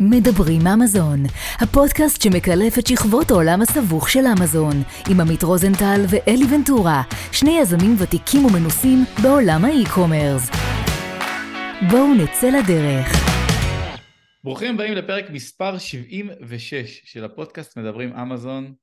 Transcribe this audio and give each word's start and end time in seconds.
מדברים 0.00 0.66
אמזון, 0.66 1.18
הפודקאסט 1.60 2.22
שמקלף 2.22 2.78
את 2.78 2.86
שכבות 2.86 3.30
העולם 3.30 3.62
הסבוך 3.62 4.08
של 4.08 4.24
אמזון, 4.38 4.82
עם 5.10 5.20
עמית 5.20 5.42
רוזנטל 5.42 6.00
ואלי 6.08 6.44
ונטורה, 6.54 7.02
שני 7.32 7.58
יזמים 7.60 7.96
ותיקים 7.98 8.44
ומנוסים 8.44 8.98
בעולם 9.22 9.64
ה 9.64 9.71
e-commerce. 9.71 10.50
בואו 11.90 12.14
נצא 12.14 12.46
לדרך. 12.46 13.06
ברוכים 14.44 14.74
הבאים 14.74 14.92
לפרק 14.92 15.30
מספר 15.30 15.78
76 15.78 17.00
של 17.04 17.24
הפודקאסט 17.24 17.78
מדברים 17.78 18.12
אמזון. 18.12 18.74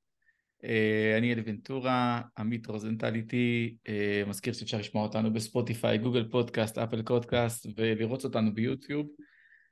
אה, 0.64 1.18
אני 1.18 1.34
אלי 1.34 1.42
ונטורה, 1.46 2.22
עמית 2.38 2.68
רוזנטל 2.68 3.16
איתי, 3.16 3.76
אה, 3.88 4.24
מזכיר 4.28 4.54
שאפשר 4.54 4.78
לשמוע 4.78 5.04
אותנו 5.04 5.34
בספוטיפיי, 5.34 5.98
גוגל 5.98 6.28
פודקאסט, 6.32 6.78
אפל 6.78 7.02
פודקאסט 7.02 7.68
ולראות 7.78 8.24
אותנו 8.24 8.54
ביוטיוב. 8.54 9.08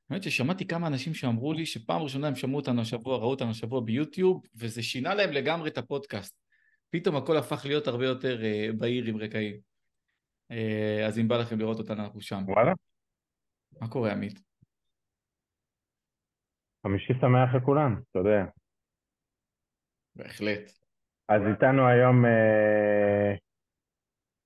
האמת 0.10 0.24
ששמעתי 0.24 0.68
כמה 0.68 0.88
אנשים 0.88 1.14
שאמרו 1.14 1.54
לי 1.54 1.66
שפעם 1.66 2.02
ראשונה 2.02 2.28
הם 2.28 2.36
שמעו 2.36 2.56
אותנו 2.56 2.82
השבוע, 2.82 3.18
ראו 3.18 3.30
אותנו 3.30 3.50
השבוע 3.50 3.82
ביוטיוב, 3.82 4.42
וזה 4.56 4.84
שינה 4.84 5.14
להם 5.14 5.32
לגמרי 5.32 5.70
את 5.70 5.78
הפודקאסט. 5.78 6.40
פתאום 6.90 7.16
הכל 7.16 7.38
הפך 7.38 7.66
להיות 7.66 7.88
הרבה 7.88 8.06
יותר 8.06 8.40
uh, 8.42 8.78
בהיר 8.78 9.06
עם 9.06 9.18
רקעים. 9.18 9.56
Uh, 10.52 11.08
אז 11.08 11.20
אם 11.20 11.28
בא 11.28 11.38
לכם 11.38 11.60
לראות 11.60 11.80
אותנו, 11.80 12.04
אנחנו 12.04 12.22
שם. 12.22 12.44
וואלה. 12.48 12.72
מה 13.82 13.90
קורה, 13.90 14.12
עמית? 14.12 14.40
חמישי 16.84 17.14
שמח 17.22 17.56
לכולם, 17.56 18.02
אתה 18.12 18.20
יודע. 18.20 18.46
בהחלט. 20.16 20.72
אז 21.30 21.42
איתנו 21.52 21.88
היום 21.88 22.26
אה, 22.26 23.32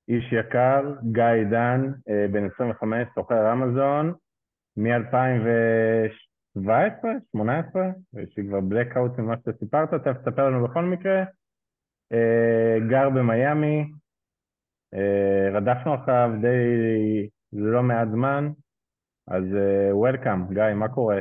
איש 0.09 0.26
יקר, 0.40 0.82
גיא 1.12 1.23
עידן, 1.23 1.82
אה, 2.09 2.27
בן 2.32 2.45
25, 2.55 3.07
סוחר 3.16 3.54
אמזון, 3.54 4.13
מ-2017, 4.77 4.88
2018, 6.58 7.84
יש 8.23 8.38
לי 8.38 8.48
כבר 8.48 8.59
blackout 8.59 9.21
ממה 9.21 9.35
שאתה 9.38 9.52
סיפרת, 9.60 9.90
תכף 9.90 10.18
תספר 10.18 10.49
לנו 10.49 10.68
בכל 10.68 10.85
מקרה. 10.85 11.24
אה, 12.13 12.77
גר 12.90 13.10
במיאמי, 13.10 13.84
אה, 14.94 15.57
רדפנו 15.57 15.96
אחריו 15.96 16.29
די 16.41 17.29
לא 17.54 17.84
מעט 17.84 18.07
זמן, 18.12 18.51
אז 19.27 19.44
וולקאם, 19.91 20.41
אה, 20.41 20.54
גיא, 20.54 20.74
מה 20.76 20.90
קורה? 20.90 21.20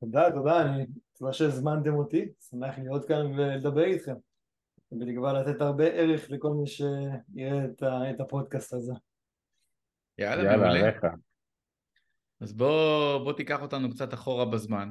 תודה, 0.00 0.30
תודה, 0.30 0.62
אני 0.62 0.86
תודה 1.18 1.32
שהזמנתם 1.32 1.94
אותי, 1.94 2.28
שמח 2.40 2.78
להיות 2.78 3.08
כאן 3.08 3.26
ולדבר 3.26 3.84
איתכם, 3.84 4.14
ולקבוע 4.92 5.32
לתת 5.32 5.60
הרבה 5.60 5.84
ערך 5.84 6.30
לכל 6.30 6.50
מי 6.50 6.66
שיראה 6.66 8.10
את 8.10 8.20
הפודקאסט 8.20 8.72
הזה. 8.72 8.92
יאללה, 10.18 10.44
יאללה 10.44 10.56
מעולה. 10.56 10.80
עליך. 10.80 11.06
אז 12.40 12.52
בוא, 12.52 13.18
בוא 13.18 13.32
תיקח 13.32 13.62
אותנו 13.62 13.90
קצת 13.90 14.14
אחורה 14.14 14.44
בזמן, 14.44 14.90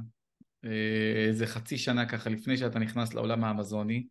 אה, 0.65 1.25
איזה 1.27 1.47
חצי 1.47 1.77
שנה 1.77 2.09
ככה 2.09 2.29
לפני 2.29 2.57
שאתה 2.57 2.79
נכנס 2.79 3.13
לעולם 3.13 3.43
האמזוני, 3.43 4.07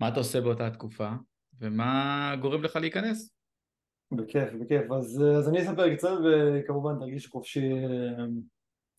מה 0.00 0.08
אתה 0.08 0.20
עושה 0.20 0.40
באותה 0.40 0.70
תקופה, 0.70 1.10
ומה 1.58 2.34
גורם 2.40 2.62
לך 2.62 2.76
להיכנס? 2.76 3.34
בכיף, 4.12 4.48
בכיף. 4.60 4.92
אז, 4.92 5.24
אז 5.38 5.48
אני 5.48 5.62
אספר 5.62 5.94
קצת, 5.94 6.08
וכמובן 6.24 6.98
תרגיש 6.98 7.26
חופשי, 7.26 7.70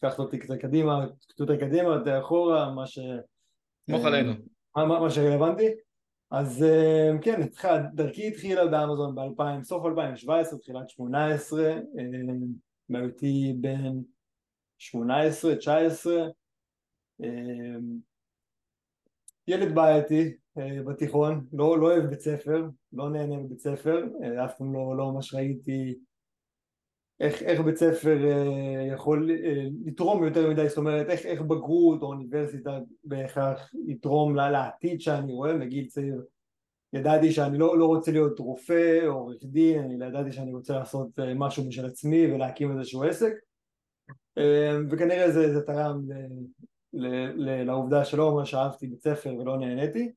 קחת 0.02 0.20
אותי 0.20 0.40
קצת 0.40 0.56
קדימה, 0.62 1.06
קצת 1.22 1.40
יותר 1.40 1.56
קדימה, 1.56 1.90
יותר 1.90 2.20
אחורה, 2.20 2.74
מה 2.74 2.88
ש... 2.88 3.00
סמוך 3.90 4.06
עלינו. 4.06 4.34
מה, 4.76 4.86
מה, 4.86 5.00
מה 5.00 5.10
שרלוונטי. 5.10 5.70
אז 6.32 6.64
אה, 6.64 7.12
כן, 7.22 7.42
דרכי 7.94 8.28
התחילה 8.28 8.68
באמזון 8.68 9.16
ב-2000, 9.16 9.64
סוף 9.64 9.86
2017, 9.86 10.60
תחילת 10.60 10.82
2018, 10.82 11.76
מהיותי 12.90 13.54
בן 13.62 14.02
18, 14.78 15.56
19, 15.56 16.28
אמ, 17.24 18.00
ילד 19.48 19.76
בעייתי 19.76 20.34
אה, 20.58 20.84
בתיכון, 20.84 21.46
לא, 21.54 21.80
לא 21.80 21.86
אוהב 21.86 22.06
בית 22.06 22.20
ספר, 22.20 22.66
לא 22.94 23.10
נהנה 23.10 23.38
בבית 23.38 23.60
ספר, 23.60 24.04
אה, 24.24 24.46
אף 24.46 24.58
פעם 24.58 24.74
לא, 24.74 24.98
לא 24.98 25.12
ממש 25.12 25.34
ראיתי 25.34 25.96
איך, 27.20 27.44
איך 27.44 27.62
בית 27.62 27.78
ספר 27.78 28.18
אה, 28.26 28.88
יכול 28.94 29.32
לתרום 29.86 30.24
יותר 30.24 30.50
מדי, 30.50 30.70
זאת 30.70 30.78
אומרת 30.78 31.10
איך, 31.10 31.26
איך 31.26 31.42
בגרות 31.42 32.02
או 32.02 32.08
אוניברסיטה 32.08 32.80
בהכרח 33.04 33.72
יתרום 33.88 34.36
לעתיד 34.36 35.02
שאני 35.02 35.34
רואה 35.34 35.54
מגיל 35.54 35.88
צעיר 35.88 36.24
ידעתי 36.94 37.32
שאני 37.32 37.58
לא, 37.58 37.78
לא 37.78 37.86
רוצה 37.86 38.12
להיות 38.12 38.40
רופא 38.40 39.00
או 39.08 39.12
עורך 39.14 39.44
דין, 39.44 39.84
אני 39.84 40.06
ידעתי 40.06 40.32
שאני 40.32 40.54
רוצה 40.54 40.74
לעשות 40.74 41.20
אה, 41.20 41.34
משהו 41.34 41.68
משל 41.68 41.86
עצמי 41.86 42.34
ולהקים 42.34 42.80
איזשהו 42.80 43.04
עסק. 43.04 43.34
אה, 44.38 44.78
וכנראה 44.90 45.32
זה, 45.32 45.54
זה 45.54 45.62
תרם 45.62 46.02
ל, 46.08 46.14
ל, 46.94 47.08
ל, 47.36 47.64
לעובדה 47.64 48.06
שלא 48.06 48.32
ממש 48.32 48.54
אהבתי 48.54 48.88
בית 48.88 49.02
ספר 49.02 49.36
ולא 49.36 49.58
נהניתי. 49.58 50.12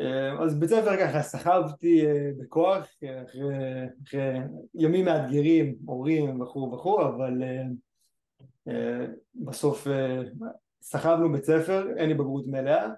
אה, 0.00 0.44
אז 0.44 0.58
בית 0.58 0.70
ספר 0.70 0.96
ככה 0.96 1.22
סחבתי 1.22 2.06
בכוח 2.38 2.78
אחרי, 2.78 3.10
אחרי 4.04 4.38
ימים 4.74 5.04
מאתגרים, 5.04 5.76
הורים 5.86 6.40
וכו' 6.40 6.72
וכו' 6.72 7.02
אבל 7.02 7.42
בסוף 9.34 9.86
סחבנו 10.82 11.32
בית 11.32 11.44
ספר, 11.44 11.86
אין 11.96 12.08
לי 12.08 12.14
בגרות 12.14 12.46
מלאה 12.46 12.88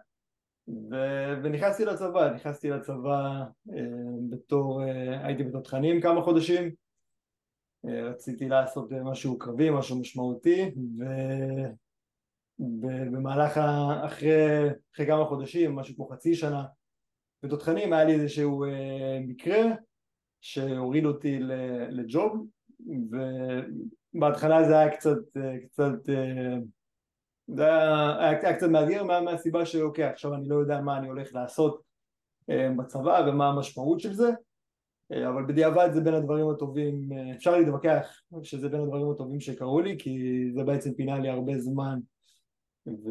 ו- 0.91 1.35
ונכנסתי 1.43 1.85
לצבא, 1.85 2.31
נכנסתי 2.35 2.71
לצבא 2.71 3.43
אה, 3.75 3.83
בתור, 4.31 4.83
אה, 4.83 5.27
הייתי 5.27 5.45
בתותחנים 5.45 6.01
כמה 6.01 6.23
חודשים, 6.23 6.71
אה, 7.89 8.03
רציתי 8.03 8.49
לעשות 8.49 8.93
משהו 8.93 9.39
קרבי, 9.39 9.71
משהו 9.71 10.01
משמעותי, 10.01 10.71
ובמהלך, 12.59 13.57
ה- 13.57 14.07
אחרי, 14.07 14.69
אחרי 14.95 15.07
כמה 15.07 15.25
חודשים, 15.25 15.75
משהו 15.77 15.95
כמו 15.97 16.09
חצי 16.09 16.35
שנה, 16.35 16.65
בתותחנים 17.43 17.93
היה 17.93 18.05
לי 18.05 18.13
איזשהו 18.13 18.65
מקרה 19.27 19.63
שהוריד 20.41 21.05
אותי 21.05 21.39
לג'וב, 21.91 22.47
ובהתחלה 24.15 24.65
זה 24.65 24.79
היה 24.79 24.97
קצת, 24.97 25.19
קצת 25.65 25.93
זה 27.55 27.65
היה, 27.65 28.17
היה 28.19 28.57
קצת 28.57 28.67
מאתגר 28.67 29.05
מה, 29.05 29.21
מהסיבה 29.21 29.67
שאוקיי 29.67 30.05
עכשיו 30.05 30.35
אני 30.35 30.49
לא 30.49 30.57
יודע 30.57 30.81
מה 30.81 30.99
אני 30.99 31.09
הולך 31.09 31.35
לעשות 31.35 31.83
אה, 32.51 32.71
בצבא 32.77 33.25
ומה 33.29 33.49
המשמעות 33.49 34.01
של 34.01 34.13
זה. 34.13 34.31
אה, 35.13 35.29
אבל 35.29 35.45
בדיעבד 35.45 35.89
זה 35.93 36.01
בין 36.01 36.15
הדברים 36.15 36.51
הטובים, 36.51 37.13
אה, 37.13 37.37
אפשר 37.37 37.57
להתווכח 37.57 38.23
שזה 38.43 38.69
בין 38.69 38.81
הדברים 38.81 39.11
הטובים 39.11 39.41
שקרו 39.41 39.81
לי 39.81 39.97
כי 39.99 40.45
זה 40.55 40.65
בעצם 40.65 40.95
פינה 40.95 41.19
לי 41.19 41.29
הרבה 41.29 41.59
זמן. 41.59 41.99
ו... 42.87 43.11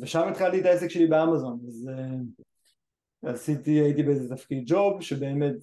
ושם 0.00 0.28
התחלתי 0.28 0.60
את 0.60 0.66
העסק 0.66 0.88
שלי 0.88 1.06
באמזון. 1.06 1.58
אז 1.66 1.90
עשיתי, 3.24 3.70
הייתי 3.70 4.02
באיזה 4.02 4.36
תפקיד 4.36 4.64
ג'וב 4.66 5.00
שבאמת 5.00 5.54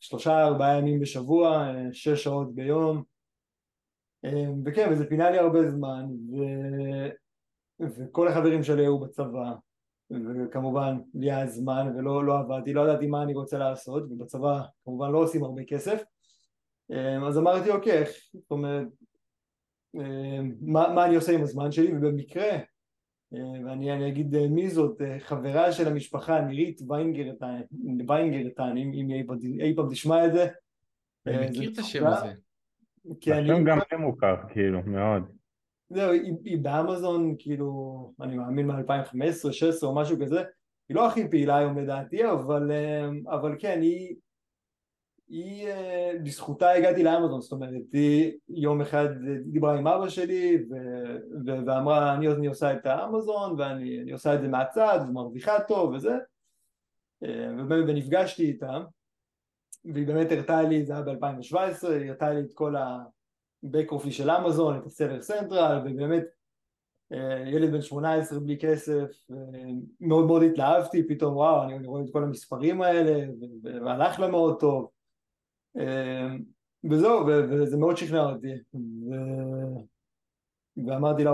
שלושה 0.00 0.44
ארבעה 0.44 0.78
ימים 0.78 1.00
בשבוע, 1.00 1.72
שש 1.92 2.24
שעות 2.24 2.54
ביום 2.54 3.02
וכן, 4.64 4.88
וזה 4.92 5.08
פינה 5.08 5.30
לי 5.30 5.38
הרבה 5.38 5.70
זמן, 5.70 6.06
ו... 6.32 6.36
וכל 7.80 8.28
החברים 8.28 8.62
שלי 8.62 8.82
היו 8.82 8.98
בצבא, 8.98 9.52
וכמובן 10.10 10.98
לי 11.14 11.32
היה 11.32 11.46
זמן 11.46 11.92
ולא 11.96 12.24
לא 12.24 12.38
עבדתי, 12.38 12.72
לא 12.72 12.80
ידעתי 12.80 13.06
מה 13.06 13.22
אני 13.22 13.34
רוצה 13.34 13.58
לעשות, 13.58 14.02
ובצבא 14.10 14.60
כמובן 14.84 15.10
לא 15.10 15.18
עושים 15.18 15.44
הרבה 15.44 15.64
כסף, 15.64 16.02
אמ, 16.90 17.24
אז 17.24 17.38
אמרתי 17.38 17.70
אוקיי, 17.70 18.04
זאת 18.34 18.50
אומרת, 18.50 18.86
אמ, 19.94 20.54
מה, 20.60 20.92
מה 20.94 21.06
אני 21.06 21.16
עושה 21.16 21.32
עם 21.32 21.42
הזמן 21.42 21.72
שלי, 21.72 21.96
ובמקרה, 21.96 22.58
ואני 23.64 24.08
אגיד 24.08 24.34
אה, 24.34 24.48
מי 24.48 24.70
זאת, 24.70 25.00
אה, 25.02 25.20
חברה 25.20 25.72
של 25.72 25.88
המשפחה, 25.88 26.40
נירית 26.40 26.80
ויינגרטן, 28.08 28.76
אם, 28.76 28.92
אם 28.94 29.10
אי 29.60 29.76
פעם 29.76 29.88
תשמע 29.90 30.26
את 30.26 30.32
זה. 30.32 30.46
אני 31.26 31.36
אה, 31.36 31.50
מכיר 31.50 31.70
את 31.72 31.78
השם 31.78 32.06
הזה. 32.06 32.32
כי 33.20 33.32
אני... 33.32 33.64
גם 33.64 33.78
כן 33.88 33.96
מוכר, 33.96 34.34
כאילו, 34.48 34.82
מאוד. 34.86 35.22
זהו, 35.90 36.12
היא, 36.12 36.32
היא 36.44 36.58
באמזון, 36.58 37.34
כאילו, 37.38 38.12
אני 38.20 38.36
מאמין 38.36 38.66
מ-2015, 38.66 38.78
2016 38.78 39.90
או 39.90 39.94
משהו 39.94 40.16
כזה, 40.20 40.42
היא 40.88 40.94
לא 40.94 41.08
הכי 41.08 41.30
פעילה 41.30 41.58
היום 41.58 41.78
לדעתי, 41.78 42.30
אבל, 42.30 42.70
אה, 42.70 43.08
אבל 43.34 43.56
כן, 43.58 43.80
היא, 43.82 44.14
היא, 45.28 45.66
אה, 45.66 46.12
בזכותה 46.24 46.70
הגעתי 46.70 47.02
לאמזון, 47.02 47.40
זאת 47.40 47.52
אומרת, 47.52 47.92
היא 47.92 48.32
יום 48.48 48.80
אחד 48.80 49.08
דיברה 49.44 49.78
עם 49.78 49.86
אבא 49.86 50.08
שלי 50.08 50.66
ו, 50.70 50.74
ו, 51.46 51.66
ואמרה, 51.66 52.14
אני, 52.14 52.28
אני 52.28 52.46
עושה 52.46 52.72
את 52.72 52.86
האמזון 52.86 53.60
ואני 53.60 54.12
עושה 54.12 54.34
את 54.34 54.40
זה 54.40 54.48
מהצד 54.48 54.98
ומרוויחה 55.08 55.60
טוב 55.68 55.92
וזה, 55.92 56.14
אה, 57.24 57.48
ונפגשתי 57.68 58.44
איתה 58.44 58.78
והיא 59.84 60.06
באמת 60.06 60.32
הראתה 60.32 60.62
לי, 60.62 60.84
זה 60.84 60.92
היה 60.92 61.02
ב-2017, 61.02 61.88
היא 61.88 62.08
הראתה 62.08 62.30
לי 62.30 62.40
את 62.40 62.52
כל 62.54 62.76
ה-back 62.76 63.90
office 63.90 64.10
של 64.10 64.30
אמזון, 64.30 64.78
את 64.78 64.86
הסלר 64.86 65.22
סנטרל, 65.22 65.82
ובאמת 65.84 66.24
אה, 67.12 67.48
ילד 67.48 67.72
בן 67.72 67.82
18 67.82 68.40
בלי 68.40 68.58
כסף, 68.58 69.10
אה, 69.30 69.36
מאוד 70.00 70.26
מאוד 70.26 70.42
התלהבתי, 70.42 71.08
פתאום 71.08 71.36
וואו, 71.36 71.62
אני 71.62 71.86
רואה 71.86 72.02
את 72.02 72.08
כל 72.12 72.24
המספרים 72.24 72.82
האלה, 72.82 73.26
והלך 73.62 74.20
לה 74.20 74.28
מאוד 74.28 74.60
טוב. 74.60 74.88
אה, 75.78 76.28
וזהו, 76.90 77.26
וזה 77.26 77.76
מאוד 77.76 77.96
שכנע 77.96 78.24
אותי. 78.30 78.52
ואמרתי 80.86 81.24
לה, 81.24 81.32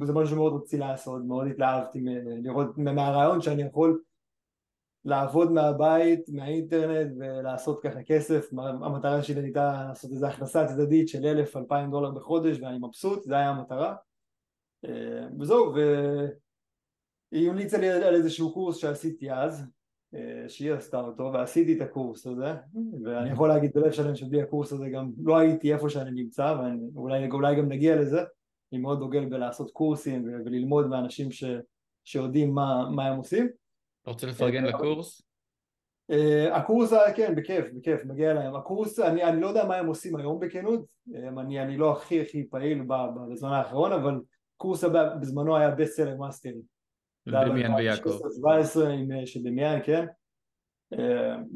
וזה 0.00 0.12
משהו 0.12 0.34
שמאוד 0.34 0.62
רציתי 0.62 0.78
לעשות, 0.78 1.22
מאוד 1.24 1.46
התלהבתי 1.46 2.00
לראות 2.42 2.78
מהרעיון 2.78 3.40
שאני 3.40 3.62
יכול 3.62 4.02
לעבוד 5.06 5.52
מהבית, 5.52 6.28
מהאינטרנט 6.28 7.12
ולעשות 7.18 7.82
ככה 7.82 8.02
כסף, 8.02 8.50
המטרה 8.82 9.22
שלי 9.22 9.40
הייתה 9.40 9.84
לעשות 9.88 10.10
איזו 10.10 10.26
הכנסה 10.26 10.66
צדדית 10.66 11.08
של 11.08 11.26
אלף, 11.26 11.56
אלפיים 11.56 11.90
דולר 11.90 12.10
בחודש 12.10 12.58
ואני 12.60 12.78
מבסוט, 12.78 13.24
זה 13.24 13.34
היה 13.34 13.50
המטרה. 13.50 13.94
אה, 14.84 15.26
וזהו, 15.40 15.74
והיא 17.32 17.50
המליצה 17.50 17.78
לי 17.78 17.90
על 17.90 18.14
איזשהו 18.14 18.52
קורס 18.52 18.76
שעשיתי 18.76 19.32
אז, 19.32 19.66
אה, 20.14 20.48
שהיא 20.48 20.72
עשתה 20.72 21.00
אותו 21.00 21.30
ועשיתי 21.32 21.76
את 21.76 21.80
הקורס 21.80 22.26
הזה. 22.26 22.54
ואני 23.04 23.30
יכול 23.30 23.48
להגיד 23.48 23.70
בלב 23.74 23.92
שלם 23.92 24.14
שבלי 24.14 24.42
הקורס 24.42 24.72
הזה 24.72 24.88
גם 24.88 25.10
לא 25.24 25.38
הייתי 25.38 25.74
איפה 25.74 25.90
שאני 25.90 26.10
נמצא 26.10 26.56
ואולי 26.94 27.56
גם 27.56 27.68
נגיע 27.68 27.96
לזה. 27.96 28.20
אני 28.72 28.80
מאוד 28.80 28.98
דוגל 28.98 29.24
בלעשות 29.24 29.70
קורסים 29.70 30.24
וללמוד 30.24 30.86
מאנשים 30.86 31.30
ש, 31.30 31.44
שיודעים 32.04 32.54
מה, 32.54 32.90
מה 32.90 33.06
הם 33.06 33.16
עושים 33.16 33.48
אתה 34.06 34.12
רוצה 34.12 34.26
לפרגן 34.26 34.64
אה, 34.64 34.70
לקורס? 34.70 35.22
Uh, 36.12 36.54
הקורס, 36.54 36.92
כן, 37.16 37.34
בכיף, 37.34 37.64
בכיף, 37.74 38.04
מגיע 38.04 38.34
להם. 38.34 38.56
הקורס, 38.56 39.00
אני, 39.00 39.24
אני 39.24 39.40
לא 39.40 39.46
יודע 39.46 39.64
מה 39.64 39.76
הם 39.76 39.86
עושים 39.86 40.16
היום 40.16 40.40
בכנות, 40.40 40.86
אני, 41.14 41.62
אני 41.62 41.76
לא 41.76 41.92
הכי 41.92 42.20
הכי 42.20 42.48
פעיל 42.50 42.82
בזמן 43.32 43.52
האחרון, 43.52 43.92
אבל 43.92 44.20
קורס 44.56 44.84
הבא 44.84 45.14
בזמנו 45.14 45.56
היה 45.56 45.70
best 45.70 45.96
seller 45.96 46.16
mastery. 46.16 46.62
דמיאן 47.28 47.74
ויעקב. 47.74 48.18
17 48.36 48.88
עם 48.88 49.26
של 49.26 49.42
דמיאן, 49.42 49.78
כן. 49.84 50.06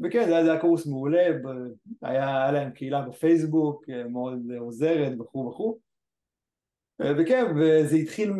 וכן, 0.03 0.25
זה 0.25 0.51
היה 0.51 0.61
קורס 0.61 0.87
מעולה, 0.87 1.27
היה 2.01 2.51
להם 2.51 2.71
קהילה 2.71 3.01
בפייסבוק, 3.01 3.85
מאוד 4.09 4.39
עוזרת 4.59 5.19
וכו' 5.19 5.47
וכו'. 5.47 5.77
וכן, 7.01 7.45
וזה 7.55 7.95
התחיל 7.95 8.33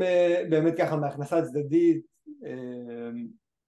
באמת 0.50 0.74
ככה 0.78 0.96
מהכנסה 0.96 1.42
צדדית, 1.42 2.06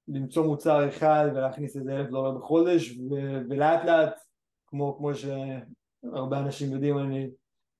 למצוא 0.08 0.46
מוצר 0.46 0.90
אחד 0.90 1.30
ולהכניס 1.36 1.78
איזה 1.78 1.96
אלף 1.96 2.10
דולר 2.10 2.32
בחודש 2.32 2.98
ו- 2.98 3.42
ולאט 3.50 3.86
לאט 3.86 4.20
כמו, 4.68 4.98
כמו 4.98 5.12
שהרבה 5.16 6.40
אנשים 6.40 6.72
יודעים 6.72 6.98
אני 6.98 7.30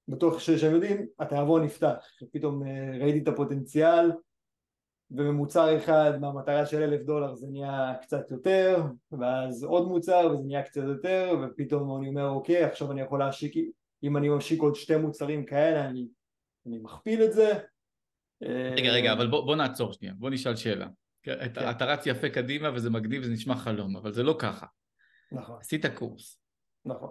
בטוח 0.08 0.40
שהם 0.40 0.74
יודעים 0.74 1.06
התיאבון 1.20 1.64
נפתח. 1.64 2.06
פתאום 2.32 2.68
אה, 2.68 2.98
ראיתי 3.00 3.20
את 3.20 3.28
הפוטנציאל 3.28 4.12
וממוצר 5.12 5.78
אחד 5.78 6.12
מהמטרה 6.22 6.66
של 6.66 6.82
אלף 6.84 7.02
דולר 7.02 7.36
זה 7.36 7.48
נהיה 7.48 7.94
קצת 8.02 8.32
יותר 8.32 8.84
ואז 9.12 9.64
עוד 9.64 9.88
מוצר 9.88 10.32
וזה 10.34 10.44
נהיה 10.48 10.64
קצת 10.64 10.82
יותר 10.88 11.38
ופתאום 11.42 11.98
אני 11.98 12.10
אומר 12.10 12.28
אוקיי 12.30 12.64
עכשיו 12.64 12.92
אני 12.92 13.02
יכול 13.02 13.20
להשיק 13.20 13.54
אם 14.04 14.18
אני 14.18 14.30
משיק 14.30 14.62
עוד 14.62 14.76
שתי 14.76 14.98
מוצרים 14.98 15.46
כאלה 15.46 15.86
אני, 15.86 16.08
אני 16.68 16.78
מכפיל 16.78 17.24
את 17.24 17.34
זה. 17.34 17.54
רגע 18.78 18.92
רגע 18.92 19.14
אבל 19.14 19.30
בוא, 19.30 19.46
בוא 19.46 19.56
נעצור 19.56 19.94
שנייה 19.94 20.14
בוא 20.18 20.30
נשאל 20.30 20.56
שאלה 20.56 20.88
כן. 21.24 21.46
אתה, 21.46 21.72
אתה 21.72 21.86
רץ 21.86 22.06
יפה 22.06 22.30
קדימה 22.30 22.70
וזה 22.76 22.90
מגניב 22.90 23.22
וזה 23.22 23.34
נשמע 23.34 23.56
חלום, 23.56 23.98
אבל 23.98 24.12
זה 24.12 24.24
לא 24.24 24.36
ככה. 24.40 24.66
נכון. 25.32 25.58
עשית 25.60 25.86
קורס. 25.86 26.40
נכון. 26.86 27.10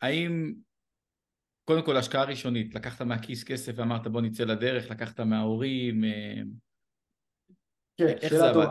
האם, 0.00 0.54
קודם 1.64 1.84
כל 1.84 1.96
השקעה 1.96 2.24
ראשונית, 2.24 2.74
לקחת 2.74 3.02
מהכיס 3.02 3.44
כסף 3.44 3.72
ואמרת 3.76 4.06
בוא 4.06 4.20
נצא 4.20 4.44
לדרך, 4.44 4.90
לקחת 4.90 5.20
מההורים, 5.20 6.04
אה, 6.04 6.42
כן, 7.96 8.06
איך 8.06 8.34
זה 8.34 8.50
עבד? 8.50 8.66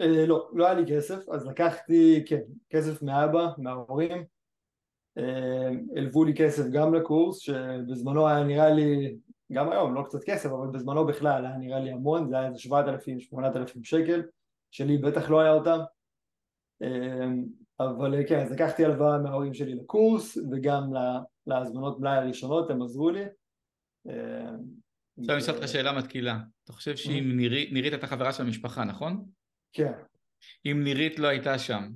אה, 0.00 0.26
לא, 0.26 0.50
לא 0.52 0.66
היה 0.66 0.74
לי 0.74 0.96
כסף, 0.96 1.28
אז 1.28 1.46
לקחתי, 1.46 2.24
כן, 2.26 2.40
כסף 2.70 3.02
מאבא, 3.02 3.46
מההורים, 3.58 4.24
אה, 5.18 5.70
הלוו 5.96 6.24
לי 6.24 6.34
כסף 6.36 6.62
גם 6.72 6.94
לקורס, 6.94 7.38
שבזמנו 7.38 8.28
היה 8.28 8.44
נראה 8.44 8.70
לי 8.70 9.16
גם 9.52 9.72
היום, 9.72 9.94
לא 9.94 10.02
קצת 10.02 10.18
כסף, 10.26 10.50
אבל 10.50 10.66
בזמנו 10.72 11.06
בכלל 11.06 11.46
היה 11.46 11.56
נראה 11.56 11.80
לי 11.80 11.90
המון, 11.90 12.28
זה 12.28 12.38
היה 12.38 12.48
איזה 12.48 12.58
7,000, 12.58 13.20
8,000 13.20 13.84
שקל, 13.84 14.22
שלי 14.70 14.98
בטח 14.98 15.30
לא 15.30 15.40
היה 15.40 15.52
אותם, 15.52 15.78
אמ, 16.82 17.44
אבל 17.80 18.14
כן, 18.28 18.40
אז 18.40 18.52
לקחתי 18.52 18.84
הלוואה 18.84 19.18
מההורים 19.18 19.54
שלי 19.54 19.74
לקורס, 19.74 20.38
וגם 20.52 20.90
להזמנות 21.46 22.00
מלאי 22.00 22.16
הראשונות, 22.16 22.70
הם 22.70 22.82
עזרו 22.82 23.10
לי. 23.10 23.24
אמ, 24.06 24.12
עכשיו 25.20 25.34
אני 25.34 25.38
אשאל 25.38 25.54
אותך 25.54 25.68
שאלה 25.68 25.98
מתקילה, 25.98 26.38
אתה 26.64 26.72
חושב 26.72 26.96
שאם 26.96 27.36
נירית 27.72 27.94
את 27.94 28.04
החברה 28.04 28.32
של 28.32 28.42
המשפחה, 28.42 28.84
נכון? 28.84 29.24
כן. 29.72 29.92
אם 30.66 30.80
נירית 30.84 31.18
לא 31.18 31.28
הייתה 31.28 31.58
שם, 31.58 31.88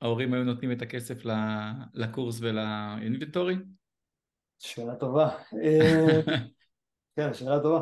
ההורים 0.00 0.34
היו 0.34 0.44
נותנים 0.44 0.72
את 0.72 0.82
הכסף 0.82 1.22
לקורס 1.94 2.40
ולאינבנטורי? 2.40 3.54
שאלה 4.58 4.96
טובה. 4.96 5.28
כן, 7.18 7.34
שאלה 7.34 7.60
טובה. 7.60 7.80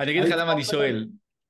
אני 0.00 0.10
אגיד 0.10 0.24
לך 0.24 0.34
למה 0.38 0.52
אני 0.52 0.64
שואל. 0.64 1.08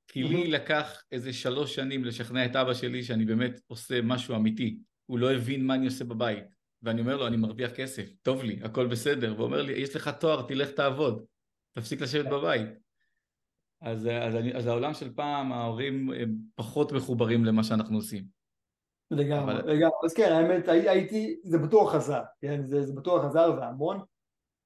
כי 0.09 0.23
לי 0.23 0.47
לקח 0.47 1.03
איזה 1.13 1.33
שלוש 1.33 1.75
שנים 1.75 2.05
לשכנע 2.05 2.45
את 2.45 2.57
אבא 2.57 2.75
שלי 2.75 3.03
שאני 3.03 3.25
באמת 3.25 3.61
עושה 3.67 4.03
משהו 4.03 4.37
אמיתי. 4.37 4.79
הוא 5.07 5.19
לא 5.19 5.33
הבין 5.33 5.67
מה 5.67 5.75
אני 5.75 5.87
עושה 5.87 6.05
בבית. 6.05 6.45
ואני 6.83 7.01
אומר 7.01 7.17
לו, 7.17 7.27
אני 7.27 7.37
מרוויח 7.37 7.71
כסף, 7.71 8.05
טוב 8.23 8.43
לי, 8.43 8.61
הכל 8.63 8.87
בסדר. 8.87 9.35
והוא 9.35 9.45
אומר 9.45 9.63
לי, 9.63 9.73
יש 9.73 9.97
לך 9.97 10.09
תואר, 10.09 10.43
תלך 10.43 10.71
תעבוד. 10.71 11.25
תפסיק 11.73 12.01
לשבת. 12.01 12.31
בבית. 12.31 12.69
אז, 13.81 14.07
אז, 14.07 14.37
אני, 14.37 14.55
אז 14.55 14.67
העולם 14.67 14.95
של 14.95 15.15
פעם, 15.15 15.53
ההורים 15.53 16.11
הם 16.13 16.37
פחות 16.55 16.93
מחוברים 16.93 17.45
למה 17.45 17.65
שאנחנו 17.65 17.97
עושים. 17.97 18.25
לגמרי, 19.11 19.55
אבל... 19.55 19.73
לגמרי. 19.73 19.97
אז 20.05 20.15
כן, 20.15 20.33
האמת, 20.33 20.69
הייתי, 20.69 21.41
זה 21.45 21.59
בטוח 21.59 21.95
עזר, 21.95 22.23
כן? 22.41 22.65
זה, 22.65 22.83
זה 22.83 22.93
בטוח 22.93 23.25
עזר 23.25 23.55
והמון. 23.61 24.01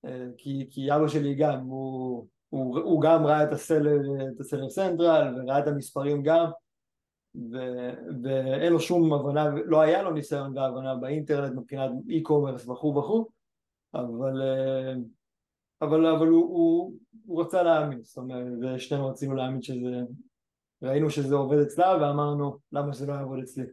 אה, 0.05 0.27
כי, 0.39 0.67
כי 0.71 0.93
אבא 0.93 1.09
שלי 1.09 1.35
גם, 1.35 1.61
הוא, 1.61 2.29
הוא, 2.53 2.79
הוא 2.79 3.03
גם 3.03 3.27
ראה 3.27 3.45
את 3.45 3.53
ה 3.53 3.59
seller, 3.59 4.00
את 4.35 4.41
ה 4.41 4.44
Seller 4.44 4.69
Central 4.69 5.35
וראה 5.37 5.59
את 5.59 5.67
המספרים 5.67 6.23
גם 6.23 6.47
ו, 7.35 7.57
ואין 8.23 8.73
לו 8.73 8.81
שום 8.81 9.13
הבנה, 9.13 9.49
לא 9.65 9.81
היה 9.81 10.03
לו 10.03 10.13
ניסיון 10.13 10.59
והבנה 10.59 10.95
באינטרנט 10.97 11.53
מבחינת 11.57 11.91
e-commerce 12.09 12.69
וכו' 12.69 12.97
וכו' 12.97 13.29
אבל, 13.95 14.43
אה, 14.43 14.95
אבל, 15.83 16.07
אבל 16.07 16.27
הוא, 16.27 16.45
הוא, 16.45 16.99
הוא 17.27 17.43
רצה 17.43 17.63
להאמין, 17.63 18.03
זאת 18.03 18.17
אומרת, 18.17 18.47
ושנינו 18.63 19.09
רצינו 19.09 19.35
להאמין 19.35 19.63
שזה, 19.63 20.01
ראינו 20.83 21.11
שזה 21.11 21.35
עובד 21.35 21.59
אצלה 21.59 21.97
ואמרנו 22.01 22.59
למה 22.73 22.93
שזה 22.93 23.07
לא 23.07 23.13
יעבוד 23.13 23.39
אצלי. 23.39 23.65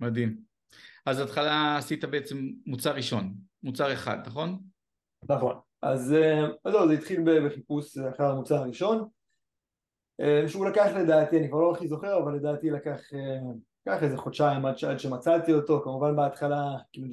מדהים. 0.00 0.40
אז 1.06 1.20
התחלה 1.20 1.76
עשית 1.76 2.04
בעצם 2.04 2.50
מוצר 2.66 2.94
ראשון, 2.94 3.34
מוצר 3.62 3.92
אחד, 3.92 4.18
נכון? 4.26 4.58
נכון. 5.28 5.63
אז, 5.84 6.12
אה, 6.12 6.44
אז 6.64 6.74
לא, 6.74 6.86
זה 6.86 6.92
התחיל 6.92 7.20
בחיפוש 7.46 7.98
אחר 7.98 8.24
המוצר 8.24 8.54
הראשון. 8.54 9.08
אה, 10.20 10.48
שהוא 10.48 10.66
לקח 10.66 10.86
לדעתי, 10.96 11.38
אני 11.38 11.48
כבר 11.48 11.60
לא 11.60 11.72
הכי 11.72 11.88
זוכר, 11.88 12.18
אבל 12.22 12.34
לדעתי 12.34 12.70
לקח, 12.70 13.00
אה, 13.14 13.38
לקח 13.86 14.02
איזה 14.02 14.16
חודשיים 14.16 14.66
עד, 14.66 14.74
עד 14.90 14.98
שמצאתי 14.98 15.52
אותו, 15.52 15.80
כמובן 15.84 16.16
בהתחלה, 16.16 16.64
כאילו 16.92 17.08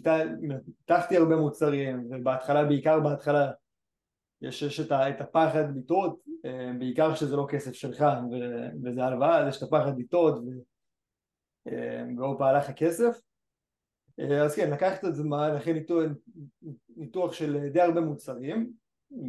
פיתחתי 0.65 1.17
הרבה 1.17 1.36
מוצרים, 1.36 2.07
ובהתחלה, 2.12 2.65
בעיקר 2.65 3.00
בהתחלה, 3.00 3.51
יש, 4.41 4.62
יש 4.62 4.79
את, 4.79 4.91
את 4.91 5.22
הפחד 5.22 5.77
לטעות, 5.77 6.19
בעיקר 6.79 7.13
כשזה 7.13 7.36
לא 7.36 7.46
כסף 7.50 7.74
שלך 7.74 8.05
וזה 8.84 9.03
הלוואה, 9.03 9.39
אז 9.39 9.48
יש 9.48 9.57
את 9.57 9.63
הפחד 9.63 10.00
לטעות 10.00 10.41
והופה 12.17 12.50
הלך 12.50 12.69
הכסף 12.69 13.22
אז 14.44 14.56
כן, 14.56 14.72
לקח 14.74 14.94
קצת 14.98 15.13
זמן, 15.13 15.50
אחרי 15.58 15.74
ניתוח, 15.74 16.03
ניתוח 16.98 17.34
של 17.34 17.70
די 17.70 17.82
הרבה 17.82 18.01
מוצרים 18.01 18.74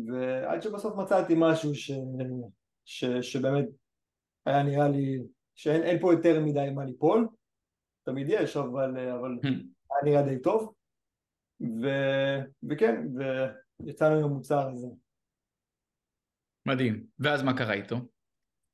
ועד 0.07 0.63
שבסוף 0.63 0.97
מצאתי 0.97 1.35
משהו 1.37 1.75
ש, 1.75 1.93
ש, 2.85 3.05
שבאמת 3.05 3.65
היה 4.47 4.63
נראה 4.63 4.89
לי 4.89 5.19
שאין 5.55 6.01
פה 6.01 6.13
יותר 6.13 6.41
מדי 6.41 6.71
מה 6.75 6.85
ליפול 6.85 7.29
תמיד 8.05 8.27
יש, 8.31 8.57
אבל, 8.57 8.99
אבל 8.99 9.39
hmm. 9.45 9.49
היה 9.91 10.05
נראה 10.05 10.23
די 10.23 10.43
טוב 10.43 10.75
ו, 11.61 11.87
וכן, 12.71 13.07
ויצאנו 13.81 14.19
עם 14.19 14.25
המוצר 14.25 14.69
הזה 14.69 14.87
מדהים, 16.67 17.07
ואז 17.19 17.43
מה 17.43 17.57
קרה 17.57 17.73
איתו? 17.73 17.97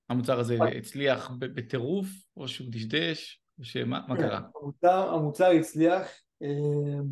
המוצר 0.09 0.41
הזה 0.41 0.59
הצליח 0.79 1.31
בטירוף 1.39 2.07
או 2.37 2.49
שהוא 2.49 2.69
דשדש? 2.71 3.43
שמה 3.63 4.05
מה 4.09 4.17
קרה? 4.17 4.41
המוצר, 4.61 5.15
המוצר 5.15 5.51
הצליח, 5.51 6.09
אמ, 6.43 7.05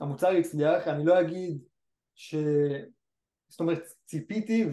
המוצר 0.00 0.28
הצליח, 0.28 0.88
אני 0.88 1.04
לא 1.04 1.20
אגיד 1.20 1.58
ש... 2.14 2.34
זאת 3.48 3.60
אומרת 3.60 3.82
ציפיתי 4.04 4.64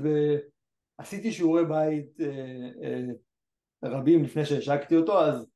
ועשיתי 1.00 1.32
שיעורי 1.32 1.66
בית 1.66 2.22
אה, 2.22 2.70
אה, 2.84 3.08
רבים 3.84 4.24
לפני 4.24 4.46
שהשקתי 4.46 4.96
אותו 4.96 5.22
אז, 5.22 5.48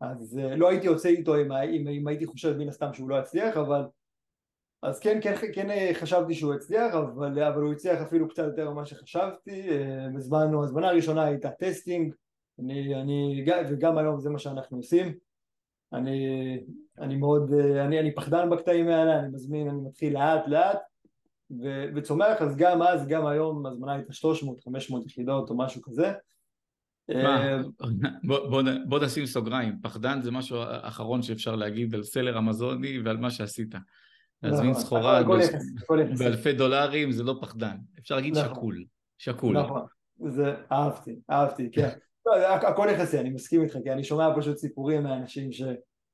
אז 0.00 0.38
אה, 0.38 0.56
לא 0.56 0.68
הייתי 0.68 0.86
יוצא 0.86 1.08
איתו 1.08 1.36
אם, 1.36 1.52
אם, 1.52 1.88
אם 1.88 2.08
הייתי 2.08 2.26
חושב 2.26 2.56
מן 2.56 2.68
הסתם 2.68 2.94
שהוא 2.94 3.10
לא 3.10 3.16
יצליח 3.20 3.56
אבל 3.56 3.82
אז 4.82 5.00
כן, 5.00 5.18
כן, 5.22 5.34
כן 5.54 5.94
חשבתי 5.94 6.34
שהוא 6.34 6.54
הצליח 6.54 6.94
אבל, 6.94 7.42
אבל 7.42 7.62
הוא 7.62 7.72
הצליח 7.72 8.00
אפילו 8.02 8.28
קצת 8.28 8.44
יותר 8.44 8.70
ממה 8.70 8.86
שחשבתי 8.86 9.68
בזמן, 10.14 10.54
הזמנה 10.64 10.88
הראשונה 10.88 11.24
הייתה 11.24 11.50
testing 11.50 12.14
אני, 12.58 12.94
אני, 12.94 13.44
וגם 13.70 13.98
היום 13.98 14.20
זה 14.20 14.30
מה 14.30 14.38
שאנחנו 14.38 14.76
עושים. 14.76 15.14
אני, 15.92 16.26
אני 16.98 17.16
מאוד, 17.16 17.52
אני, 17.52 18.00
אני 18.00 18.14
פחדן 18.14 18.50
בקטעים 18.50 18.88
האלה, 18.88 19.18
אני 19.18 19.28
מזמין, 19.28 19.68
אני 19.68 19.80
מתחיל 19.80 20.14
לאט 20.14 20.48
לאט, 20.48 20.78
ו- 21.50 21.84
וצומח, 21.96 22.42
אז 22.42 22.56
גם 22.56 22.82
אז, 22.82 23.06
גם 23.06 23.26
היום 23.26 23.66
הזמנה 23.66 23.92
הייתה 23.92 24.12
300-500 24.12 25.06
יחידות 25.06 25.50
או 25.50 25.56
משהו 25.56 25.82
כזה. 25.82 26.12
מה, 27.08 27.46
אה, 27.46 27.62
בוא, 28.24 28.48
בוא, 28.48 28.62
בוא 28.86 29.00
נשים 29.04 29.26
סוגריים, 29.26 29.78
פחדן 29.82 30.22
זה 30.22 30.30
משהו 30.30 30.58
אחרון 30.68 31.22
שאפשר 31.22 31.56
להגיד 31.56 31.94
על 31.94 32.02
seller 32.02 32.38
אמזוני 32.38 33.00
ועל 33.04 33.16
מה 33.16 33.30
שעשית. 33.30 33.74
להזמין 34.42 34.70
נכון, 34.70 34.82
סחורה 34.82 35.18
הכל 35.18 35.40
יחסי. 35.42 36.24
באלפי 36.24 36.52
דולרים 36.52 37.12
זה 37.12 37.22
לא 37.22 37.38
פחדן, 37.40 37.76
אפשר 37.98 38.14
להגיד 38.14 38.38
נכון. 38.38 38.54
שקול, 38.54 38.84
שקול. 39.18 39.58
נכון, 39.58 39.82
זה, 40.26 40.54
אהבתי, 40.72 41.16
אהבתי, 41.30 41.70
כן. 41.72 41.88
לא, 42.28 42.46
הכל 42.46 42.88
יחסי, 42.90 43.18
אני 43.18 43.30
מסכים 43.30 43.62
איתך, 43.62 43.78
כי 43.84 43.92
אני 43.92 44.04
שומע 44.04 44.34
פשוט 44.36 44.56
סיפורים 44.56 45.02
מאנשים 45.02 45.52
ש... 45.52 45.62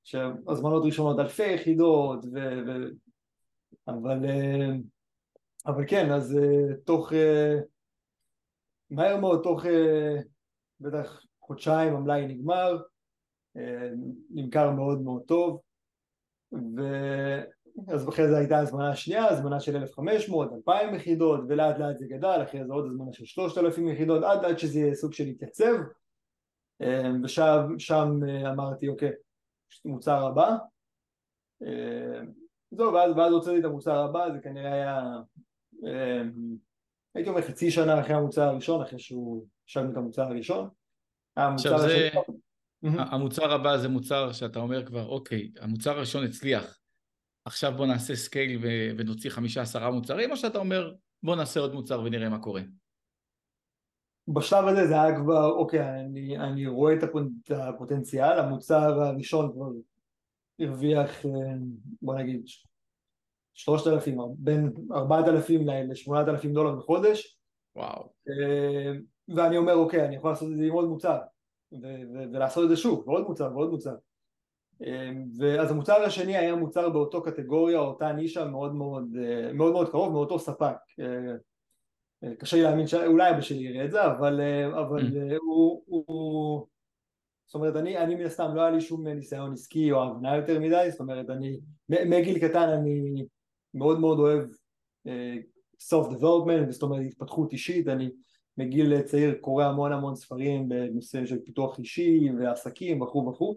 שהזמנות 0.04 0.84
ראשונות 0.84 1.18
אלפי 1.18 1.52
יחידות, 1.52 2.24
ו... 2.24 2.38
ו... 2.66 2.70
אבל, 3.88 4.24
אה, 4.24 4.76
אבל 5.66 5.84
כן, 5.88 6.12
אז 6.12 6.36
אה, 6.36 6.76
תוך, 6.84 7.12
אה, 7.12 7.54
מהר 8.90 9.20
מאוד, 9.20 9.42
תוך 9.42 9.62
בטח 10.80 11.20
חודשיים 11.40 11.96
המלאי 11.96 12.26
נגמר, 12.26 12.82
נמכר 14.30 14.70
מאוד 14.70 15.00
מאוד 15.00 15.22
טוב, 15.26 15.60
ו... 16.52 16.80
אז 17.88 18.08
אחרי 18.08 18.28
זה 18.28 18.38
הייתה 18.38 18.58
הזמנה 18.58 18.90
השנייה, 18.90 19.28
הזמנה 19.28 19.60
של 19.60 19.76
1,500, 19.76 20.52
2,000 20.52 20.94
יחידות, 20.94 21.40
ולאט 21.48 21.78
לאט 21.78 21.98
זה 21.98 22.06
גדל, 22.06 22.40
אחרי 22.42 22.64
זה 22.66 22.72
עוד 22.72 22.86
הזמנה 22.86 23.12
של 23.12 23.24
3,000 23.24 23.88
יחידות, 23.88 24.22
עד, 24.24 24.44
עד 24.44 24.58
שזה 24.58 24.78
יהיה 24.78 24.94
סוג 24.94 25.12
של 25.12 25.24
התייצב, 25.24 25.74
ושם 27.24 27.78
שם 27.78 28.08
אה, 28.28 28.50
אמרתי, 28.50 28.88
אוקיי, 28.88 29.12
יש 29.72 29.80
את 29.80 29.86
המוצר 29.86 30.26
הבא, 30.26 30.56
אה, 31.62 32.20
זהו, 32.70 32.92
ואז, 32.92 33.16
ואז 33.16 33.32
הוצאתי 33.32 33.58
את 33.58 33.64
המוצר 33.64 33.98
הבא, 33.98 34.32
זה 34.32 34.38
כנראה 34.38 34.72
היה, 34.72 35.00
אה, 35.86 36.22
הייתי 37.14 37.30
אומר 37.30 37.42
חצי 37.42 37.70
שנה 37.70 38.00
אחרי 38.00 38.14
המוצר 38.14 38.42
הראשון, 38.42 38.82
אחרי 38.82 38.98
שהוא 38.98 39.46
השגנו 39.68 39.92
את 39.92 39.96
המוצר 39.96 40.22
הראשון. 40.22 40.68
המוצר 41.36 41.74
עכשיו 41.74 41.88
זה. 41.88 42.10
המוצר 42.82 43.52
הבא 43.52 43.76
זה 43.76 43.88
מוצר 43.88 44.32
שאתה 44.32 44.58
אומר 44.58 44.86
כבר, 44.86 45.06
אוקיי, 45.08 45.50
המוצר 45.60 45.90
הראשון 45.90 46.24
הצליח, 46.24 46.78
עכשיו 47.44 47.72
בוא 47.76 47.86
נעשה 47.86 48.16
scale 48.16 48.60
ונוציא 48.98 49.30
חמישה 49.30 49.62
עשרה 49.62 49.90
מוצרים, 49.90 50.30
או 50.30 50.36
שאתה 50.36 50.58
אומר, 50.58 50.94
בוא 51.22 51.36
נעשה 51.36 51.60
עוד 51.60 51.74
מוצר 51.74 52.00
ונראה 52.00 52.28
מה 52.28 52.38
קורה. 52.38 52.62
בשלב 54.28 54.68
הזה 54.68 54.86
זה 54.86 55.02
היה 55.02 55.16
כבר, 55.16 55.50
אוקיי, 55.50 56.00
אני, 56.00 56.38
אני 56.38 56.66
רואה 56.66 56.94
את 56.94 57.02
הפוט- 57.02 57.32
את 57.44 57.50
הפוטנציאל, 57.50 58.38
המוצר 58.38 59.02
הראשון 59.02 59.52
כבר 59.52 59.66
הרוויח, 60.60 61.26
אה, 61.26 61.30
בוא 62.02 62.14
נגיד, 62.14 62.42
שלושת 63.54 63.86
אלפים, 63.86 64.18
בין 64.38 64.72
ארבעת 64.92 65.28
אלפים 65.28 65.68
לשמונת 65.68 66.28
אלפים 66.28 66.52
דולר 66.52 66.74
בחודש, 66.74 67.38
וואו. 67.76 68.12
אה, 68.28 68.92
ואני 69.36 69.56
אומר, 69.56 69.74
אוקיי, 69.74 70.04
אני 70.04 70.16
יכול 70.16 70.30
לעשות 70.30 70.52
את 70.52 70.56
זה 70.56 70.64
עם 70.64 70.72
עוד 70.72 70.88
מוצר, 70.88 71.18
ולעשות 72.32 72.64
את 72.64 72.68
זה 72.68 72.76
שוב, 72.76 73.08
ועוד 73.08 73.28
מוצר 73.28 73.50
ועוד 73.54 73.70
מוצר. 73.70 73.94
אה, 74.86 75.10
ואז 75.38 75.70
המוצר 75.70 76.02
השני 76.02 76.36
היה 76.36 76.56
מוצר 76.56 76.90
באותו 76.90 77.22
קטגוריה, 77.22 77.78
אותה 77.78 78.12
נישה 78.12 78.44
מאוד 78.44 78.74
מאוד, 78.74 79.08
מאוד 79.54 79.72
מאוד 79.72 79.90
קרוב, 79.90 80.12
מאותו 80.12 80.38
ספק. 80.38 80.76
אה, 82.24 82.28
אה, 82.28 82.34
קשה 82.34 82.56
לי 82.56 82.62
להאמין 82.62 82.86
שאולי 82.86 83.30
אבא 83.30 83.40
שלי 83.40 83.58
יראה 83.58 83.84
את 83.84 83.90
זה, 83.90 84.06
אבל, 84.06 84.40
אה, 84.40 84.80
אבל 84.80 85.16
אה, 85.16 85.36
הוא, 85.36 85.82
הוא... 85.86 86.66
זאת 87.46 87.54
אומרת, 87.54 87.76
אני, 87.76 87.98
אני 87.98 88.14
מן 88.14 88.24
הסתם 88.24 88.54
לא 88.54 88.60
היה 88.60 88.70
לי 88.70 88.80
שום 88.80 89.08
ניסיון 89.08 89.52
עסקי 89.52 89.92
או 89.92 90.02
הבנה 90.02 90.36
יותר 90.36 90.60
מדי, 90.60 90.88
זאת 90.90 91.00
אומרת, 91.00 91.30
אני, 91.30 91.60
מגיל 91.88 92.38
קטן 92.38 92.68
אני 92.68 93.24
מאוד 93.74 94.00
מאוד 94.00 94.18
אוהב 94.18 94.44
אה, 95.06 95.36
self 95.82 96.06
development, 96.10 96.70
זאת 96.70 96.82
אומרת 96.82 97.02
התפתחות 97.06 97.52
אישית, 97.52 97.88
אני 97.88 98.10
מגיל 98.58 99.02
צעיר 99.02 99.34
קורא 99.40 99.64
המון 99.64 99.92
המון 99.92 100.14
ספרים 100.14 100.68
בנושאים 100.68 101.26
של 101.26 101.38
פיתוח 101.44 101.78
אישי 101.78 102.28
ועסקים 102.38 103.02
וכו' 103.02 103.28
וכו', 103.28 103.54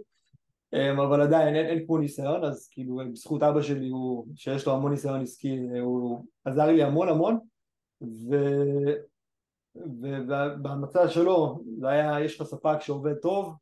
אה, 0.74 0.92
אבל 0.92 1.22
עדיין 1.22 1.56
אין, 1.56 1.66
אין 1.66 1.86
כמו 1.86 1.98
ניסיון, 1.98 2.44
אז 2.44 2.68
כאילו 2.72 3.00
בזכות 3.12 3.44
אבא 3.44 3.62
שלי 3.62 3.90
הוא, 3.90 4.28
שיש 4.36 4.66
לו 4.66 4.74
המון 4.74 4.92
ניסיון 4.92 5.22
עסקי, 5.22 5.60
אה, 5.76 5.80
הוא 5.80 6.26
עזר 6.46 6.66
לי 6.66 6.84
המון 6.84 7.10
המון, 7.10 7.40
ו... 8.02 8.36
ובמצב 9.76 11.08
שלו 11.10 11.64
זה 11.80 11.88
היה, 11.90 12.20
יש 12.26 12.42
לך 12.42 12.48
ספק 12.48 12.78
שעובד 12.82 13.16
טוב 13.16 13.56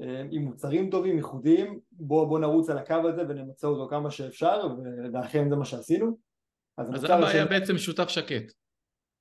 אה, 0.00 0.22
עם 0.30 0.42
מוצרים 0.42 0.90
טובים, 0.90 1.16
ייחודיים, 1.16 1.80
בוא, 1.92 2.28
בוא 2.28 2.38
נרוץ 2.38 2.70
על 2.70 2.78
הקו 2.78 2.94
הזה 3.08 3.22
ונמצא 3.28 3.66
אותו 3.66 3.88
כמה 3.90 4.10
שאפשר 4.10 4.66
ו- 4.78 5.12
ואכן 5.12 5.48
זה 5.50 5.56
מה 5.56 5.64
שעשינו. 5.64 6.18
אז 6.78 6.88
המוצר 6.88 7.06
אבא 7.18 7.26
היה 7.26 7.42
השני- 7.44 7.58
בעצם 7.60 7.78
שותף 7.78 8.08
שקט. 8.08 8.52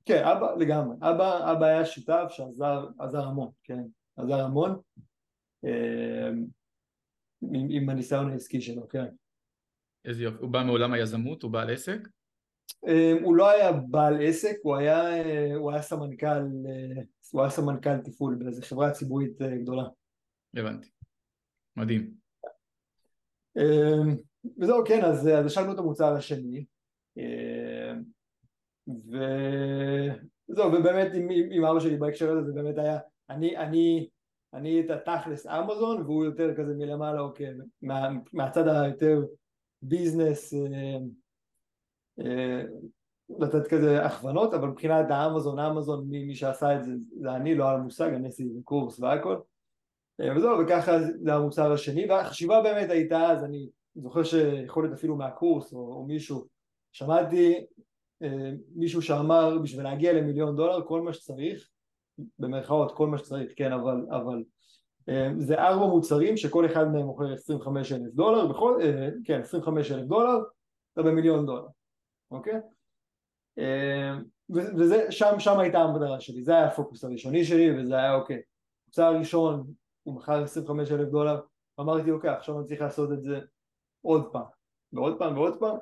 כן, 0.05 0.23
אבא 0.25 0.55
לגמרי, 0.59 0.95
אבא, 1.01 1.51
אבא 1.51 1.65
היה 1.65 1.85
שותף 1.85 2.25
שעזר 2.29 2.87
עזר 2.99 3.23
המון, 3.27 3.51
כן, 3.63 3.83
עזר 4.17 4.39
המון 4.41 4.79
אה, 5.65 6.27
עם, 7.53 7.67
עם 7.69 7.89
הניסיון 7.89 8.31
העסקי 8.31 8.61
שלו, 8.61 8.87
כן. 8.87 9.05
איזה 10.05 10.23
יופי. 10.23 10.37
הוא 10.41 10.49
בא 10.51 10.63
מעולם 10.63 10.93
היזמות, 10.93 11.43
הוא 11.43 11.51
בעל 11.51 11.69
עסק? 11.73 11.99
אה, 12.87 13.13
הוא 13.23 13.35
לא 13.35 13.49
היה 13.49 13.71
בעל 13.71 14.21
עסק, 14.21 14.55
הוא 14.63 14.75
היה, 14.75 15.01
אה, 15.01 15.55
הוא 15.55 15.71
היה 15.71 15.81
סמנכ"ל, 15.81 16.27
אה, 16.27 17.01
הוא 17.31 17.41
היה 17.41 17.49
סמנכ"ל 17.49 17.97
תפעול 17.97 18.35
באיזה 18.35 18.65
חברה 18.65 18.91
ציבורית 18.91 19.41
אה, 19.41 19.57
גדולה. 19.57 19.83
הבנתי. 20.55 20.89
מדהים. 21.77 22.11
אמ, 23.57 24.15
וזהו, 24.59 24.83
כן, 24.85 25.03
אז 25.03 25.27
אז 25.27 25.45
השקנו 25.45 25.73
את 25.73 25.79
המוצר 25.79 26.15
השני, 26.15 26.65
אמ, 27.17 28.03
וזהו, 28.87 30.67
ובאמת 30.67 31.11
עם, 31.13 31.27
עם, 31.31 31.47
עם 31.51 31.65
אבא 31.65 31.79
שלי 31.79 31.97
בהקשר 31.97 32.31
הזה 32.31 32.41
זה 32.41 32.53
באמת 32.53 32.77
היה, 32.77 32.97
אני, 33.29 33.57
אני, 33.57 34.09
אני 34.53 34.79
את 34.79 34.89
התכלס 34.89 35.47
אמזון 35.47 36.01
והוא 36.01 36.25
יותר 36.25 36.55
כזה 36.57 36.73
מלמעלה, 36.73 37.21
אוקיי, 37.21 37.53
מה, 37.81 38.09
מהצד 38.33 38.67
היותר 38.67 39.23
ביזנס, 39.81 40.53
אה, 40.53 40.97
לתת 43.39 43.67
כזה 43.67 44.05
הכוונות, 44.05 44.53
אבל 44.53 44.67
מבחינת 44.67 45.05
האמזון, 45.09 45.59
אמזון, 45.59 46.07
מי, 46.09 46.25
מי 46.25 46.35
שעשה 46.35 46.75
את 46.75 46.83
זה, 46.83 46.91
זה 47.21 47.31
אני, 47.31 47.55
לא 47.55 47.69
היה 47.69 47.77
מושג, 47.77 48.13
אני 48.13 48.27
עשיתי 48.27 48.61
קורס 48.63 48.99
והכל. 48.99 49.37
אה, 50.21 50.37
וזהו, 50.37 50.59
וככה 50.59 50.99
זה 50.99 51.33
המוצר 51.33 51.71
השני, 51.71 52.05
והחשיבה 52.09 52.61
באמת 52.61 52.89
הייתה 52.89 53.31
אז, 53.31 53.43
אני 53.43 53.69
זוכר 53.95 54.23
שיכול 54.23 54.83
להיות 54.83 54.97
אפילו 54.97 55.15
מהקורס 55.15 55.73
או, 55.73 55.79
או 55.79 56.05
מישהו, 56.05 56.45
שמעתי 56.91 57.65
אה, 58.23 58.51
מישהו 58.75 59.01
שאמר 59.01 59.57
בשביל 59.63 59.83
להגיע 59.83 60.13
למיליון 60.13 60.55
דולר 60.55 60.85
כל 60.87 61.01
מה 61.01 61.13
שצריך, 61.13 61.69
במרכאות 62.39 62.91
כל 62.91 63.07
מה 63.07 63.17
שצריך, 63.17 63.51
כן, 63.55 63.71
אבל, 63.71 64.05
אבל 64.09 64.43
אה, 65.09 65.29
זה 65.37 65.55
ארבע 65.55 65.85
מוצרים 65.85 66.37
שכל 66.37 66.65
אחד 66.65 66.83
מהם 66.87 67.05
מוכר 67.05 67.33
25 67.33 67.91
אלף 67.91 68.13
דולר, 68.13 68.47
בכל, 68.47 68.79
אה, 68.81 69.09
כן, 69.25 69.39
25 69.39 69.91
אלף 69.91 70.07
דולר, 70.07 70.39
זה 70.95 71.03
במיליון 71.03 71.45
דולר, 71.45 71.67
אוקיי? 72.31 72.53
ו- 74.49 74.75
וזה, 74.77 75.11
שם, 75.11 75.39
שם 75.39 75.59
הייתה 75.59 75.77
המטרה 75.77 76.19
שלי, 76.19 76.43
זה 76.43 76.51
היה 76.51 76.67
הפוקוס 76.67 77.03
הראשוני 77.03 77.45
שלי 77.45 77.79
וזה 77.79 77.95
היה 77.95 78.13
אוקיי, 78.13 78.41
מוצר 78.87 79.17
ראשון 79.19 79.73
הוא 80.03 80.15
מכר 80.15 80.43
25 80.43 80.91
אלף 80.91 81.09
דולר, 81.09 81.41
אמרתי 81.79 82.11
אוקיי 82.11 82.29
עכשיו 82.29 82.59
אני 82.59 82.67
צריך 82.67 82.81
לעשות 82.81 83.11
את 83.11 83.23
זה 83.23 83.39
עוד 84.01 84.31
פעם. 84.31 84.45
ועוד 84.93 85.19
פעם 85.19 85.37
ועוד 85.37 85.59
פעם. 85.59 85.77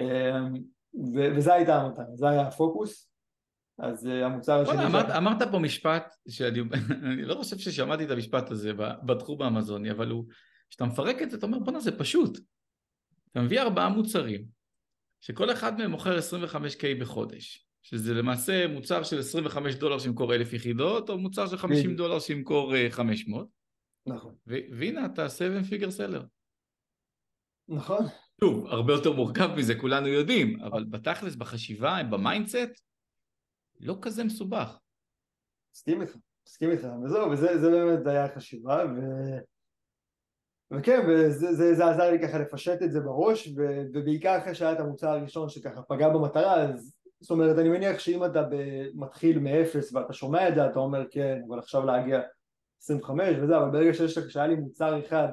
אמ, 0.00 0.54
ו- 1.14 1.36
וזה 1.36 1.54
הייתה 1.54 1.76
המטרה, 1.76 2.16
זה 2.16 2.28
היה 2.28 2.42
הפוקוס. 2.42 3.10
אז 3.78 4.06
אה, 4.06 4.26
המוצר 4.26 4.60
השני 4.60 4.76
בוא'נה, 4.76 5.08
ש- 5.08 5.16
אמרת, 5.16 5.42
פה 5.50 5.58
משפט 5.58 6.14
שאני 6.28 6.60
אני 7.12 7.22
לא 7.22 7.34
חושב 7.34 7.58
ששמעתי 7.58 8.04
את 8.04 8.10
המשפט 8.10 8.50
הזה 8.50 8.72
בתחום 9.06 9.42
האמזוני, 9.42 9.90
אבל 9.90 10.10
הוא, 10.10 10.24
כשאתה 10.70 10.84
מפרק 10.84 11.22
את 11.22 11.30
זה, 11.30 11.36
אתה 11.36 11.46
אומר, 11.46 11.58
בוא'נה, 11.58 11.80
זה 11.80 11.98
פשוט. 11.98 12.38
אתה 13.30 13.40
מביא 13.40 13.60
ארבעה 13.60 13.88
מוצרים, 13.88 14.44
שכל 15.20 15.52
אחד 15.52 15.78
מהם 15.78 15.90
מוכר 15.90 16.18
25K 16.18 17.00
בחודש, 17.00 17.66
שזה 17.82 18.14
למעשה 18.14 18.66
מוצר 18.66 19.02
של 19.02 19.18
25 19.18 19.74
דולר 19.74 19.98
שימכור 19.98 20.34
1,000 20.34 20.52
יחידות, 20.52 21.10
או 21.10 21.18
מוצר 21.18 21.46
של 21.46 21.56
50 21.56 21.84
בדיוק. 21.84 21.96
דולר 21.98 22.20
שימכור 22.20 22.74
אה, 22.74 22.86
500, 22.90 23.48
נכון, 24.06 24.34
ו- 24.46 24.76
והנה 24.78 25.06
אתה 25.06 25.28
7 25.28 25.62
figure 25.62 25.90
seller. 25.90 26.24
נכון, 27.68 28.04
שוב, 28.40 28.66
הרבה 28.66 28.92
יותר 28.92 29.12
מורכב 29.12 29.48
מזה, 29.56 29.74
כולנו 29.80 30.06
יודעים, 30.06 30.60
אבל 30.60 30.84
בתכלס, 30.84 31.36
בחשיבה, 31.36 31.96
ב 32.10 32.18
mindset, 32.18 32.80
לא 33.80 33.98
כזה 34.02 34.24
מסובך. 34.24 34.78
מסכים 35.74 36.02
איתך, 36.02 36.16
מסכים 36.46 36.70
איתך, 36.70 36.86
וזהו, 37.04 37.30
וזה 37.30 37.58
זה 37.58 37.70
באמת 37.70 38.06
היה 38.06 38.34
חשיבה 38.36 38.84
ו... 38.84 39.00
וכן, 40.70 41.00
וזה 41.08 41.52
זה, 41.54 41.74
זה 41.74 41.90
עזר 41.90 42.10
לי 42.10 42.18
ככה 42.22 42.38
לפשט 42.38 42.82
את 42.82 42.92
זה 42.92 43.00
בראש, 43.00 43.48
ו, 43.56 43.82
ובעיקר 43.92 44.38
אחרי 44.38 44.54
שהיה 44.54 44.72
את 44.72 44.80
המוצר 44.80 45.08
הראשון 45.08 45.48
שככה 45.48 45.82
פגע 45.82 46.08
במטרה, 46.08 46.54
אז 46.54 46.94
זאת 47.20 47.30
אומרת, 47.30 47.58
אני 47.58 47.68
מניח 47.68 47.98
שאם 47.98 48.24
אתה 48.24 48.42
מתחיל 48.94 49.38
מאפס 49.38 49.94
ואתה 49.94 50.12
שומע 50.12 50.48
את 50.48 50.54
זה, 50.54 50.66
אתה 50.66 50.78
אומר 50.78 51.04
כן, 51.10 51.40
אבל 51.48 51.58
עכשיו 51.58 51.84
להגיע 51.84 52.20
25 52.82 53.36
וזה, 53.42 53.56
אבל 53.56 53.70
ברגע 53.70 53.94
שיש 53.94 54.18
לך, 54.18 54.30
שהיה 54.30 54.46
לי 54.46 54.56
מוצר 54.56 55.00
אחד 55.00 55.28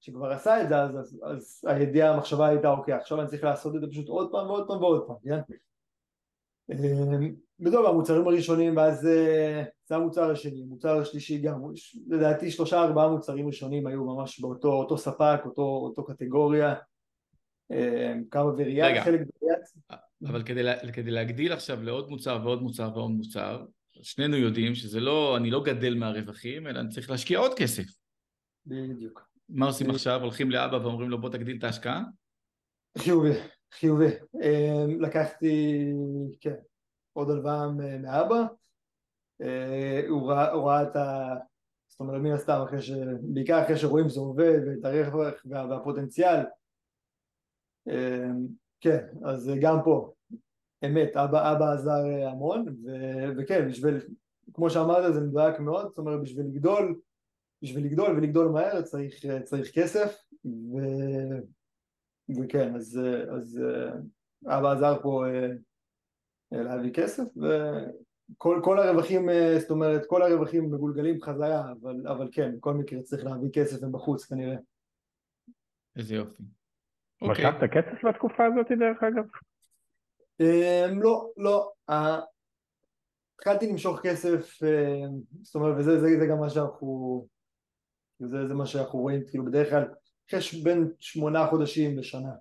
שכבר 0.00 0.32
עשה 0.32 0.62
את 0.62 0.68
זה, 0.68 0.76
אז, 0.76 0.96
אז, 0.96 1.20
אז 1.24 1.64
הידיעה, 1.66 2.14
המחשבה 2.14 2.46
הייתה, 2.48 2.70
אוקיי, 2.70 2.94
עכשיו 2.94 3.20
אני 3.20 3.28
צריך 3.28 3.44
לעשות 3.44 3.76
את 3.76 3.80
זה 3.80 3.86
פשוט 3.86 4.08
עוד 4.08 4.32
פעם 4.32 4.46
ועוד 4.46 4.68
פעם 4.68 4.82
ועוד 4.82 5.06
פעם, 5.06 5.16
כן? 5.24 5.40
בטוב, 7.62 7.86
המוצרים 7.86 8.28
הראשונים, 8.28 8.76
ואז 8.76 9.00
זה 9.84 9.96
המוצר 9.96 10.30
השני, 10.30 10.62
מוצר 10.62 10.98
השלישי 10.98 11.38
גם, 11.38 11.60
לדעתי 12.08 12.50
שלושה 12.50 12.82
ארבעה 12.82 13.08
מוצרים 13.08 13.46
ראשונים 13.46 13.86
היו 13.86 14.04
ממש 14.04 14.40
באותו 14.40 14.72
אותו 14.72 14.98
ספק, 14.98 15.40
אותו, 15.44 15.62
אותו 15.62 16.04
קטגוריה, 16.04 16.74
כמה 18.30 18.44
וריאט, 18.44 19.04
חלק 19.04 19.20
וריאט. 19.20 19.60
אבל 20.26 20.42
כדי, 20.42 20.62
כדי 20.92 21.10
להגדיל 21.10 21.52
עכשיו 21.52 21.82
לעוד 21.82 22.08
מוצר 22.10 22.40
ועוד 22.44 22.62
מוצר 22.62 22.90
ועוד 22.94 23.10
מוצר, 23.10 23.64
שנינו 24.02 24.36
יודעים 24.36 24.74
שזה 24.74 25.00
לא, 25.00 25.36
אני 25.36 25.50
לא 25.50 25.62
גדל 25.62 25.94
מהרווחים, 25.94 26.66
אלא 26.66 26.80
אני 26.80 26.88
צריך 26.88 27.10
להשקיע 27.10 27.38
עוד 27.38 27.54
כסף. 27.56 27.84
בדיוק. 28.66 29.28
מה 29.48 29.66
עושים 29.66 29.90
עכשיו? 29.90 30.20
הולכים 30.22 30.50
לאבא 30.50 30.76
ואומרים 30.76 31.10
לו 31.10 31.20
בוא 31.20 31.28
תגדיל 31.28 31.56
את 31.58 31.64
ההשקעה? 31.64 32.02
חיובי, 32.98 33.32
חיובי. 33.72 34.10
אמ, 34.42 35.00
לקחתי, 35.00 35.84
כן, 36.40 36.54
עוד 37.12 37.30
הלוואה 37.30 37.68
מאבא. 38.02 38.44
אה, 39.42 40.02
הוא 40.08 40.30
ראה, 40.30 40.52
הוא 40.52 40.68
ראה 40.68 40.82
את 40.82 40.96
ה... 40.96 41.34
זאת 41.88 42.00
אומרת, 42.00 42.20
מן 42.20 42.32
הסתם, 42.32 42.64
ש... 42.80 42.90
בעיקר 43.22 43.62
אחרי 43.64 43.76
שרואים 43.76 44.08
שזה 44.08 44.20
עובד, 44.20 44.60
ואת 44.66 44.84
הרווח 44.84 45.34
והפוטנציאל. 45.50 46.40
אמ, 47.88 48.46
כן, 48.80 49.06
אז 49.24 49.50
גם 49.60 49.78
פה, 49.84 50.12
אמת, 50.84 51.16
אבא, 51.16 51.52
אבא 51.52 51.72
עזר 51.72 52.04
המון, 52.30 52.68
ו... 52.68 52.90
וכן, 53.36 53.68
בשביל, 53.68 54.00
כמו 54.54 54.70
שאמרת, 54.70 55.14
זה 55.14 55.20
מדויק 55.20 55.60
מאוד, 55.60 55.88
זאת 55.88 55.98
אומרת, 55.98 56.20
בשביל 56.22 56.46
לגדול, 56.46 57.00
בשביל 57.62 57.84
לגדול 57.84 58.16
ולגדול 58.16 58.48
מהר 58.48 58.82
צריך, 58.82 59.14
צריך 59.44 59.70
כסף, 59.74 60.22
ו... 60.44 60.78
וכן, 62.40 62.74
אז, 62.74 63.00
אז 63.36 63.60
אבא 64.46 64.72
עזר 64.72 65.02
פה 65.02 65.26
אה, 65.26 65.48
להביא 66.52 66.92
כסף, 66.92 67.24
וכל 67.36 68.60
כל 68.64 68.78
הרווחים, 68.78 69.28
אה, 69.28 69.58
זאת 69.58 69.70
אומרת, 69.70 70.02
כל 70.06 70.22
הרווחים 70.22 70.70
מגולגלים 70.70 71.18
בחזרה, 71.18 71.72
אבל, 71.72 72.06
אבל 72.08 72.28
כן, 72.32 72.56
בכל 72.56 72.74
מקרה 72.74 73.02
צריך 73.02 73.24
להביא 73.24 73.50
כסף 73.52 73.82
מבחוץ 73.82 74.24
כנראה. 74.24 74.56
איזה 75.96 76.14
יופי. 76.14 76.42
משכת 77.22 77.62
okay. 77.62 77.68
כסף 77.68 78.04
בתקופה 78.04 78.44
הזאת 78.46 78.66
דרך 78.78 79.02
אגב? 79.02 79.24
Um, 80.42 81.02
לא, 81.02 81.30
לא. 81.36 81.72
Uh, 81.90 81.94
התחלתי 83.34 83.66
למשוך 83.66 84.00
כסף, 84.02 84.62
uh, 84.62 85.10
זאת 85.42 85.54
אומרת, 85.54 85.74
וזה 85.78 86.00
זה, 86.00 86.18
זה 86.20 86.26
גם 86.26 86.40
מה 86.40 86.50
שאנחנו, 86.50 87.26
זה, 88.18 88.48
זה 88.48 88.54
מה 88.54 88.66
שאנחנו 88.66 88.98
רואים, 88.98 89.22
כאילו 89.26 89.44
בדרך 89.44 89.70
כלל, 89.70 89.84
אחרי 90.28 90.62
בין 90.62 90.90
שמונה 91.00 91.46
חודשים 91.46 91.98
לשנה. 91.98 92.32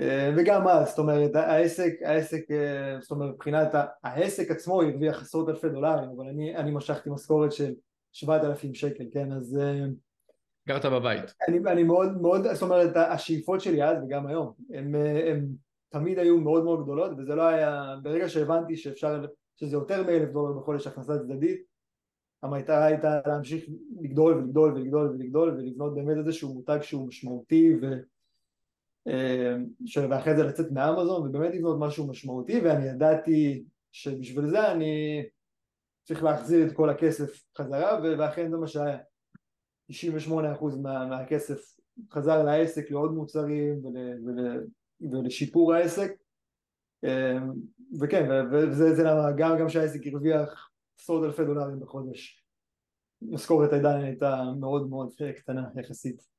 Uh, 0.00 0.02
וגם 0.36 0.68
אז, 0.68 0.88
זאת 0.88 0.98
אומרת, 0.98 1.36
העסק, 1.36 1.92
העסק, 2.04 2.50
uh, 2.50 3.02
זאת 3.02 3.10
אומרת, 3.10 3.34
מבחינת 3.34 3.68
העסק 4.04 4.50
עצמו 4.50 4.82
הרוויח 4.82 5.22
עשרות 5.22 5.48
אלפי 5.48 5.68
דולרים, 5.68 6.10
אבל 6.16 6.28
אני, 6.28 6.56
אני 6.56 6.70
משכתי 6.70 7.10
משכורת 7.10 7.52
של 7.52 7.74
שבעת 8.12 8.44
אלפים 8.44 8.74
שקל, 8.74 9.04
כן, 9.12 9.32
אז... 9.32 9.58
Uh, 9.60 9.90
גרת 10.68 10.86
בבית. 10.86 11.34
אני, 11.48 11.58
אני 11.66 11.82
מאוד 11.82 12.20
מאוד, 12.20 12.52
זאת 12.52 12.62
אומרת, 12.62 12.96
השאיפות 12.96 13.60
שלי 13.60 13.84
אז 13.84 13.96
וגם 14.04 14.26
היום, 14.26 14.52
הם 14.74 14.94
תמיד 15.88 16.18
היו 16.18 16.38
מאוד 16.40 16.64
מאוד 16.64 16.82
גדולות, 16.82 17.10
וזה 17.18 17.34
לא 17.34 17.42
היה, 17.42 17.96
ברגע 18.02 18.28
שהבנתי 18.28 18.76
שאפשר, 18.76 19.24
שזה 19.56 19.76
יותר 19.76 20.02
מאלף 20.06 20.28
דולר 20.30 20.52
בחודש 20.52 20.86
הכנסה 20.86 21.18
צדדית, 21.18 21.62
המטרה 22.42 22.84
הייתה 22.84 23.20
להמשיך 23.26 23.64
לגדול 24.00 24.34
ולגדול 24.34 24.72
ולגדול 24.72 25.08
ולגדול 25.08 25.48
ולבנות 25.50 25.94
באמת 25.94 26.16
איזשהו 26.16 26.54
מותג 26.54 26.78
שהוא 26.82 27.08
משמעותי 27.08 27.76
ו... 27.82 27.86
אה, 29.08 29.56
ואחרי 30.10 30.36
זה 30.36 30.42
לצאת 30.42 30.66
מאמזון 30.72 31.28
ובאמת 31.28 31.54
לבנות 31.54 31.76
משהו 31.80 32.06
משמעותי 32.06 32.60
ואני 32.60 32.86
ידעתי 32.86 33.64
שבשביל 33.92 34.46
זה 34.46 34.72
אני 34.72 35.22
צריך 36.04 36.24
להחזיר 36.24 36.66
את 36.66 36.72
כל 36.72 36.90
הכסף 36.90 37.44
חזרה 37.58 38.00
ואכן 38.18 38.50
זה 38.50 38.56
מה 38.56 38.66
שהיה 38.66 38.98
98% 39.90 40.32
מה, 40.82 41.06
מהכסף 41.06 41.76
חזר 42.12 42.42
לעסק 42.42 42.90
לעוד 42.90 43.12
מוצרים 43.12 43.84
ול, 43.84 43.96
ול, 44.26 44.66
ולשיפור 45.12 45.74
העסק. 45.74 46.12
אמ, 47.04 47.52
וכן, 48.00 48.30
וזה 48.52 49.02
למה 49.02 49.32
גם, 49.36 49.56
גם 49.60 49.68
שהעסק 49.68 50.06
הרוויח 50.06 50.70
עשרות 51.00 51.24
אלפי 51.24 51.44
דולרים 51.44 51.80
בחודש. 51.80 52.44
משכורת 53.22 53.72
עדיין 53.72 54.04
הייתה 54.04 54.42
מאוד 54.60 54.88
מאוד 54.88 55.12
קטנה 55.36 55.68
יחסית 55.80 56.31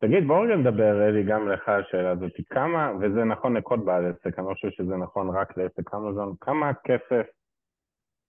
תגיד 0.00 0.26
בואו 0.26 0.40
רגע 0.40 0.56
נדבר 0.56 1.08
אלי 1.08 1.24
גם 1.24 1.48
לך 1.48 1.68
השאלה 1.68 2.10
הזאת 2.10 2.32
כמה 2.50 2.92
וזה 3.00 3.24
נכון 3.24 3.56
לכל 3.56 3.76
בעל 3.76 4.06
עסק 4.06 4.38
אני 4.38 4.46
לא 4.48 4.54
חושב 4.54 4.70
שזה 4.70 4.96
נכון 4.96 5.36
רק 5.36 5.56
לעסק 5.56 5.94
אמזון 5.94 6.34
כמה 6.40 6.72
כסף 6.74 7.26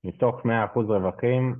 מתוך 0.03 0.45
100% 0.45 0.49
רווחים 0.75 1.55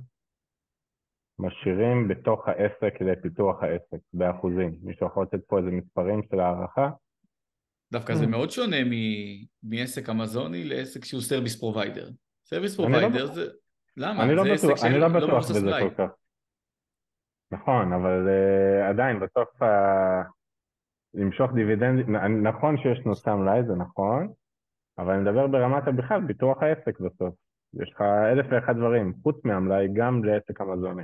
משאירים 1.40 2.08
בתוך 2.08 2.48
העסק 2.48 3.00
לפיתוח 3.00 3.62
העסק, 3.62 3.98
באחוזים. 4.12 4.78
מישהו 4.82 5.06
יכול 5.06 5.22
לתת 5.22 5.44
פה 5.46 5.58
איזה 5.58 5.70
מספרים 5.70 6.22
של 6.30 6.40
הערכה? 6.40 6.90
דווקא 7.92 8.14
זה 8.14 8.24
mm. 8.24 8.28
מאוד 8.28 8.50
שונה 8.50 8.76
מעסק 9.62 10.08
אמזוני 10.08 10.64
לעסק 10.64 11.04
שהוא 11.04 11.20
service 11.20 11.60
provider. 11.60 12.08
service 12.44 12.76
provider 12.76 13.26
זה... 13.26 13.46
למה? 13.96 14.24
אני 14.24 14.34
לא 14.34 14.42
בטוח, 14.42 14.84
אני 14.84 14.98
לא, 14.98 15.08
לא 15.08 15.20
בטוח 15.20 15.50
בזה 15.50 15.70
כל 15.80 15.94
כך. 15.94 16.10
נכון, 17.52 17.92
אבל 17.92 18.28
uh, 18.28 18.90
עדיין 18.90 19.20
בסוף 19.20 19.62
uh, 19.62 19.66
למשוך 21.14 21.52
דיבידנד, 21.54 22.08
נכון 22.42 22.76
שיש 22.76 23.06
נושא 23.06 23.30
מלאי, 23.30 23.60
זה 23.66 23.74
נכון, 23.74 24.32
אבל 24.98 25.12
אני 25.12 25.22
מדבר 25.22 25.46
ברמת 25.46 25.88
הבכלל, 25.88 26.26
פיתוח 26.26 26.62
העסק 26.62 27.00
בסוף. 27.00 27.34
יש 27.74 27.90
לך 27.94 28.00
אלף 28.32 28.46
ואחד 28.50 28.76
דברים, 28.76 29.14
חוץ 29.22 29.44
מהמלאי, 29.44 29.88
גם 29.94 30.24
לעסק 30.24 30.60
אמזוני. 30.60 31.02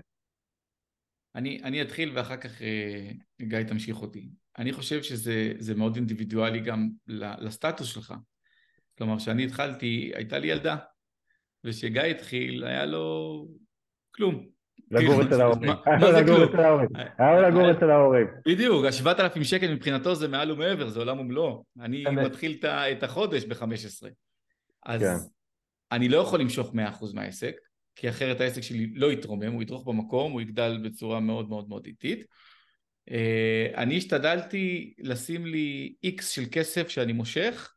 אני, 1.35 1.61
אני 1.64 1.82
אתחיל 1.82 2.12
ואחר 2.16 2.37
כך 2.37 2.62
אה, 2.62 3.11
גיא 3.42 3.62
תמשיך 3.62 4.02
אותי. 4.02 4.28
אני 4.59 4.72
חושב 4.72 5.02
שזה 5.02 5.74
מאוד 5.76 5.96
אינדיבידואלי 5.96 6.61
גם 6.61 6.88
לסטטוס 7.38 7.87
שלך. 7.87 8.14
כלומר, 8.98 9.18
כשאני 9.18 9.44
התחלתי, 9.44 10.12
הייתה 10.14 10.38
לי 10.38 10.48
ילדה, 10.48 10.76
וכשגיא 11.64 12.02
התחיל, 12.02 12.64
היה 12.64 12.87
לו 12.87 13.46
כלום. 14.14 14.56
לגור 14.90 15.22
אצל 15.22 15.40
ההורים. 15.40 15.70
מה 15.87 16.12
זה 16.18 16.25
כלום? 16.25 16.40
היה 17.18 17.40
לגור 17.49 17.70
אצל 17.70 17.90
ההורים. 17.90 18.27
בדיוק, 18.46 18.85
השבעת 18.85 19.20
אלפים 19.20 19.44
שקל 19.44 19.75
מבחינתו 19.75 20.14
זה 20.14 20.29
מעל 20.29 20.53
ומעבר, 20.53 20.88
זה 20.88 20.99
עולם 20.99 21.20
ומלואו. 21.20 21.64
אני 21.81 22.05
מתחיל 22.05 22.59
את 22.66 23.03
החודש 23.03 23.44
ב-15. 23.44 24.09
אז 24.87 25.01
כן. 25.01 25.16
אני 25.92 26.09
לא 26.09 26.18
יכול 26.18 26.40
למשוך 26.40 26.75
100% 26.75 26.77
מהעסק, 27.14 27.57
כי 27.96 28.09
אחרת 28.09 28.40
העסק 28.40 28.61
שלי 28.61 28.87
לא 28.94 29.12
יתרומם, 29.12 29.53
הוא 29.53 29.62
ידרוך 29.62 29.87
במקום, 29.87 30.33
הוא 30.33 30.40
יגדל 30.40 30.81
בצורה 30.85 31.20
מאוד 31.20 31.49
מאוד 31.49 31.68
מאוד 31.68 31.87
איטית. 31.87 32.25
אה, 33.11 33.66
אני 33.77 33.96
השתדלתי 33.96 34.94
לשים 34.99 35.46
לי 35.46 35.94
איקס 36.05 36.29
של 36.29 36.42
כסף 36.53 36.88
שאני 36.88 37.12
מושך, 37.12 37.72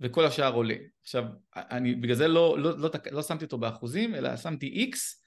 וכל 0.00 0.24
השאר 0.24 0.54
עולה. 0.54 0.74
עכשיו, 1.02 1.24
אני 1.56 1.94
בגלל 1.94 2.14
זה 2.14 2.28
לא, 2.28 2.58
לא, 2.58 2.78
לא, 2.78 2.90
לא 3.10 3.22
שמתי 3.22 3.44
אותו 3.44 3.58
באחוזים, 3.58 4.14
אלא 4.14 4.36
שמתי 4.36 4.66
איקס, 4.66 5.21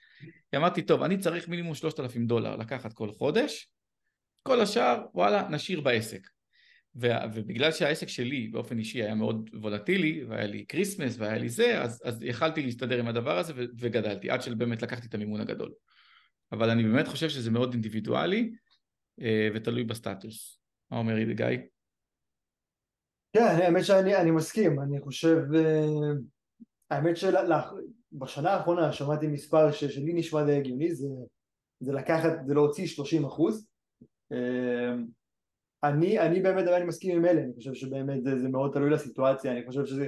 כי 0.52 0.58
אמרתי, 0.58 0.82
טוב, 0.82 1.04
אני 1.04 1.18
צריך 1.18 1.48
מינימום 1.48 1.76
3,000 1.76 2.28
דולר 2.28 2.56
לקחת 2.56 2.94
כל 2.94 3.12
חודש, 3.12 3.72
כל 4.44 4.62
השאר, 4.62 5.06
וואלה, 5.14 5.48
נשאיר 5.50 5.82
בעסק. 5.82 6.28
ובגלל 6.96 7.72
שהעסק 7.72 8.08
שלי 8.08 8.48
באופן 8.48 8.78
אישי 8.78 9.04
היה 9.04 9.16
מאוד 9.16 9.50
וולטילי 9.54 10.24
והיה 10.24 10.48
לי 10.48 10.66
Christmas 10.70 11.16
והיה 11.18 11.38
לי 11.38 11.50
זה 11.50 11.82
אז, 11.82 12.02
אז 12.06 12.24
יכלתי 12.24 12.62
להסתדר 12.62 13.00
עם 13.00 13.08
הדבר 13.08 13.38
הזה 13.38 13.54
וגדלתי 13.80 14.30
עד 14.30 14.42
שבאמת 14.42 14.82
לקחתי 14.82 15.08
את 15.08 15.14
המימון 15.14 15.42
הגדול 15.42 15.74
אבל 16.52 16.70
אני 16.70 16.84
באמת 16.84 17.08
חושב 17.08 17.30
שזה 17.30 17.52
מאוד 17.52 17.74
אינדיבידואלי 17.74 18.52
אה, 19.22 19.50
ותלוי 19.54 19.84
בסטטוס 19.84 20.60
מה 20.92 20.98
אומר 20.98 21.18
ידי 21.18 21.34
גיא? 21.34 21.46
כן 23.34 23.42
האמת 23.42 23.86
שאני 23.86 24.32
מסכים 24.32 24.80
אני 24.80 25.02
חושב 25.02 25.38
אה, 25.56 26.14
האמת 26.90 27.18
שבשנה 27.18 28.52
האחרונה 28.52 28.92
שמעתי 28.92 29.28
מספר 29.28 29.72
שלי 29.72 30.14
נשמע 30.14 30.44
די 30.44 30.56
הגיוני, 30.56 30.96
זה, 30.96 31.08
זה 31.80 31.94
לקחת, 31.94 32.32
זה 32.46 32.54
להוציא 32.54 32.88
30 32.88 33.26
אחוז. 33.26 33.68
אמ, 34.32 35.06
אני, 35.84 36.20
אני 36.20 36.42
באמת 36.42 36.68
אני 36.68 36.86
מסכים 36.86 37.18
עם 37.18 37.26
אלה, 37.26 37.42
אני 37.42 37.54
חושב 37.56 37.74
שבאמת 37.74 38.24
זה, 38.24 38.40
זה 38.40 38.50
מאוד 38.50 38.74
תלוי 38.74 38.90
לסיטואציה, 38.90 39.52
אני 39.52 39.66
חושב 39.66 39.86
שזה 39.86 40.08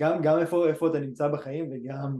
גם, 0.00 0.22
גם 0.22 0.38
איפה, 0.38 0.68
איפה 0.68 0.88
אתה 0.88 0.98
נמצא 0.98 1.28
בחיים 1.28 1.70
וגם, 1.72 2.18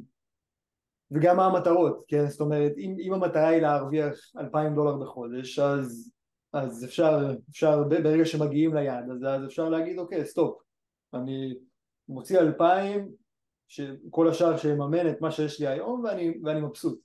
וגם 1.10 1.36
מה 1.36 1.46
המטרות, 1.46 2.04
כן? 2.08 2.26
זאת 2.26 2.40
אומרת, 2.40 2.72
אם, 2.78 2.96
אם 3.00 3.12
המטרה 3.12 3.48
היא 3.48 3.62
להרוויח 3.62 4.14
2,000 4.38 4.74
דולר 4.74 4.96
בחודש, 4.96 5.58
אז, 5.58 6.12
אז 6.52 6.84
אפשר, 6.84 7.34
אפשר, 7.50 7.82
ברגע 7.84 8.24
שמגיעים 8.24 8.74
ליעד, 8.74 9.10
אז, 9.10 9.24
אז 9.24 9.44
אפשר 9.44 9.68
להגיד, 9.68 9.98
אוקיי, 9.98 10.24
סטופ, 10.24 10.62
אני 11.14 11.54
מוציא 12.08 12.38
2,000, 12.38 13.08
שכל 13.68 14.28
השאר 14.28 14.56
שיממן 14.56 15.10
את 15.10 15.20
מה 15.20 15.30
שיש 15.30 15.60
לי 15.60 15.66
היום 15.66 16.04
ואני, 16.04 16.38
ואני 16.42 16.60
מבסוט. 16.60 17.00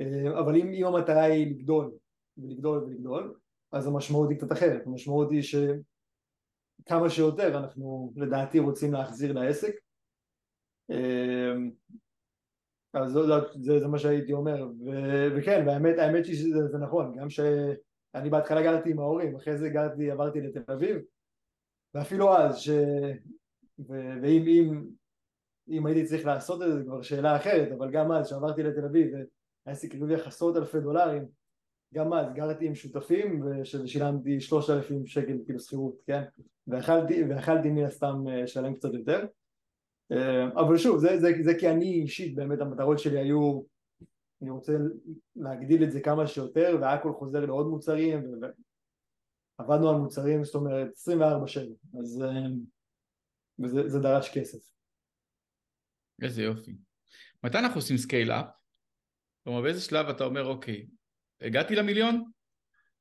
אה, 0.00 0.40
אבל 0.40 0.56
אם, 0.56 0.72
אם 0.72 0.86
המטרה 0.86 1.22
היא 1.22 1.46
לגדול 1.46 1.92
ולגדול 2.38 2.78
ולגדול, 2.78 3.34
אז 3.72 3.86
המשמעות 3.86 4.30
היא 4.30 4.38
קצת 4.38 4.52
אחרת. 4.52 4.86
המשמעות 4.86 5.30
היא 5.30 5.42
שכמה 5.42 7.10
שיותר 7.10 7.58
אנחנו 7.58 8.12
לדעתי 8.16 8.58
רוצים 8.58 8.92
להחזיר 8.92 9.32
לעסק. 9.32 9.74
אה, 10.90 11.52
אז 12.94 13.12
זה, 13.12 13.20
זה, 13.22 13.32
זה 13.60 13.80
זה 13.80 13.88
מה 13.88 13.98
שהייתי 13.98 14.32
אומר, 14.32 14.66
ו, 14.86 14.90
וכן, 15.36 15.64
והאמת 15.66 15.98
האמת 15.98 16.26
היא 16.26 16.34
שזה 16.34 16.66
זה 16.66 16.78
נכון, 16.78 17.16
גם 17.18 17.30
שאני 17.30 18.30
בהתחלה 18.30 18.62
גרתי 18.62 18.90
עם 18.90 18.98
ההורים, 18.98 19.36
אחרי 19.36 19.58
זה 19.58 19.68
גרתי, 19.68 20.10
עברתי 20.10 20.40
לתל 20.40 20.72
אביב, 20.72 20.96
ואפילו 21.94 22.36
אז, 22.36 22.58
ש, 22.58 22.68
ו, 23.78 23.92
ואם 24.22 24.46
אם, 24.46 24.84
אם 25.68 25.86
הייתי 25.86 26.04
צריך 26.04 26.26
לעשות 26.26 26.62
את 26.62 26.68
זה, 26.68 26.78
זה 26.78 26.84
כבר 26.84 27.02
שאלה 27.02 27.36
אחרת, 27.36 27.72
אבל 27.72 27.90
גם 27.90 28.12
אז, 28.12 28.26
כשעברתי 28.26 28.62
לתל 28.62 28.84
אביב, 28.84 29.14
והעסק 29.66 29.94
הרוויח 29.94 30.26
עשרות 30.26 30.56
אלפי 30.56 30.80
דולרים, 30.80 31.26
גם 31.94 32.12
אז 32.12 32.32
גרתי 32.34 32.66
עם 32.66 32.74
שותפים 32.74 33.42
ושילמתי 33.46 34.40
שלושת 34.40 34.70
אלפים 34.70 35.06
שקל 35.06 35.38
כאילו 35.44 35.60
שכירות, 35.60 36.02
כן? 36.06 36.22
ואכלתי 36.66 37.70
מן 37.70 37.84
הסתם 37.84 38.24
אה, 38.28 38.42
לשלם 38.42 38.74
קצת 38.74 38.94
יותר 38.94 39.26
אה, 40.12 40.48
אבל 40.48 40.76
שוב, 40.76 40.98
זה, 40.98 41.20
זה, 41.20 41.28
זה 41.42 41.52
כי 41.58 41.68
אני 41.70 41.92
אישית 41.92 42.34
באמת 42.34 42.60
המטרות 42.60 42.98
שלי 42.98 43.18
היו 43.18 43.62
אני 44.42 44.50
רוצה 44.50 44.72
להגדיל 45.36 45.84
את 45.84 45.92
זה 45.92 46.00
כמה 46.00 46.26
שיותר 46.26 46.78
והכל 46.80 47.12
חוזר 47.12 47.46
לעוד 47.46 47.66
מוצרים 47.66 48.22
ועבדנו 49.58 49.90
על 49.90 49.96
מוצרים 49.96 50.44
זאת 50.44 50.54
אומרת 50.54 50.88
24/7 51.08 51.98
אז 52.00 52.22
אה, 52.22 52.46
וזה, 53.58 53.88
זה 53.88 53.98
דרש 53.98 54.38
כסף. 54.38 54.72
איזה 56.22 56.42
יופי. 56.42 56.76
מתי 57.44 57.58
אנחנו 57.58 57.76
עושים 57.76 57.96
scale-up? 57.96 58.46
כלומר 59.44 59.62
באיזה 59.62 59.80
שלב 59.80 60.08
אתה 60.08 60.24
אומר 60.24 60.46
אוקיי 60.46 60.86
הגעתי 61.40 61.74
למיליון 61.74 62.24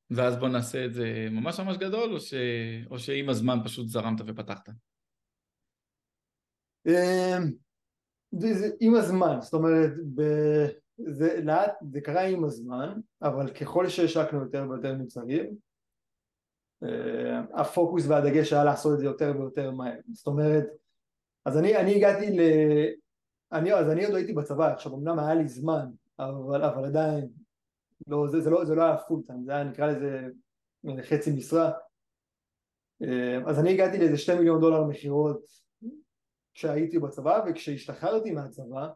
ואז 0.09 0.37
בוא 0.37 0.49
נעשה 0.49 0.85
את 0.85 0.93
זה 0.93 1.27
ממש 1.31 1.59
ממש 1.59 1.77
גדול 1.77 2.13
או, 2.13 2.19
ש... 2.19 2.33
או 2.91 2.99
שעם 2.99 3.29
הזמן 3.29 3.57
פשוט 3.63 3.87
זרמת 3.87 4.21
ופתחת? 4.27 4.69
אמ, 6.87 7.51
עם 8.79 8.95
הזמן, 8.95 9.41
זאת 9.41 9.53
אומרת, 9.53 9.91
ב... 10.15 10.21
זה 11.07 11.41
לאט, 11.43 11.73
זה 11.91 12.01
קרה 12.01 12.21
עם 12.21 12.43
הזמן, 12.43 12.99
אבל 13.21 13.53
ככל 13.53 13.89
שהשקנו 13.89 14.39
יותר 14.39 14.65
ויותר 14.69 14.95
מוצרים, 14.95 15.55
אמ, 16.83 17.45
הפוקוס 17.53 18.07
והדגש 18.07 18.53
היה 18.53 18.63
לעשות 18.63 18.93
את 18.93 18.99
זה 18.99 19.05
יותר 19.05 19.33
ויותר 19.39 19.71
מהר. 19.71 19.99
זאת 20.11 20.27
אומרת, 20.27 20.65
אז 21.45 21.57
אני, 21.57 21.77
אני 21.77 21.95
הגעתי 21.95 22.37
ל... 22.37 22.41
אני, 23.51 23.73
אז 23.73 23.89
אני 23.89 24.05
עוד 24.05 24.15
הייתי 24.15 24.33
בצבא, 24.33 24.73
עכשיו 24.73 24.95
אמנם 24.95 25.19
היה 25.19 25.35
לי 25.35 25.47
זמן, 25.47 25.85
אבל, 26.19 26.63
אבל 26.63 26.85
עדיין, 26.85 27.27
לא, 28.07 28.27
זה, 28.27 28.41
זה, 28.41 28.49
לא, 28.49 28.65
זה 28.65 28.75
לא 28.75 28.83
היה 28.83 28.97
full 28.97 29.21
time, 29.27 29.45
זה 29.45 29.51
היה 29.51 29.63
נקרא 29.63 29.87
לזה 29.87 30.27
חצי 31.01 31.31
משרה. 31.31 31.71
אמ, 33.01 33.47
אז 33.47 33.59
אני 33.59 33.73
הגעתי 33.73 33.97
לאיזה 33.97 34.17
שתי 34.17 34.35
מיליון 34.35 34.61
דולר 34.61 34.83
מכירות 34.83 35.45
כשהייתי 36.53 36.99
בצבא 36.99 37.43
וכשהשתחררתי 37.49 38.31
מהצבא 38.31 38.87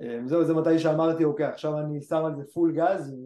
אה, 0.00 0.20
זהו 0.26 0.44
זה 0.44 0.54
מתי 0.54 0.78
שאמרתי 0.78 1.24
אוקיי 1.24 1.46
עכשיו 1.46 1.78
אני 1.78 2.02
שם 2.02 2.24
על 2.24 2.36
זה 2.36 2.42
full 2.52 2.72
גז 2.76 3.16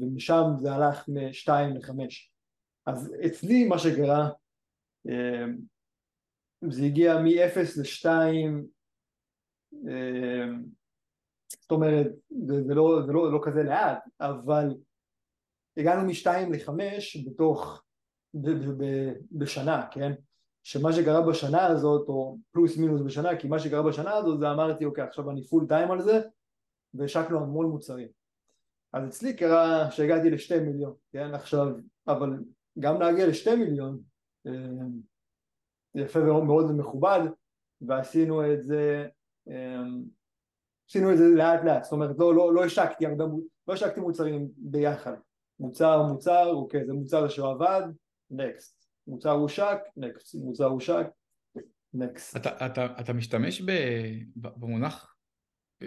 ומשם 0.00 0.44
זה 0.60 0.72
הלך 0.72 1.08
משתיים 1.08 1.76
לחמש 1.76 2.32
אז 2.86 3.14
אצלי 3.26 3.64
מה 3.64 3.78
שקרה 3.78 4.30
אה, 5.08 5.44
זה 6.70 6.84
הגיע 6.84 7.18
מ-0 7.18 7.58
ל-2 7.76 8.06
אה, 9.88 10.46
זאת 11.48 11.70
אומרת 11.70 12.06
זה, 12.46 12.64
זה, 12.66 12.74
לא, 12.74 13.02
זה 13.06 13.12
לא, 13.12 13.32
לא 13.32 13.40
כזה 13.42 13.62
לאט 13.62 13.98
אבל 14.20 14.74
הגענו 15.76 16.06
מ-2 16.06 16.26
ל-5 16.50 16.72
בתוך 17.26 17.82
ב, 18.34 18.50
ב, 18.50 18.84
ב, 18.84 19.12
בשנה 19.32 19.86
כן 19.90 20.12
שמה 20.62 20.92
שקרה 20.92 21.26
בשנה 21.26 21.66
הזאת, 21.66 22.08
או 22.08 22.38
פלוס 22.52 22.76
מינוס 22.76 23.00
בשנה, 23.02 23.36
כי 23.36 23.48
מה 23.48 23.58
שקרה 23.58 23.82
בשנה 23.82 24.14
הזאת 24.14 24.38
זה 24.40 24.50
אמרתי 24.50 24.84
אוקיי 24.84 25.04
עכשיו 25.04 25.30
אני 25.30 25.46
פול 25.46 25.66
טיים 25.68 25.90
על 25.90 26.02
זה 26.02 26.20
והשקנו 26.94 27.40
המון 27.40 27.66
מוצרים. 27.66 28.08
אז 28.92 29.08
אצלי 29.08 29.36
קרה 29.36 29.90
שהגעתי 29.90 30.30
לשתי 30.30 30.58
מיליון, 30.60 30.94
כן 31.12 31.34
עכשיו, 31.34 31.66
אבל 32.08 32.30
גם 32.78 33.00
להגיע 33.00 33.26
לשתי 33.26 33.54
מיליון 33.54 34.00
אה, 34.46 34.52
יפה 35.94 36.20
מאוד 36.20 36.70
ומכובד 36.70 37.20
ועשינו 37.80 38.52
את 38.52 38.62
זה 38.62 39.08
אה, 39.50 39.82
עשינו 40.88 41.12
את 41.12 41.18
זה 41.18 41.24
לאט 41.24 41.64
לאט, 41.64 41.82
זאת 41.82 41.92
אומרת 41.92 42.16
לא, 42.18 42.34
לא, 42.34 42.54
לא 42.54 42.64
השקתי 42.64 43.06
הרבה, 43.06 43.24
לא 43.68 43.72
השקתי 43.74 44.00
מוצרים 44.00 44.48
ביחד, 44.56 45.14
מוצר 45.60 46.02
מוצר, 46.02 46.50
אוקיי 46.50 46.86
זה 46.86 46.92
מוצר 46.92 47.28
שעבד, 47.28 47.82
נקסט 48.30 48.82
מוצר 49.06 49.30
הושק, 49.30 49.78
נקסט, 49.96 50.34
מוצר 50.34 50.64
הושק, 50.64 51.06
נקסט. 51.94 52.36
אתה, 52.36 52.66
אתה, 52.66 52.86
אתה 53.00 53.12
משתמש 53.12 53.62
ב, 53.62 53.72
במונח, 54.36 55.16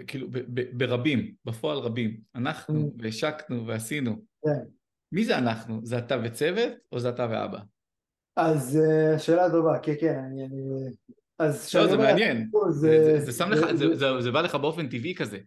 כאילו 0.06 0.30
ב, 0.30 0.38
ב, 0.38 0.78
ברבים, 0.78 1.34
בפועל 1.44 1.78
רבים, 1.78 2.20
אנחנו 2.34 2.80
mm. 2.80 3.02
והשקנו 3.02 3.66
ועשינו. 3.66 4.16
כן. 4.44 4.64
מי 5.12 5.24
זה 5.24 5.38
אנחנו? 5.38 5.80
זה 5.82 5.98
אתה 5.98 6.16
וצוות 6.24 6.72
או 6.92 6.98
זה 6.98 7.08
אתה 7.08 7.26
ואבא? 7.30 7.58
אז 8.36 8.80
אה, 8.80 9.18
שאלה 9.18 9.50
טובה, 9.50 9.78
כן 9.78 9.94
כן, 10.00 10.18
אני... 10.18 10.44
אני... 10.44 10.62
אז 11.38 11.74
לא, 11.74 11.86
זה 11.86 11.96
מעניין, 11.96 12.50
זה, 12.70 13.18
זה, 13.18 13.20
זה, 13.24 13.32
שם 13.32 13.50
לך, 13.50 13.74
זה, 13.74 13.94
זה, 13.94 14.06
זה 14.20 14.30
בא 14.30 14.40
לך 14.40 14.54
באופן 14.54 14.88
טבעי 14.88 15.14
כזה. 15.14 15.38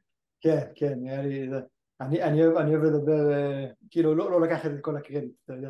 כן, 0.41 0.59
כן, 0.75 0.93
נראה 1.01 1.21
לי, 1.21 1.49
אני, 2.01 2.23
אני, 2.23 2.45
אוהב, 2.45 2.57
אני 2.57 2.75
אוהב 2.75 2.83
לדבר, 2.83 3.31
אה, 3.31 3.65
כאילו 3.91 4.15
לא, 4.15 4.31
לא 4.31 4.41
לקחת 4.41 4.71
את 4.71 4.81
כל 4.81 4.97
הקרדיט, 4.97 5.31
אתה 5.45 5.53
יודע, 5.53 5.69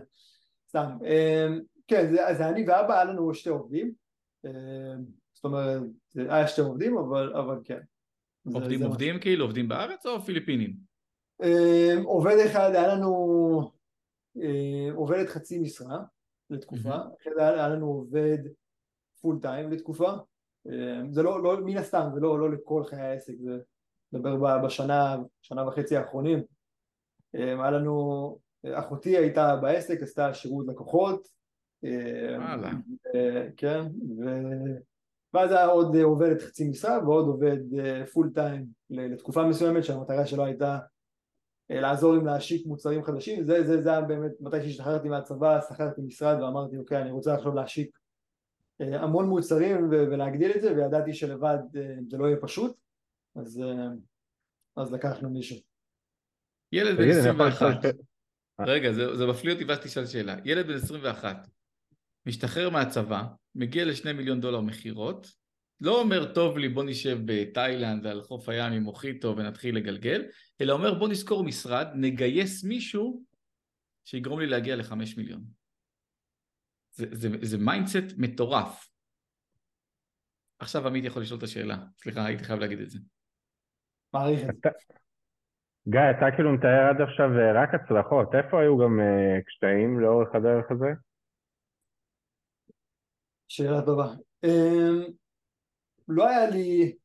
סתם. 0.69 0.89
אמ, 1.05 1.59
כן, 1.87 2.11
זה, 2.11 2.49
אני 2.49 2.65
ואבא, 2.67 2.93
היה 2.93 3.03
לנו 3.03 3.33
שתי 3.33 3.49
עובדים, 3.49 3.91
אה, 4.45 4.51
זאת 5.33 5.43
אומרת, 5.43 5.81
היה 6.15 6.47
שתי 6.47 6.61
עובדים, 6.61 6.97
אבל, 6.97 7.33
אבל 7.33 7.59
כן. 7.63 7.79
עובדים 8.53 8.79
זה 8.79 8.85
עובדים. 8.85 9.19
כאילו, 9.19 9.45
עובדים 9.45 9.67
בארץ 9.67 10.05
או 10.05 10.21
פיליפינים? 10.21 10.73
אה, 11.43 11.93
עובד 12.03 12.35
אחד, 12.45 12.69
היה 12.73 12.87
לנו 12.87 13.71
אה, 14.41 14.89
עובדת 14.95 15.29
חצי 15.29 15.59
משרה 15.59 15.97
לתקופה, 16.49 16.95
אחרי 16.95 17.33
זה 17.35 17.47
היה 17.47 17.69
לנו 17.69 17.87
עובד 17.87 18.37
פול 19.21 19.39
טיים 19.41 19.71
לתקופה, 19.71 20.11
זה 21.09 21.23
לא, 21.23 21.43
לא, 21.43 21.57
מן 21.65 21.77
הסתם, 21.77 22.09
זה 22.13 22.19
לא, 22.19 22.39
לא 22.39 22.51
לכל 22.51 22.83
חיי 22.83 23.01
העסק, 23.01 23.33
זה 23.39 23.57
מדבר 24.13 24.65
בשנה, 24.65 25.17
שנה 25.41 25.67
וחצי 25.67 25.97
האחרונים, 25.97 26.39
היה 27.33 27.71
לנו, 27.71 28.37
אחותי 28.73 29.17
הייתה 29.17 29.55
בעסק, 29.55 30.01
עשתה 30.01 30.33
שירות 30.33 30.65
לקוחות, 30.67 31.27
וואלה. 31.83 32.71
כן, 33.57 33.81
ו... 34.19 34.25
ואז 35.33 35.51
היה 35.51 35.65
עוד 35.65 35.95
עובדת 35.95 36.41
חצי 36.41 36.69
משרה 36.69 36.99
ועוד 37.03 37.27
עובד 37.27 37.57
פול 38.13 38.31
טיים 38.33 38.65
לתקופה 38.89 39.43
מסוימת 39.43 39.83
שהמטרה 39.83 40.25
שלו 40.25 40.45
הייתה 40.45 40.71
אה, 40.73 40.79
לעזור 41.69 42.13
עם 42.13 42.25
להשיק 42.25 42.65
מוצרים 42.65 43.03
חדשים. 43.03 43.43
זה, 43.43 43.63
זה, 43.63 43.81
זה 43.81 43.89
היה 43.89 44.01
באמת 44.01 44.31
מתי 44.39 44.61
שהשתחררתי 44.61 45.09
מהצבא 45.09 45.59
שכרתי 45.69 46.01
משרד 46.01 46.41
ואמרתי 46.41 46.77
אוקיי 46.77 47.01
אני 47.01 47.11
רוצה 47.11 47.35
עכשיו 47.35 47.55
להשיק 47.55 47.99
אה, 48.81 49.01
המון 49.01 49.29
מוצרים 49.29 49.89
ולהגדיל 49.89 50.51
את 50.55 50.61
זה 50.61 50.75
וידעתי 50.75 51.13
שלבד 51.13 51.57
אה, 51.75 51.95
זה 52.09 52.17
לא 52.17 52.25
יהיה 52.25 52.37
פשוט. 52.41 52.75
אז, 53.35 53.61
אז 54.75 54.93
לקחנו 54.93 55.29
מישהו. 55.29 55.57
ילד 56.71 56.97
בן 56.97 57.09
21 57.09 57.65
רגע 58.59 58.91
זה, 58.91 59.17
זה 59.17 59.25
מפליא 59.25 59.53
אותי 59.53 59.63
ואז 59.63 59.79
תשאל 59.79 60.05
שאלה. 60.05 60.35
ילד 60.45 60.67
בן 60.67 60.75
21 60.75 61.47
משתחרר 62.25 62.69
מהצבא, 62.69 63.23
מגיע 63.55 63.85
לשני 63.85 64.13
מיליון 64.13 64.41
דולר 64.41 64.61
מכירות, 64.61 65.27
לא 65.81 66.01
אומר 66.01 66.33
טוב 66.33 66.57
לי 66.57 66.69
בוא 66.69 66.83
נשב 66.83 67.17
בתאילנד 67.25 68.07
על 68.07 68.21
חוף 68.21 68.49
הים 68.49 68.73
עם 68.73 68.83
מוחיטו 68.83 69.37
ונתחיל 69.37 69.75
לגלגל, 69.75 70.25
אלא 70.61 70.73
אומר 70.73 70.93
בוא 70.93 71.09
נשכור 71.09 71.43
משרד, 71.43 71.87
נגייס 71.95 72.63
מישהו 72.63 73.23
שיגרום 74.05 74.39
לי 74.39 74.45
להגיע 74.45 74.75
לחמש 74.75 75.17
מיליון. 75.17 75.43
זה, 76.91 77.05
זה, 77.11 77.29
זה 77.41 77.57
mindset 77.57 78.17
מטורף. 78.17 78.89
עכשיו 80.59 80.87
עמית 80.87 81.05
יכול 81.05 81.21
לשאול 81.21 81.37
את 81.37 81.43
השאלה, 81.43 81.77
סליחה 81.97 82.25
הייתי 82.25 82.43
חייב 82.43 82.59
להגיד 82.59 82.79
את 82.79 82.89
זה. 82.89 82.99
מעריך 84.13 84.41
את 84.49 84.55
זה. 84.63 84.69
גיא, 85.87 85.99
אתה 86.17 86.25
כאילו 86.35 86.53
מתאר 86.53 86.89
עד 86.89 87.01
עכשיו 87.01 87.29
אה, 87.39 87.63
רק 87.63 87.69
הצלחות, 87.73 88.35
איפה 88.35 88.61
היו 88.61 88.77
גם 88.77 88.99
uh, 88.99 89.43
קשיים 89.45 89.99
לאורך 89.99 90.35
הדרך 90.35 90.71
הזה? 90.71 90.87
שאלה 93.47 93.81
טובה. 93.85 94.07
לא 96.09 96.27
היה 96.27 96.49
לי, 96.49 96.95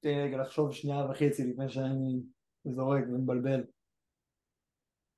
תן 0.00 0.08
לי 0.08 0.22
רגע 0.22 0.36
לחשוב 0.36 0.72
שנייה 0.72 1.06
וחצי 1.10 1.44
לפני 1.44 1.68
שאני 1.68 2.20
זורק 2.64 3.04
ומבלבל. 3.08 3.64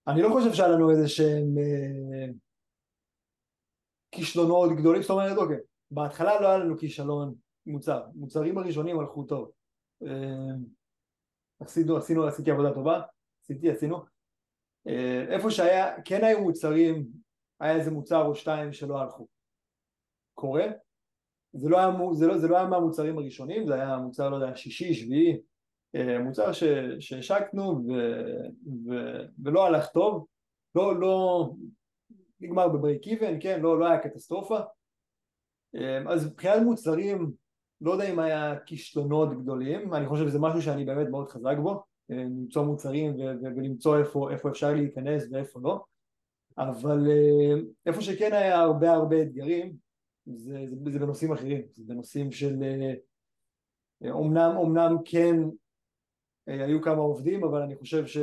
אני 0.09 0.23
לא 0.23 0.29
חושב 0.29 0.55
שהיה 0.55 0.69
לנו 0.69 0.90
איזה 0.90 1.09
שהם 1.09 1.59
אה, 1.59 2.33
כישלונות 4.11 4.71
גדולים, 4.79 5.03
זאת 5.03 5.11
אומרת 5.11 5.37
אוקיי, 5.37 5.57
בהתחלה 5.90 6.40
לא 6.40 6.49
היה 6.49 6.59
לנו 6.59 6.79
כישלון 6.79 7.35
מוצר, 7.66 8.07
מוצרים 8.14 8.59
הראשונים 8.59 9.01
הלכו 9.01 9.25
טוב. 9.25 9.51
אמ, 10.03 10.64
עשינו, 11.61 11.97
עשינו, 11.97 12.27
עשיתי 12.27 12.51
עבודה 12.51 12.75
טובה, 12.75 13.03
עשיתי, 13.42 13.71
עשינו. 13.71 14.05
אה, 14.88 15.25
איפה 15.29 15.51
שהיה, 15.51 16.03
כן 16.03 16.25
היו 16.25 16.40
מוצרים, 16.40 17.07
היה 17.61 17.77
איזה 17.77 17.90
מוצר 17.90 18.27
או 18.27 18.35
שתיים 18.35 18.73
שלא 18.73 19.01
הלכו. 19.01 19.29
קורה. 20.35 20.64
זה 21.57 21.69
לא 21.69 21.79
היה, 21.79 21.90
זה 22.12 22.27
לא, 22.27 22.38
זה 22.38 22.49
לא 22.49 22.57
היה 22.57 22.66
מהמוצרים 22.66 23.19
הראשונים, 23.19 23.66
זה 23.66 23.75
היה 23.75 23.97
מוצר, 23.97 24.29
לא 24.29 24.37
יודע, 24.37 24.57
שישי, 24.57 24.95
שביעי, 24.95 25.37
אה, 25.95 26.19
מוצר 26.19 26.53
שהשקנו 27.01 27.87
ולא 29.45 29.66
הלך 29.66 29.88
טוב, 29.88 30.27
לא, 30.75 31.01
לא, 31.01 31.51
נגמר 32.40 32.69
בברייק 32.69 33.07
איבן, 33.07 33.40
כן, 33.40 33.61
לא, 33.61 33.81
לא 33.81 33.87
היה 33.87 33.99
קטסטרופה. 33.99 34.59
אה, 35.77 36.12
אז 36.12 36.27
מבחינת 36.27 36.62
מוצרים, 36.62 37.33
לא 37.81 37.92
יודע 37.92 38.12
אם 38.12 38.19
היה 38.19 38.59
כישלונות 38.66 39.42
גדולים, 39.42 39.95
אני 39.95 40.07
חושב 40.07 40.29
שזה 40.29 40.38
משהו 40.38 40.62
שאני 40.62 40.85
באמת 40.85 41.09
מאוד 41.09 41.29
חזק 41.29 41.57
בו, 41.62 41.83
אה, 42.11 42.16
למצוא 42.16 42.64
מוצרים 42.64 43.16
ולמצוא 43.16 43.99
איפה, 43.99 44.31
איפה 44.31 44.49
אפשר 44.49 44.75
להיכנס 44.75 45.29
ואיפה 45.31 45.61
לא, 45.62 45.85
אבל 46.59 47.07
איפה 47.87 48.01
שכן 48.01 48.33
היה 48.33 48.61
הרבה 48.61 48.92
הרבה 48.92 49.23
אתגרים, 49.23 49.86
זה, 50.27 50.67
זה, 50.67 50.91
זה 50.91 50.99
בנושאים 50.99 51.33
אחרים, 51.33 51.62
זה 51.71 51.85
בנושאים 51.87 52.33
של 52.33 52.62
אומנם, 54.11 54.53
אומנם 54.57 54.97
כן 55.05 55.37
אה, 56.49 56.65
היו 56.65 56.83
כמה 56.83 57.01
עובדים 57.01 57.45
אבל 57.45 57.62
אני 57.62 57.77
חושב 57.77 58.07
ש... 58.07 58.19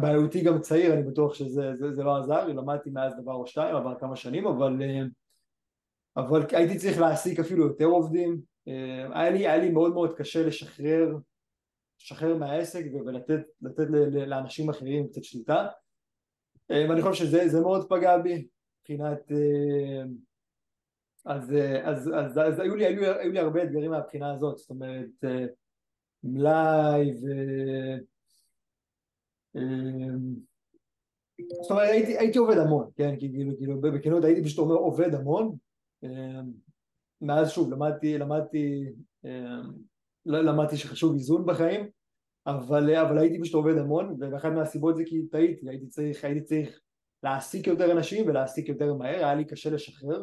בהיותי 0.00 0.44
גם 0.44 0.60
צעיר 0.60 0.92
אני 0.94 1.02
בטוח 1.02 1.34
שזה 1.34 1.76
זה, 1.78 1.94
זה 1.94 2.02
לא 2.02 2.16
עזר, 2.16 2.46
למדתי 2.48 2.90
מאז 2.90 3.12
דבר 3.22 3.32
או 3.32 3.46
שתיים 3.46 3.76
עבר 3.76 3.94
כמה 3.98 4.16
שנים 4.16 4.46
אבל, 4.46 4.82
אה, 4.82 5.02
אבל 6.16 6.46
הייתי 6.52 6.78
צריך 6.78 6.98
להעסיק 6.98 7.40
אפילו 7.40 7.66
יותר 7.66 7.84
עובדים. 7.84 8.40
אה, 8.68 9.20
היה 9.20 9.30
לי, 9.30 9.38
היה 9.38 9.56
לי 9.56 9.70
מאוד 9.70 9.92
מאוד 9.92 10.14
קשה 10.16 10.46
לשחרר 10.46 11.16
לשחרר 12.00 12.36
מהעסק 12.36 12.84
ולתת 13.06 13.40
לתת 13.62 13.86
לאנשים 14.12 14.70
אחרים 14.70 15.08
קצת 15.08 15.24
שליטה. 15.24 15.66
ואני 16.70 17.02
חושב 17.02 17.24
שזה 17.24 17.60
מאוד 17.60 17.88
פגע 17.88 18.18
בי 18.18 18.46
מבחינת 18.84 19.32
אז, 21.26 21.52
אז, 21.84 22.10
אז, 22.14 22.38
אז 22.38 22.58
היו, 22.58 22.76
לי, 22.76 22.86
היו, 22.86 23.18
היו 23.18 23.32
לי 23.32 23.38
הרבה 23.38 23.62
אתגרים 23.62 23.90
מהבחינה 23.90 24.34
הזאת 24.34 24.58
זאת 24.58 24.70
אומרת 24.70 25.24
מלאי 26.24 27.12
ו... 27.12 27.26
זאת 31.62 31.70
אומרת 31.70 31.88
הייתי, 31.88 32.18
הייתי 32.18 32.38
עובד 32.38 32.56
המון, 32.56 32.90
כן, 32.96 33.14
כאילו, 33.18 33.56
כאילו 33.58 33.80
בכנות 33.80 34.24
הייתי 34.24 34.44
פשוט 34.44 34.58
אומר 34.58 34.74
עובד 34.74 35.14
המון 35.14 35.56
מאז 37.20 37.50
שוב 37.50 37.72
למדתי, 37.72 38.18
למדתי, 38.18 38.84
למדתי 40.26 40.76
שחשוב 40.76 41.14
איזון 41.14 41.46
בחיים 41.46 41.88
אבל, 42.46 42.94
אבל 42.94 43.18
הייתי 43.18 43.40
פשוט 43.40 43.54
עובד 43.54 43.78
המון 43.78 44.16
ואחת 44.20 44.52
מהסיבות 44.52 44.96
זה 44.96 45.02
כי 45.06 45.26
טעיתי, 45.26 45.68
הייתי 45.68 45.86
צריך, 45.86 46.24
הייתי 46.24 46.40
צריך 46.40 46.80
להעסיק 47.24 47.66
יותר 47.66 47.92
אנשים 47.92 48.28
ולהעסיק 48.28 48.68
יותר 48.68 48.94
מהר, 48.94 49.16
היה 49.16 49.34
לי 49.34 49.44
קשה 49.44 49.70
לשחרר 49.70 50.22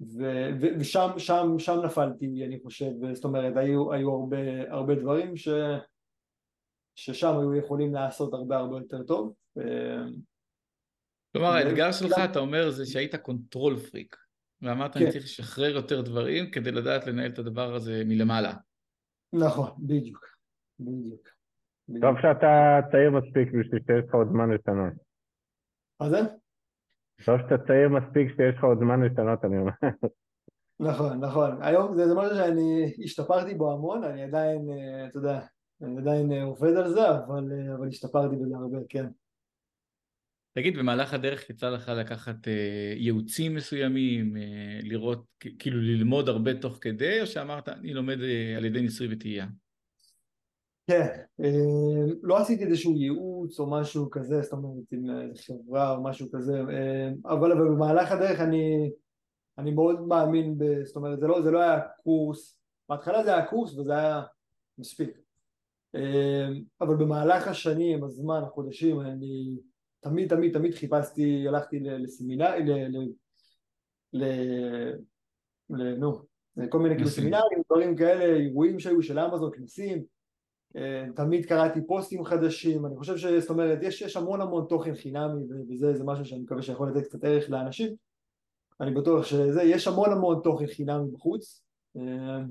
ו- 0.00 0.50
ו- 0.60 0.80
ושם 0.80 1.08
שם, 1.18 1.46
שם 1.58 1.76
נפלתי 1.84 2.44
אני 2.46 2.60
חושב, 2.62 2.90
זאת 3.12 3.24
אומרת 3.24 3.56
היו, 3.56 3.92
היו 3.92 4.10
הרבה, 4.10 4.70
הרבה 4.70 4.94
דברים 4.94 5.36
ש, 5.36 5.48
ששם 6.94 7.38
היו 7.38 7.54
יכולים 7.54 7.94
לעשות 7.94 8.34
הרבה 8.34 8.56
הרבה 8.56 8.76
יותר 8.76 9.02
טוב 9.02 9.34
כלומר 11.32 11.48
האתגר 11.48 11.92
שלך 11.92 12.12
אתה 12.30 12.38
אומר 12.38 12.70
זה 12.70 12.86
שהיית 12.86 13.14
control 13.14 13.76
freak 13.76 14.16
ואמרת 14.62 14.94
כן. 14.94 15.00
אני 15.00 15.10
צריך 15.10 15.24
לשחרר 15.24 15.74
יותר 15.74 16.00
דברים 16.00 16.50
כדי 16.50 16.72
לדעת 16.72 17.06
לנהל 17.06 17.30
את 17.30 17.38
הדבר 17.38 17.74
הזה 17.74 18.02
מלמעלה 18.06 18.54
נכון, 19.32 19.70
בדיוק, 19.78 20.26
בדיוק. 20.80 21.35
טוב 22.00 22.16
שאתה 22.22 22.78
צעיר 22.90 23.10
מספיק 23.10 23.48
בשביל 23.48 23.82
שיש 23.86 24.04
לך 24.08 24.14
עוד 24.14 24.28
זמן 24.28 24.50
לשנות. 24.50 24.92
מה 26.00 26.10
זה? 26.10 26.20
טוב 27.24 27.38
שאתה 27.38 27.58
צעיר 27.66 27.88
מספיק 27.88 28.28
שיש 28.28 28.54
לך 28.58 28.64
עוד 28.64 28.78
זמן 28.78 29.02
לשנות, 29.02 29.44
אני 29.44 29.58
אומר. 29.58 29.72
נכון, 30.90 31.20
נכון. 31.20 31.62
היום 31.62 31.96
זה, 31.96 32.08
זה 32.08 32.14
משהו 32.14 32.36
שאני 32.36 32.92
השתפרתי 33.04 33.54
בו 33.54 33.72
המון, 33.72 34.04
אני 34.04 34.22
עדיין, 34.22 34.70
אה, 34.70 35.06
אתה 35.06 35.18
יודע, 35.18 35.40
אני 35.82 35.98
עדיין 35.98 36.32
אה, 36.32 36.42
עובד 36.42 36.76
על 36.76 36.88
זה, 36.88 37.10
אבל, 37.10 37.52
אה, 37.52 37.74
אבל 37.74 37.88
השתפרתי 37.88 38.36
בזה 38.36 38.56
הרבה, 38.56 38.78
כן. 38.88 39.06
תגיד, 40.58 40.78
במהלך 40.78 41.14
הדרך 41.14 41.50
יצא 41.50 41.70
לך 41.70 41.88
לקחת 41.88 42.48
אה, 42.48 42.92
ייעוצים 42.96 43.54
מסוימים, 43.54 44.36
אה, 44.36 44.78
לראות, 44.82 45.24
כאילו 45.58 45.80
ללמוד 45.80 46.28
הרבה 46.28 46.54
תוך 46.54 46.78
כדי, 46.80 47.20
או 47.20 47.26
שאמרת, 47.26 47.68
אני 47.68 47.94
לומד 47.94 48.20
אה, 48.20 48.56
על 48.56 48.64
ידי 48.64 48.80
ניסוי 48.80 49.08
וטעייה? 49.10 49.46
כן, 50.86 51.06
אה, 51.40 52.14
לא 52.22 52.38
עשיתי 52.38 52.64
איזשהו 52.64 52.96
ייעוץ 52.96 53.60
או 53.60 53.70
משהו 53.70 54.10
כזה, 54.10 54.42
זאת 54.42 54.52
אומרת 54.52 54.92
עם 54.92 55.04
חברה 55.34 55.90
או 55.90 56.02
משהו 56.02 56.28
כזה, 56.32 56.58
אה, 56.58 57.32
אבל 57.32 57.54
במהלך 57.54 58.12
הדרך 58.12 58.40
אני, 58.40 58.90
אני 59.58 59.70
מאוד 59.70 60.00
מאמין, 60.00 60.58
ב, 60.58 60.64
זאת 60.84 60.96
אומרת 60.96 61.20
זה 61.20 61.26
לא, 61.26 61.42
זה 61.42 61.50
לא 61.50 61.60
היה 61.60 61.80
קורס, 62.02 62.58
בהתחלה 62.88 63.24
זה 63.24 63.34
היה 63.34 63.46
קורס 63.46 63.78
וזה 63.78 63.92
היה 63.92 64.22
מספיק, 64.78 65.18
אה, 65.94 66.48
אבל 66.80 66.96
במהלך 66.96 67.48
השנים, 67.48 68.04
הזמן, 68.04 68.42
החודשים, 68.42 69.00
אני 69.00 69.56
תמיד 70.00 70.28
תמיד 70.28 70.52
תמיד 70.52 70.74
חיפשתי, 70.74 71.48
הלכתי 71.48 71.80
לסמינר, 71.80 72.50
ל... 74.12 74.24
ל... 75.70 75.94
נו, 75.98 76.22
כל 76.68 76.78
מיני 76.78 76.94
כאילו 76.94 77.10
סמינרים, 77.10 77.62
דברים 77.66 77.96
כאלה, 77.96 78.36
אירועים 78.36 78.78
שהיו 78.78 79.02
של 79.02 79.18
אמזון, 79.18 79.50
כנסים 79.54 80.15
תמיד 81.16 81.46
קראתי 81.46 81.86
פוסטים 81.86 82.24
חדשים, 82.24 82.86
אני 82.86 82.96
חושב 82.96 83.16
ש... 83.16 83.26
זאת 83.26 83.50
אומרת, 83.50 83.78
יש, 83.82 84.02
יש 84.02 84.16
המון 84.16 84.40
המון 84.40 84.66
תוכן 84.68 84.94
חינמי 84.94 85.42
וזה 85.68 86.04
משהו 86.04 86.24
שאני 86.24 86.40
מקווה 86.40 86.62
שיכול 86.62 86.90
לתת 86.90 87.06
קצת 87.06 87.24
ערך 87.24 87.50
לאנשים. 87.50 87.94
אני 88.80 88.90
בטוח 88.90 89.24
שזה, 89.24 89.62
יש 89.62 89.88
המון 89.88 90.12
המון 90.12 90.40
תוכן 90.44 90.66
חינמי 90.66 91.10
בחוץ 91.12 91.64
אה, 91.96 92.42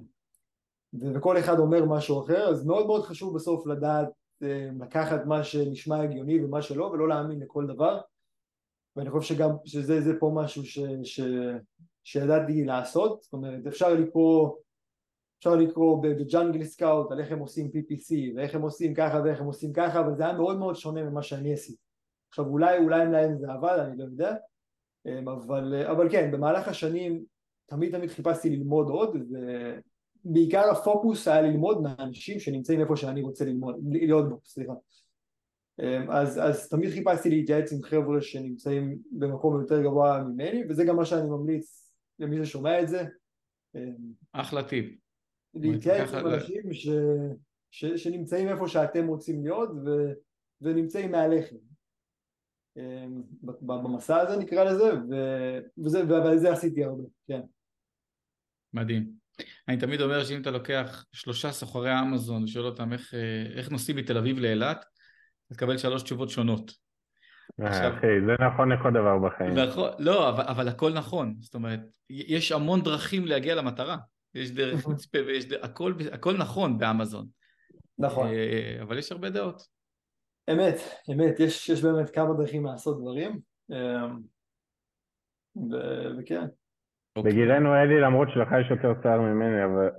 וכל 1.15 1.39
אחד 1.39 1.59
אומר 1.59 1.85
משהו 1.85 2.23
אחר, 2.23 2.49
אז 2.49 2.65
מאוד 2.65 2.87
מאוד 2.87 3.03
חשוב 3.03 3.35
בסוף 3.35 3.67
לדעת 3.67 4.07
אה, 4.43 4.69
לקחת 4.79 5.25
מה 5.25 5.43
שנשמע 5.43 6.01
הגיוני 6.01 6.43
ומה 6.43 6.61
שלא 6.61 6.83
ולא 6.83 7.07
להאמין 7.07 7.39
לכל 7.39 7.67
דבר. 7.67 8.01
ואני 8.95 9.11
חושב 9.11 9.35
שגם 9.35 9.49
שזה 9.65 10.13
פה 10.19 10.31
משהו 10.35 10.65
ש, 10.65 10.79
ש, 11.03 11.21
שידעתי 12.03 12.65
לעשות, 12.65 13.23
זאת 13.23 13.33
אומרת 13.33 13.67
אפשר 13.67 13.93
לקרוא 13.93 14.55
אפשר 15.37 15.55
לקרוא 15.55 16.03
בג'אנגל 16.03 16.63
סקאוט 16.63 17.11
על 17.11 17.19
איך 17.19 17.31
הם 17.31 17.39
עושים 17.39 17.67
PPC 17.67 18.35
ואיך 18.35 18.55
הם 18.55 18.61
עושים 18.61 18.93
ככה 18.93 19.21
ואיך 19.23 19.41
הם 19.41 19.45
עושים 19.45 19.73
ככה 19.73 19.99
אבל 19.99 20.15
זה 20.15 20.23
היה 20.23 20.33
מאוד 20.33 20.59
מאוד 20.59 20.75
שונה 20.75 21.03
ממה 21.03 21.23
שאני 21.23 21.53
עשיתי. 21.53 21.81
עכשיו 22.29 22.45
אולי 22.45 22.77
אולי 22.77 23.05
להם 23.05 23.37
זה 23.37 23.51
עבד 23.51 23.77
אני 23.79 23.97
לא 23.97 24.03
יודע. 24.03 24.35
אמ, 25.05 25.29
אבל, 25.29 25.85
אבל 25.91 26.09
כן 26.11 26.31
במהלך 26.31 26.67
השנים 26.67 27.23
תמיד 27.65 27.97
תמיד 27.97 28.09
חיפשתי 28.09 28.49
ללמוד 28.49 28.87
עוד 28.89 29.17
ובעיקר 30.25 30.69
הפוקוס 30.71 31.27
היה 31.27 31.41
ללמוד 31.41 31.81
מהאנשים 31.81 32.39
שנמצאים 32.39 32.81
איפה 32.81 32.95
שאני 32.95 33.21
רוצה 33.21 33.45
ללמוד, 33.45 33.75
להיות 33.91 34.29
בו, 34.29 34.39
סליחה. 34.45 34.73
אמ, 35.79 36.11
אז, 36.11 36.39
אז 36.43 36.69
תמיד 36.69 36.89
חיפשתי 36.89 37.29
להתייעץ 37.29 37.73
עם 37.73 37.83
חבר'ה 37.83 38.21
שנמצאים 38.21 38.97
במקום 39.11 39.61
יותר 39.61 39.81
גבוה 39.83 40.23
ממני 40.23 40.63
וזה 40.69 40.85
גם 40.85 40.95
מה 40.95 41.05
שאני 41.05 41.29
ממליץ 41.29 41.93
למי 42.19 42.45
ששומע 42.45 42.81
את 42.81 42.87
זה. 42.87 43.05
אמ, 43.75 43.95
אחלה 44.33 44.63
טיפ 44.63 45.04
להתייעץ 45.55 46.13
עם 46.13 46.27
אנשים 46.27 46.73
ש... 46.73 46.89
ש... 47.71 47.85
שנמצאים 47.85 48.47
איפה 48.47 48.67
שאתם 48.67 49.07
רוצים 49.07 49.43
להיות 49.43 49.69
ו... 49.69 50.13
ונמצאים 50.61 51.11
מעליכם 51.11 51.55
אמ, 52.77 53.21
במסע 53.61 54.17
הזה 54.17 54.37
נקרא 54.37 54.63
לזה 54.63 54.93
ו... 54.93 55.15
וזה... 55.83 56.07
ועל 56.09 56.37
זה 56.37 56.51
עשיתי 56.51 56.83
הרבה, 56.83 57.03
כן. 57.27 57.41
מדהים. 58.73 59.09
אני 59.67 59.77
תמיד 59.77 60.01
אומר 60.01 60.23
שאם 60.23 60.41
אתה 60.41 60.51
לוקח 60.51 61.05
שלושה 61.11 61.51
סוחרי 61.51 61.99
אמזון 61.99 62.43
ושואל 62.43 62.65
אותם 62.65 62.93
איך, 62.93 63.13
איך 63.55 63.71
נוסעים 63.71 63.97
מתל 63.97 64.17
אביב 64.17 64.39
לאילת, 64.39 64.85
תקבל 65.53 65.77
שלוש 65.77 66.03
תשובות 66.03 66.29
שונות. 66.29 66.71
אה, 67.61 67.67
עכשיו, 67.67 67.93
אחי, 67.97 68.07
זה 68.27 68.45
נכון 68.47 68.71
לכל 68.71 68.91
דבר 68.91 69.19
בחיים. 69.19 69.59
נכון, 69.59 69.89
לא, 69.99 70.29
אבל, 70.29 70.43
אבל 70.47 70.67
הכל 70.67 70.93
נכון. 70.93 71.35
זאת 71.39 71.53
אומרת, 71.53 71.79
יש 72.09 72.51
המון 72.51 72.81
דרכים 72.81 73.25
להגיע 73.25 73.55
למטרה. 73.55 73.97
יש 74.35 74.51
דרך 74.51 74.87
מצפה 74.87 75.17
ויש 75.27 75.47
דרך, 75.47 75.63
הכל, 75.63 75.93
הכל 76.11 76.37
נכון 76.37 76.77
באמזון. 76.77 77.25
נכון. 77.99 78.27
אה, 78.27 78.77
אבל 78.81 78.97
יש 78.97 79.11
הרבה 79.11 79.29
דעות. 79.29 79.61
אמת, 80.51 80.75
אמת, 81.11 81.39
יש, 81.39 81.69
יש 81.69 81.83
באמת 81.83 82.09
כמה 82.09 82.33
דרכים 82.33 82.65
לעשות 82.65 83.01
דברים, 83.01 83.39
אה, 83.71 84.07
וכן. 86.19 86.45
אוקיי. 87.15 87.31
בגילנו 87.31 87.75
אלי, 87.75 88.01
למרות 88.01 88.27
שלך 88.33 88.47
יש 88.61 88.71
יותר 88.71 89.01
שיער 89.01 89.21
ממני, 89.21 89.65
אבל, 89.65 89.89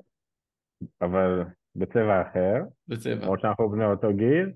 אבל 1.01 1.43
בצבע 1.77 2.23
אחר. 2.23 2.55
בצבע. 2.89 3.15
למרות 3.15 3.41
שאנחנו 3.41 3.71
בני 3.71 3.85
אותו 3.85 4.09
גיל, 4.17 4.53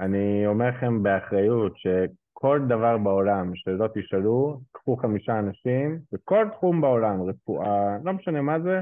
אני 0.00 0.46
אומר 0.46 0.68
לכם 0.68 1.02
באחריות 1.02 1.72
שכל 1.76 2.60
דבר 2.68 2.98
בעולם 2.98 3.52
שלא 3.54 3.86
תשאלו, 3.94 4.60
קחו 4.72 4.96
חמישה 4.96 5.38
אנשים, 5.38 6.00
בכל 6.12 6.48
תחום 6.52 6.80
בעולם, 6.80 7.22
רפואה, 7.22 7.98
לא 8.04 8.12
משנה 8.12 8.42
מה 8.42 8.60
זה, 8.60 8.80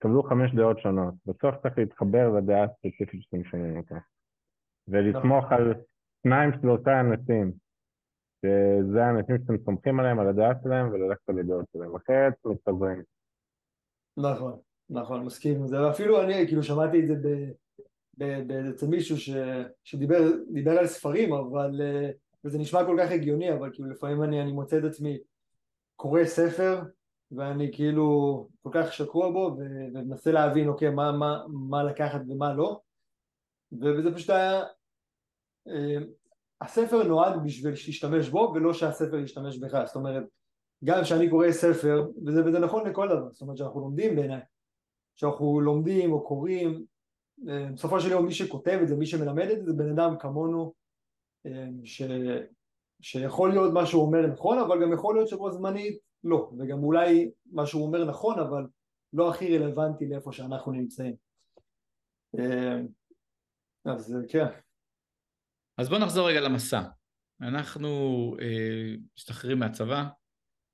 תקבלו 0.00 0.22
חמש 0.22 0.54
דעות 0.54 0.78
שונות. 0.78 1.14
בסוף 1.26 1.54
צריך 1.62 1.78
להתחבר 1.78 2.28
לדעה 2.28 2.64
הספציפית 2.64 3.22
שאתם 3.22 3.44
שומעים 3.44 3.76
אותה. 3.76 3.98
ולסמוך 4.88 5.52
על 5.52 5.74
שניים 6.22 6.50
שלושה 6.60 7.00
אנשים, 7.00 7.52
שזה 8.40 9.04
האנשים 9.04 9.38
שאתם 9.38 9.58
סומכים 9.64 10.00
עליהם, 10.00 10.18
על 10.18 10.28
הדעה 10.28 10.52
שלהם, 10.62 10.92
וללכת 10.92 11.28
על 11.28 11.38
הדעות 11.38 11.64
שלהם, 11.72 11.96
אחרת 11.96 12.34
מתפזרים. 12.44 13.02
נכון, 14.16 14.58
נכון, 14.90 15.24
מסכים 15.24 15.60
עם 15.60 15.66
זה, 15.66 15.82
ואפילו 15.82 16.22
אני 16.22 16.46
כאילו 16.46 16.62
שמעתי 16.62 16.98
את 17.12 17.22
זה. 17.22 17.50
אצל 18.70 18.86
מישהו 18.86 19.16
ש, 19.18 19.30
שדיבר 19.84 20.78
על 20.78 20.86
ספרים, 20.86 21.32
אבל, 21.32 21.80
אה, 21.82 22.10
וזה 22.44 22.58
נשמע 22.58 22.84
כל 22.84 22.96
כך 23.00 23.10
הגיוני, 23.10 23.52
אבל 23.52 23.70
כאילו 23.72 23.90
לפעמים 23.90 24.22
אני, 24.22 24.42
אני 24.42 24.52
מוצא 24.52 24.78
את 24.78 24.84
עצמי 24.84 25.18
קורא 25.96 26.24
ספר 26.24 26.82
ואני 27.32 27.72
כאילו 27.72 28.48
כל 28.62 28.70
כך 28.72 28.92
שקוע 28.92 29.30
בו 29.30 29.56
ומנסה 29.58 30.32
להבין 30.32 30.68
אוקיי 30.68 30.90
מה, 30.90 31.12
מה, 31.12 31.44
מה 31.48 31.82
לקחת 31.82 32.20
ומה 32.28 32.54
לא. 32.54 32.80
וזה 33.72 34.14
פשוט 34.14 34.30
היה 34.30 34.62
אה, 35.68 35.96
הספר 36.60 37.02
נועד 37.02 37.44
בשביל 37.44 37.74
שישתמש 37.74 38.28
בו 38.28 38.52
ולא 38.54 38.72
שהספר 38.72 39.16
ישתמש 39.16 39.58
בך. 39.58 39.82
זאת 39.86 39.96
אומרת 39.96 40.24
גם 40.84 41.02
כשאני 41.02 41.30
קורא 41.30 41.52
ספר 41.52 42.06
וזה, 42.26 42.46
וזה 42.46 42.58
נכון 42.58 42.88
לכל 42.88 43.08
דבר 43.08 43.32
זאת 43.32 43.42
אומרת 43.42 43.56
שאנחנו 43.56 43.80
לומדים 43.80 44.16
בעיניי 44.16 44.40
שאנחנו 45.16 45.60
לומדים 45.60 46.12
או 46.12 46.24
קוראים 46.24 46.84
אה, 47.48 47.66
בסופו 47.74 48.00
של 48.00 48.10
יום 48.10 48.26
מי 48.26 48.32
שכותב 48.32 48.78
את 48.82 48.88
זה 48.88 48.96
מי 48.96 49.06
שמלמד 49.06 49.48
את 49.50 49.58
זה 49.58 49.64
זה 49.64 49.72
בן 49.72 49.90
אדם 49.90 50.18
כמונו 50.18 50.72
אה, 51.46 51.66
ש, 51.84 52.02
שיכול 53.00 53.50
להיות 53.50 53.72
מה 53.72 53.86
שהוא 53.86 54.02
אומר 54.02 54.26
נכון 54.26 54.58
אבל 54.58 54.82
גם 54.82 54.92
יכול 54.92 55.14
להיות 55.14 55.28
שבו 55.28 55.50
זמנית 55.50 56.09
לא 56.24 56.50
וגם 56.58 56.82
אולי 56.82 57.30
מה 57.46 57.66
שהוא 57.66 57.86
אומר 57.86 58.04
נכון 58.04 58.38
אבל 58.38 58.66
לא 59.12 59.30
הכי 59.30 59.58
רלוונטי 59.58 60.06
לאיפה 60.06 60.32
שאנחנו 60.32 60.72
נמצאים 60.72 61.14
אז 63.84 64.16
כן 64.28 64.46
אז 65.80 65.88
בוא 65.88 65.98
נחזור 65.98 66.28
רגע 66.28 66.40
למסע. 66.40 66.82
אנחנו 67.40 67.88
אה, 68.40 68.94
משתחררים 69.16 69.58
מהצבא, 69.58 70.08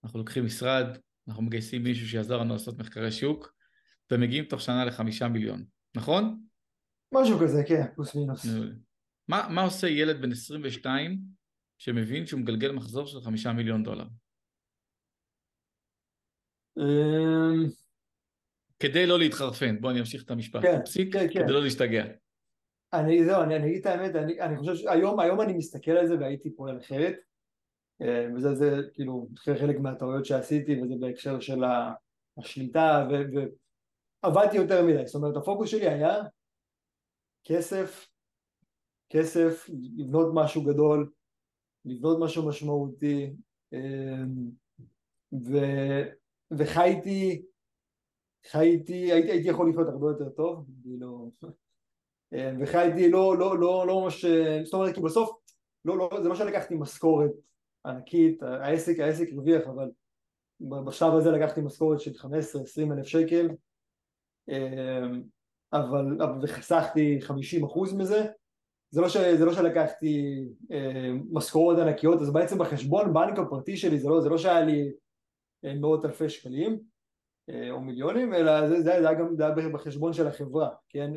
אנחנו 0.04 0.18
לוקחים 0.18 0.44
משרד, 0.44 0.86
אנחנו 1.28 1.42
מגייסים 1.42 1.82
מישהו 1.82 2.08
שיעזור 2.08 2.36
לנו 2.36 2.52
לעשות 2.52 2.78
מחקרי 2.78 3.12
שוק, 3.12 3.54
ומגיעים 4.10 4.44
תוך 4.44 4.60
שנה 4.60 4.84
לחמישה 4.84 5.28
מיליון, 5.28 5.64
נכון? 5.96 6.42
משהו 7.14 7.38
כזה, 7.38 7.62
כן, 7.68 7.82
פלוס 7.94 8.14
מינוס. 8.14 8.46
מה, 9.28 9.48
מה 9.50 9.62
עושה 9.62 9.88
ילד 9.88 10.22
בן 10.22 10.32
22 10.32 11.20
שמבין 11.78 12.26
שהוא 12.26 12.40
מגלגל 12.40 12.72
מחזור 12.72 13.06
של 13.06 13.20
חמישה 13.20 13.52
מיליון 13.52 13.82
דולר? 13.82 14.06
אמ, 16.78 17.66
כדי 18.78 19.06
לא 19.06 19.18
להתחרפן, 19.18 19.80
בוא 19.80 19.90
אני 19.90 20.00
אמשיך 20.00 20.24
את 20.24 20.30
המשפט, 20.30 20.62
כן, 20.62 20.84
פסיק, 20.84 21.12
כן, 21.12 21.26
כן. 21.32 21.42
כדי 21.42 21.52
לא 21.52 21.62
להשתגע. 21.62 22.04
אני, 22.92 23.24
זהו, 23.24 23.42
אני, 23.42 23.56
אני 23.56 23.66
אגיד 23.66 23.80
את 23.80 23.86
האמת, 23.86 24.14
אני, 24.14 24.40
אני 24.40 24.56
חושב 24.56 24.74
שהיום 24.74 25.20
היום 25.20 25.40
אני 25.40 25.52
מסתכל 25.52 25.90
על 25.90 26.06
זה 26.06 26.18
והייתי 26.18 26.56
פועל 26.56 26.78
אחרת 26.78 27.16
אה, 28.02 28.26
וזה 28.34 28.54
זה 28.54 28.70
כאילו 28.94 29.28
חלק 29.44 29.76
מהטעויות 29.78 30.24
שעשיתי 30.24 30.82
וזה 30.82 30.94
בהקשר 31.00 31.40
של 31.40 31.64
השליטה 32.38 33.08
ועבדתי 34.22 34.56
יותר 34.56 34.86
מדי, 34.86 35.06
זאת 35.06 35.14
אומרת 35.14 35.36
הפוקוס 35.36 35.70
שלי 35.70 35.88
היה 35.88 36.14
כסף, 37.44 38.08
כסף, 39.10 39.70
לבנות 39.96 40.26
משהו 40.34 40.64
גדול, 40.64 41.12
לבנות 41.84 42.18
משהו 42.20 42.48
משמעותי 42.48 43.32
אה, 43.72 44.24
ו, 45.32 45.56
וחייתי 46.50 47.42
חייתי, 48.50 49.12
הייתי, 49.12 49.32
הייתי 49.32 49.48
יכול 49.48 49.70
לחיות 49.70 49.88
הרבה 49.88 50.06
יותר 50.06 50.28
טוב, 50.28 50.66
אה, 52.34 52.52
וחייתי 52.60 53.10
לא, 53.10 53.38
לא, 53.38 53.58
לא, 53.58 53.86
לא 53.86 54.00
ממש, 54.00 54.24
זאת 54.64 54.74
אומרת 54.74 54.94
כי 54.94 55.00
בסוף 55.00 55.30
לא, 55.84 55.98
לא, 55.98 56.10
זה 56.22 56.28
לא 56.28 56.34
שלקחתי 56.34 56.74
משכורת 56.74 57.30
ענקית, 57.86 58.42
העסק, 58.42 59.00
העסק 59.00 59.28
הרוויח 59.32 59.66
אבל 59.66 59.90
בשלב 60.60 61.14
הזה 61.14 61.30
לקחתי 61.30 61.60
משכורת 61.60 62.00
של 62.00 62.10
15-20 62.10 62.26
אלף 62.92 63.06
שקל 63.06 63.48
אה, 64.48 65.06
אבל 65.72 66.18
וחסכתי 66.42 67.18
50 67.20 67.64
אחוז 67.64 67.94
מזה. 67.94 68.26
זה 68.90 69.00
לא, 69.00 69.08
ש, 69.08 69.16
זה 69.16 69.44
לא 69.44 69.52
שלקחתי 69.52 70.44
אה, 70.72 71.10
משכורות 71.32 71.78
ענקיות 71.78 72.20
אז 72.20 72.32
בעצם 72.32 72.58
בחשבון 72.58 73.14
בנק 73.14 73.38
הפרטי 73.38 73.76
שלי 73.76 73.98
זה 73.98 74.08
לא, 74.08 74.20
זה 74.20 74.28
לא 74.28 74.38
שהיה 74.38 74.60
לי 74.60 74.92
מאות 75.74 76.04
אלפי 76.04 76.28
שקלים 76.28 76.78
אה, 77.50 77.70
או 77.70 77.80
מיליונים, 77.80 78.34
אלא 78.34 78.68
זה, 78.68 78.76
זה, 78.76 78.82
זה 78.82 79.08
היה 79.08 79.14
גם 79.14 79.36
זה 79.36 79.46
היה 79.46 79.68
בחשבון 79.68 80.12
של 80.12 80.26
החברה, 80.26 80.70
כן? 80.88 81.10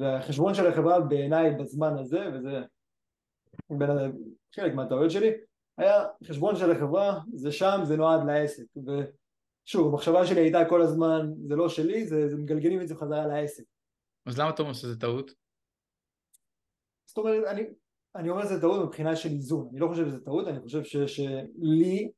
והחשבון 0.00 0.54
של 0.54 0.66
החברה 0.66 1.00
בעיניי 1.00 1.50
בזמן 1.50 1.98
הזה, 1.98 2.30
וזה 2.34 2.62
בין 3.70 3.90
חלק 4.54 4.74
מהטעויות 4.74 5.10
שלי, 5.10 5.30
היה 5.78 6.04
חשבון 6.24 6.56
של 6.56 6.70
החברה, 6.70 7.20
זה 7.34 7.52
שם, 7.52 7.80
זה 7.84 7.96
נועד 7.96 8.26
לעסק. 8.26 8.64
ושוב, 8.76 9.88
המחשבה 9.88 10.26
שלי 10.26 10.40
הייתה 10.40 10.58
כל 10.68 10.82
הזמן, 10.82 11.30
זה 11.48 11.56
לא 11.56 11.68
שלי, 11.68 12.06
זה, 12.06 12.28
זה 12.28 12.36
מגלגלים 12.36 12.80
את 12.80 12.88
זה 12.88 12.94
חזרה 12.94 13.26
לעסק. 13.26 13.64
אז 14.26 14.38
למה 14.38 14.50
אתה 14.50 14.62
אומר 14.62 14.72
שזה 14.72 15.00
טעות? 15.00 15.30
זאת 17.06 17.18
אומרת, 17.18 17.44
אני, 17.46 17.62
אני 18.14 18.30
אומר 18.30 18.44
שזה 18.44 18.60
טעות 18.60 18.86
מבחינה 18.86 19.16
של 19.16 19.28
איזון, 19.28 19.68
אני 19.72 19.80
לא 19.80 19.88
חושב 19.88 20.06
שזה 20.06 20.24
טעות, 20.24 20.48
אני 20.48 20.60
חושב 20.60 21.06
שלי 21.06 22.10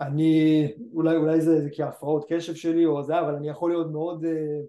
אני, 0.00 0.66
אולי, 0.92 1.16
אולי 1.16 1.40
זה, 1.40 1.60
זה 1.60 1.70
כי 1.70 1.82
ההפרעות 1.82 2.24
קשב 2.28 2.54
שלי 2.54 2.86
או 2.86 3.02
זה, 3.02 3.20
אבל 3.20 3.34
אני 3.34 3.48
יכול 3.48 3.70
להיות 3.70 3.92
מאוד, 3.92 4.24
אה, 4.24 4.60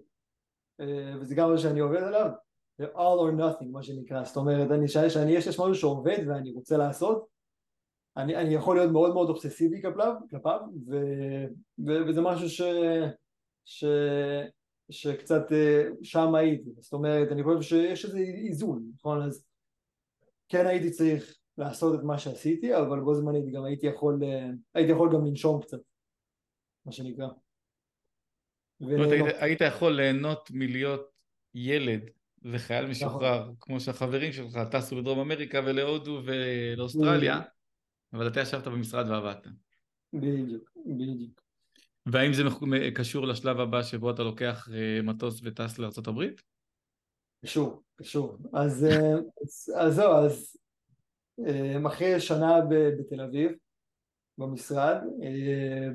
אה, 0.80 1.20
וזה 1.20 1.34
גם 1.34 1.50
מה 1.50 1.58
שאני 1.58 1.80
עובד 1.80 2.02
עליו, 2.02 2.30
זה 2.78 2.86
all 2.86 3.18
or 3.20 3.40
nothing 3.40 3.68
מה 3.72 3.82
שנקרא, 3.82 4.24
זאת 4.24 4.36
אומרת, 4.36 4.70
אני, 4.70 4.88
שאני, 4.88 5.10
שאני 5.10 5.32
יש 5.32 5.48
משהו 5.48 5.74
שעובד 5.74 6.18
ואני 6.28 6.50
רוצה 6.50 6.76
לעשות, 6.76 7.26
אני, 8.16 8.36
אני 8.36 8.54
יכול 8.54 8.76
להיות 8.76 8.92
מאוד 8.92 9.14
מאוד 9.14 9.28
אובססיבי 9.28 9.82
כלפיו, 9.82 10.14
כלפיו 10.30 10.60
ו, 10.86 10.96
ו, 11.86 12.08
וזה 12.08 12.20
משהו 12.20 12.48
ש, 12.48 12.62
ש, 13.64 13.84
שקצת 14.90 15.52
אה, 15.52 15.88
שם 16.02 16.34
הייתי, 16.34 16.70
זאת 16.80 16.92
אומרת, 16.92 17.32
אני 17.32 17.42
חושב 17.42 17.62
שיש 17.62 18.04
איזה 18.04 18.18
איזון, 18.18 18.90
נכון? 18.94 19.22
אז 19.22 19.44
כן 20.48 20.66
הייתי 20.66 20.90
צריך 20.90 21.36
לעשות 21.58 21.98
את 21.98 22.04
מה 22.04 22.18
שעשיתי, 22.18 22.76
אבל 22.76 23.00
בו 23.00 23.14
זמנית 23.14 23.52
גם 23.52 23.64
הייתי 23.64 23.86
יכול, 23.86 24.20
אה, 24.22 24.50
הייתי 24.74 24.92
יכול 24.92 25.12
גם 25.12 25.26
לנשום 25.26 25.62
קצת, 25.62 25.78
מה 26.86 26.92
שנקרא. 26.92 27.28
זאת 28.80 28.92
אומרת, 28.92 29.10
היית, 29.12 29.26
היית 29.38 29.60
יכול 29.60 29.92
ליהנות 29.92 30.50
מלהיות 30.50 31.10
ילד 31.54 32.00
וחייל 32.42 32.80
נכון. 32.80 32.90
משוחרר, 32.90 33.42
נכון. 33.42 33.54
כמו 33.60 33.80
שהחברים 33.80 34.32
שלך 34.32 34.58
טסו 34.70 34.96
לדרום 34.96 35.18
אמריקה 35.18 35.60
ולהודו 35.64 36.22
ולאוסטרליה, 36.24 37.40
אבל 38.12 38.28
אתה 38.28 38.40
ישבת 38.40 38.66
במשרד 38.66 39.10
ועבדת. 39.10 39.46
בדיוק, 40.12 40.70
בדיוק. 40.86 41.40
והאם 42.06 42.32
זה 42.32 42.42
קשור 42.94 43.26
לשלב 43.26 43.60
הבא 43.60 43.82
שבו 43.82 44.10
אתה 44.10 44.22
לוקח 44.22 44.68
אה, 44.72 45.02
מטוס 45.02 45.40
וטס 45.44 45.78
לארה"ב? 45.78 46.22
קשור, 47.44 47.82
קשור. 47.96 48.38
אז, 48.52 48.84
אה, 48.84 49.12
אז, 49.42 49.72
אז 49.78 49.94
זהו, 49.94 50.12
אז 50.12 50.55
אה, 51.44 51.76
אחרי 51.86 52.20
שנה 52.20 52.60
בתל 52.98 53.20
אביב 53.20 53.52
במשרד 54.38 54.96
אה, 55.22 55.88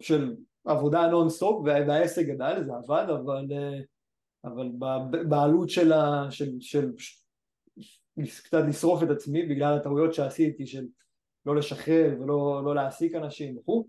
של 0.00 0.36
עבודה 0.64 1.06
נונסטופ 1.06 1.62
והעסק 1.64 2.26
גדל, 2.26 2.64
זה 2.66 2.72
עבד, 2.74 3.06
אבל, 3.10 3.46
אה, 3.52 3.80
אבל 4.44 4.70
בעלות 5.28 5.70
של, 5.70 5.92
ה, 5.92 6.26
של, 6.30 6.50
של 6.60 6.92
קצת 8.44 8.64
לשרוף 8.68 9.02
את 9.02 9.10
עצמי 9.10 9.46
בגלל 9.46 9.76
הטעויות 9.76 10.14
שעשיתי 10.14 10.66
של 10.66 10.86
לא 11.46 11.56
לשחרר 11.56 12.16
ולא 12.20 12.62
לא 12.64 12.74
להעסיק 12.74 13.14
אנשים 13.14 13.58
וכו' 13.58 13.84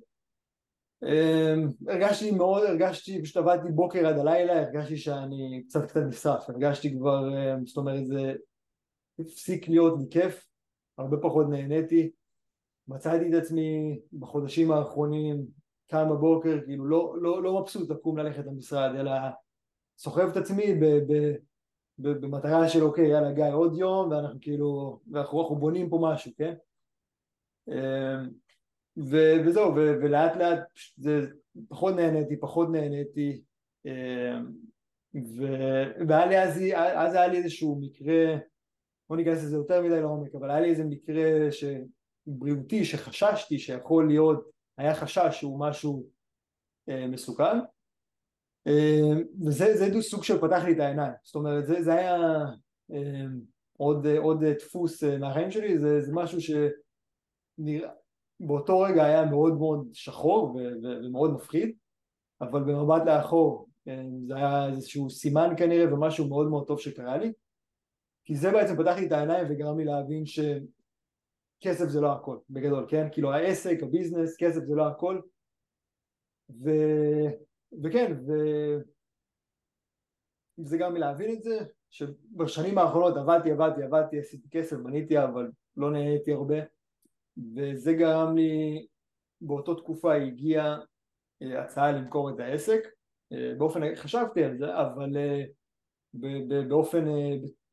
הרגשתי 1.88 2.32
מאוד, 2.32 2.63
הרגשתי, 2.63 3.21
פשוט 3.21 3.38
עבדתי 3.38 3.71
בוקר 3.71 4.08
עד 4.08 4.17
הלילה, 4.17 4.62
הרגשתי 4.62 4.97
שאני 4.97 5.63
קצת 5.67 5.86
קצת 5.86 6.01
נשרף, 6.08 6.49
הרגשתי 6.49 6.97
כבר, 6.97 7.30
זאת 7.65 7.78
אומרת 7.78 8.06
זה 8.06 8.34
הפסיק 9.20 9.70
להיות 9.70 9.99
לי 9.99 10.05
כיף, 10.11 10.47
הרבה 10.97 11.18
פחות 11.18 11.47
נהניתי, 11.49 12.11
מצאתי 12.88 13.30
את 13.30 13.43
עצמי 13.43 13.99
בחודשים 14.20 14.72
האחרונים 14.72 15.45
קם 15.88 16.09
בבוקר, 16.09 16.59
כאילו 16.66 16.86
לא, 16.86 17.16
לא, 17.22 17.43
לא 17.43 17.61
מבסוט 17.61 17.89
לקום 17.89 18.18
ללכת 18.18 18.45
למשרד, 18.45 18.95
אלא 18.95 19.11
סוחב 19.97 20.30
את 20.32 20.38
עצמי 20.38 20.74
ב, 20.74 20.86
ב, 20.86 21.36
ב, 21.99 22.09
במטרה 22.09 22.70
של 22.70 22.84
אוקיי 22.84 23.07
יאללה 23.07 23.32
גיא 23.32 23.53
עוד 23.53 23.78
יום 23.78 24.11
ואנחנו 24.11 24.39
כאילו, 24.41 24.99
ואנחנו 25.11 25.55
בונים 25.55 25.89
פה 25.89 25.99
משהו, 26.01 26.32
כן? 26.38 26.53
אמ, 27.68 28.30
ו, 28.97 29.18
וזהו, 29.45 29.76
ו, 29.76 29.78
ולאט 29.78 30.36
לאט 30.36 30.59
זה 30.97 31.28
פחות 31.68 31.95
נהניתי, 31.95 32.39
פחות 32.39 32.70
נהניתי 32.70 33.41
אמ, 33.86 34.51
ו, 35.16 35.43
והיה 36.07 36.26
לי 36.26 36.39
אז, 36.39 36.61
אז 36.95 37.13
היה 37.13 37.28
לי 37.28 37.38
איזשהו 37.38 37.80
מקרה 37.82 38.36
לא 39.10 39.18
ניכנס 39.18 39.43
לזה 39.43 39.56
יותר 39.56 39.82
מדי 39.82 40.01
לעומק, 40.01 40.36
אבל 40.36 40.51
היה 40.51 40.60
לי 40.60 40.70
איזה 40.70 40.84
מקרה 40.84 41.51
ש... 41.51 41.64
בריאותי 42.28 42.86
שחששתי 42.86 43.60
שיכול 43.60 44.08
להיות, 44.08 44.49
היה 44.78 44.95
חשש 44.95 45.28
שהוא 45.32 45.60
משהו 45.60 46.06
אה, 46.89 47.08
מסוכן. 47.08 47.60
אה, 48.68 49.12
וזה 49.45 49.78
זה 49.78 50.01
סוג 50.01 50.24
של 50.24 50.38
פתח 50.38 50.64
לי 50.66 50.74
את 50.74 50.80
העיניים, 50.80 51.12
זאת 51.24 51.36
אומרת 51.36 51.68
זה, 51.68 51.84
זה 51.84 51.93
היה 51.93 52.18
עוד, 53.78 54.08
עוד 54.08 54.43
דפוס 54.45 55.03
מהחיים 55.03 55.51
שלי, 55.51 55.80
זה, 55.80 56.01
זה 56.01 56.14
משהו 56.14 56.39
שבאותו 57.62 58.80
רגע 58.80 59.06
היה 59.06 59.26
מאוד 59.26 59.53
מאוד 59.53 59.88
שחור 59.93 60.56
ו, 60.56 60.58
ו, 60.58 61.06
ומאוד 61.06 61.34
מפחיד, 61.34 61.76
אבל 62.41 62.64
במבט 62.64 63.01
לאחור 63.06 63.70
זה 64.28 64.36
היה 64.36 64.68
איזשהו 64.68 65.10
סימן 65.10 65.49
כנראה 65.58 65.93
ומשהו 65.93 66.30
מאוד 66.30 66.47
מאוד 66.47 66.68
טוב 66.68 66.80
שקרה 66.80 67.18
לי, 67.18 67.34
כי 68.26 68.36
זה 68.36 68.51
בעצם 68.51 68.76
פתח 68.76 68.95
לי 68.97 69.07
את 69.07 69.11
העיניים 69.11 69.47
וגרם 69.49 69.80
לי 69.80 69.86
להבין 69.86 70.26
ש... 70.26 70.39
כסף 71.61 71.86
זה 71.86 72.01
לא 72.01 72.11
הכל, 72.13 72.38
בגדול, 72.49 72.86
כן? 72.89 73.07
כאילו 73.11 73.34
העסק, 73.34 73.78
הביזנס, 73.82 74.36
כסף 74.38 74.63
זה 74.63 74.76
לא 74.76 74.88
הכל. 74.88 75.19
ו... 76.49 76.69
וכן, 77.84 78.13
ו... 78.28 78.32
זה 80.57 80.78
גם 80.78 80.93
מלהבין 80.93 81.36
את 81.36 81.43
זה, 81.43 81.59
שבשנים 81.89 82.78
האחרונות 82.78 83.17
עבדתי, 83.17 83.51
עבדתי, 83.51 83.84
עבדתי, 83.84 84.19
עשיתי 84.19 84.49
כסף, 84.49 84.78
בניתי, 84.78 85.23
אבל 85.23 85.51
לא 85.78 85.91
נהניתי 85.91 86.34
הרבה. 86.34 86.55
וזה 87.55 87.93
גרם 87.93 88.36
לי, 88.36 88.86
באותו 89.41 89.76
תקופה 89.76 90.13
הגיעה 90.13 90.80
אה, 91.41 91.63
הצעה 91.63 91.91
למכור 91.91 92.30
את 92.30 92.39
העסק. 92.39 92.88
אה, 93.34 93.53
באופן, 93.57 93.95
חשבתי 93.95 94.43
על 94.43 94.57
זה, 94.57 94.82
אבל 94.82 95.17
אה, 95.17 95.43
באופן, 96.68 97.05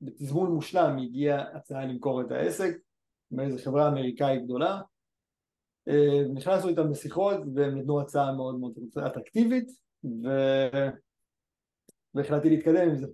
בתזמון 0.01 0.51
מושלם 0.51 0.99
הגיעה 0.99 1.57
הצעה 1.57 1.87
למכור 1.87 2.21
את 2.21 2.31
העסק 2.31 2.77
מאיזו 3.31 3.65
חברה 3.65 3.89
אמריקאית 3.89 4.45
גדולה 4.45 4.81
אה, 5.89 6.25
נכנסנו 6.35 6.69
איתם 6.69 6.91
בשיחות 6.91 7.37
והם 7.55 7.79
נתנו 7.79 8.01
הצעה 8.01 8.33
מאוד 8.33 8.61
מאוד 8.61 8.73
אטרקטיבית 9.07 9.69
ו... 10.05 10.29
והחלטתי 12.15 12.51
להתקדם 12.51 12.89
עם 12.89 12.97
זה. 12.97 13.07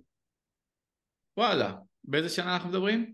וואלה, 1.37 1.77
באיזה 2.03 2.29
שנה 2.29 2.53
אנחנו 2.53 2.69
מדברים? 2.69 3.13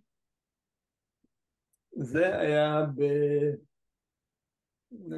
זה 1.91 2.39
היה 2.39 2.85
ב... 2.95 3.03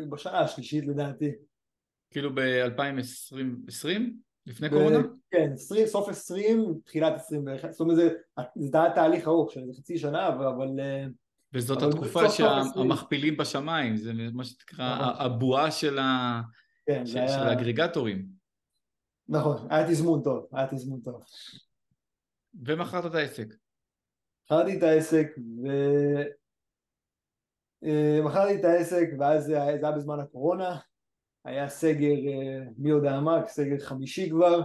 בשנה 0.10 0.40
השלישית 0.40 0.86
לדעתי. 0.88 1.32
כאילו 2.12 2.36
ב-2020? 2.36 3.88
לפני. 4.48 4.70
קורונה? 4.70 4.98
כן, 5.32 5.52
20, 5.54 5.88
סוף 5.88 6.10
20, 6.10 6.80
תחילת 6.86 7.14
21, 7.16 7.72
זאת 7.72 7.80
אומרת 7.80 7.96
זה, 7.96 8.10
זה 8.56 8.82
היה 8.82 8.94
תהליך 8.96 9.28
ארוך 9.28 9.52
של 9.52 9.62
חצי 9.78 9.98
שנה, 9.98 10.28
אבל, 10.28 10.46
אבל 10.46 10.80
וזאת 11.54 11.82
התקופה 11.82 12.30
שהמכפילים 12.30 13.38
בשמיים, 13.38 13.98
זה 13.98 14.12
מה 14.34 14.44
שנקרא 14.44 15.14
הבועה 15.20 15.72
של, 15.72 16.00
ה... 16.00 16.42
כן, 16.86 17.06
של, 17.06 17.18
היה... 17.18 17.28
של 17.28 17.40
האגרגטורים. 17.40 18.26
נכון, 19.30 19.68
היה 19.70 19.88
תזמון 19.88 20.24
טוב, 20.24 20.48
היה 20.54 20.68
תזמון 20.68 21.00
טוב. 21.02 21.24
ומכרת 22.66 23.06
את 23.06 23.16
העסק. 23.16 23.48
מכרתי 24.46 24.78
את 24.78 24.84
העסק 24.84 25.28
ו... 25.64 25.68
אה, 27.84 28.20
מכרתי 28.26 28.60
את 28.60 28.66
העסק 28.66 29.08
ואז 29.20 29.46
זה 29.46 29.64
היה 29.64 29.92
בזמן 29.92 30.20
הקורונה, 30.20 30.78
היה 31.48 31.70
סגר 31.70 32.16
אה, 32.28 32.64
מי 32.78 32.90
יודע 32.90 33.20
מה, 33.20 33.42
סגר 33.48 33.80
חמישי 33.80 34.30
כבר 34.30 34.62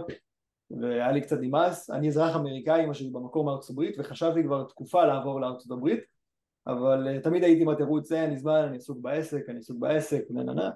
והיה 0.81 1.11
לי 1.11 1.21
קצת 1.21 1.37
נמאס, 1.41 1.89
אני 1.89 2.07
אזרח 2.07 2.35
אמריקאי, 2.35 2.85
אמא 2.85 2.93
שלי 2.93 3.09
במקור 3.09 3.45
מארצות 3.45 3.69
הברית 3.69 3.99
ושחשבתי 3.99 4.43
כבר 4.43 4.63
תקופה 4.63 5.05
לעבור 5.05 5.41
לארצות 5.41 5.71
הברית 5.71 5.99
אבל 6.67 7.17
uh, 7.17 7.23
תמיד 7.23 7.43
הייתי 7.43 7.61
עם 7.61 7.69
התירוץ, 7.69 8.11
אין 8.11 8.29
לי 8.29 8.37
זמן, 8.37 8.65
אני 8.67 8.77
עסוק 8.77 8.97
בעסק, 9.01 9.45
אני 9.49 9.57
עסוק 9.57 9.77
בעסק, 9.77 10.23
נה 10.29 10.43
נה 10.43 10.53
נה. 10.53 10.69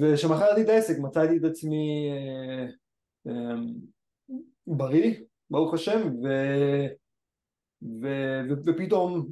וכשמכרתי 0.00 0.62
את 0.62 0.68
העסק 0.68 0.98
מצאתי 0.98 1.36
את 1.36 1.44
עצמי 1.44 2.10
בריא, 4.66 5.14
ברוך 5.50 5.74
השם, 5.74 6.00
ו, 6.22 6.28
ו, 7.82 8.06
ו, 8.48 8.54
ופתאום 8.66 9.26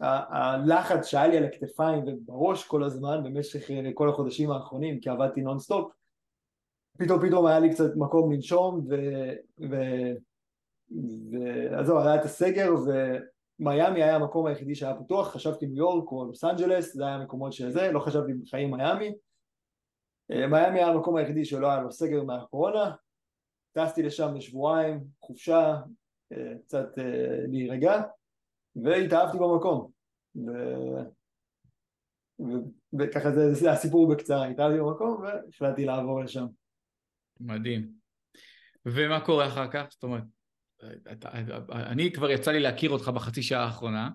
הלחץ 0.00 1.06
שהיה 1.06 1.26
לי 1.26 1.36
על 1.36 1.44
הכתפיים 1.44 2.04
ובראש 2.06 2.66
כל 2.66 2.84
הזמן 2.84 3.24
במשך 3.24 3.70
כל 3.94 4.08
החודשים 4.08 4.50
האחרונים 4.50 5.00
כי 5.00 5.08
עבדתי 5.08 5.40
נונסטופ 5.40 5.92
פתאום 6.98 7.26
פתאום 7.26 7.46
היה 7.46 7.58
לי 7.58 7.70
קצת 7.70 7.96
מקום 7.96 8.32
לנשום 8.32 8.86
ו... 8.88 8.94
ו... 9.70 9.76
ועזוב, 11.30 11.98
היה 11.98 12.14
את 12.14 12.24
הסגר 12.24 12.74
ומיאמי 12.74 14.02
היה 14.02 14.16
המקום 14.16 14.46
היחידי 14.46 14.74
שהיה 14.74 14.94
פתוח, 14.94 15.28
חשבתי 15.28 15.66
ניו 15.66 15.76
יורק 15.76 16.12
או 16.12 16.24
לוס 16.24 16.44
אנג'לס, 16.44 16.94
זה 16.94 17.06
היה 17.06 17.14
המקומות 17.14 17.52
שזה, 17.52 17.92
לא 17.92 18.00
חשבתי 18.00 18.34
בחיים 18.34 18.74
מיאמי. 18.74 19.12
אה, 20.30 20.46
מיאמי 20.46 20.78
היה 20.78 20.86
המקום 20.86 21.16
היחידי 21.16 21.44
שלא 21.44 21.70
היה 21.70 21.80
לו 21.80 21.92
סגר 21.92 22.22
מהקורונה, 22.22 22.94
טסתי 23.72 24.02
לשם 24.02 24.34
לשבועיים, 24.34 25.04
חופשה, 25.20 25.76
אה, 26.32 26.52
קצת 26.64 26.98
אה, 26.98 27.40
להירגע, 27.48 28.02
והתאהבתי 28.84 29.38
במקום. 29.38 29.90
ו... 30.36 30.50
וככה 32.98 33.30
זה, 33.30 33.54
זה 33.54 33.72
הסיפור 33.72 34.12
בקצרה, 34.12 34.46
התאהבתי 34.46 34.80
במקום 34.80 35.22
והחלטתי 35.22 35.84
לעבור 35.84 36.20
לשם. 36.20 36.46
מדהים. 37.40 37.92
ומה 38.86 39.20
קורה 39.20 39.46
אחר 39.46 39.70
כך? 39.70 39.86
זאת 39.90 40.02
אומרת, 40.02 40.22
אני 41.72 42.12
כבר 42.12 42.30
יצא 42.30 42.50
לי 42.50 42.60
להכיר 42.60 42.90
אותך 42.90 43.08
בחצי 43.08 43.42
שעה 43.42 43.64
האחרונה, 43.64 44.10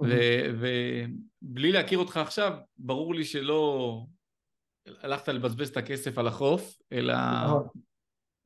ובלי 0.60 1.72
להכיר 1.72 1.98
אותך 1.98 2.16
עכשיו, 2.16 2.52
ברור 2.78 3.14
לי 3.14 3.24
שלא 3.24 4.02
הלכת 4.86 5.28
לבזבז 5.28 5.68
את 5.68 5.76
הכסף 5.76 6.18
על 6.18 6.26
החוף, 6.26 6.78
אלא 6.92 7.14
נכון. 7.44 7.68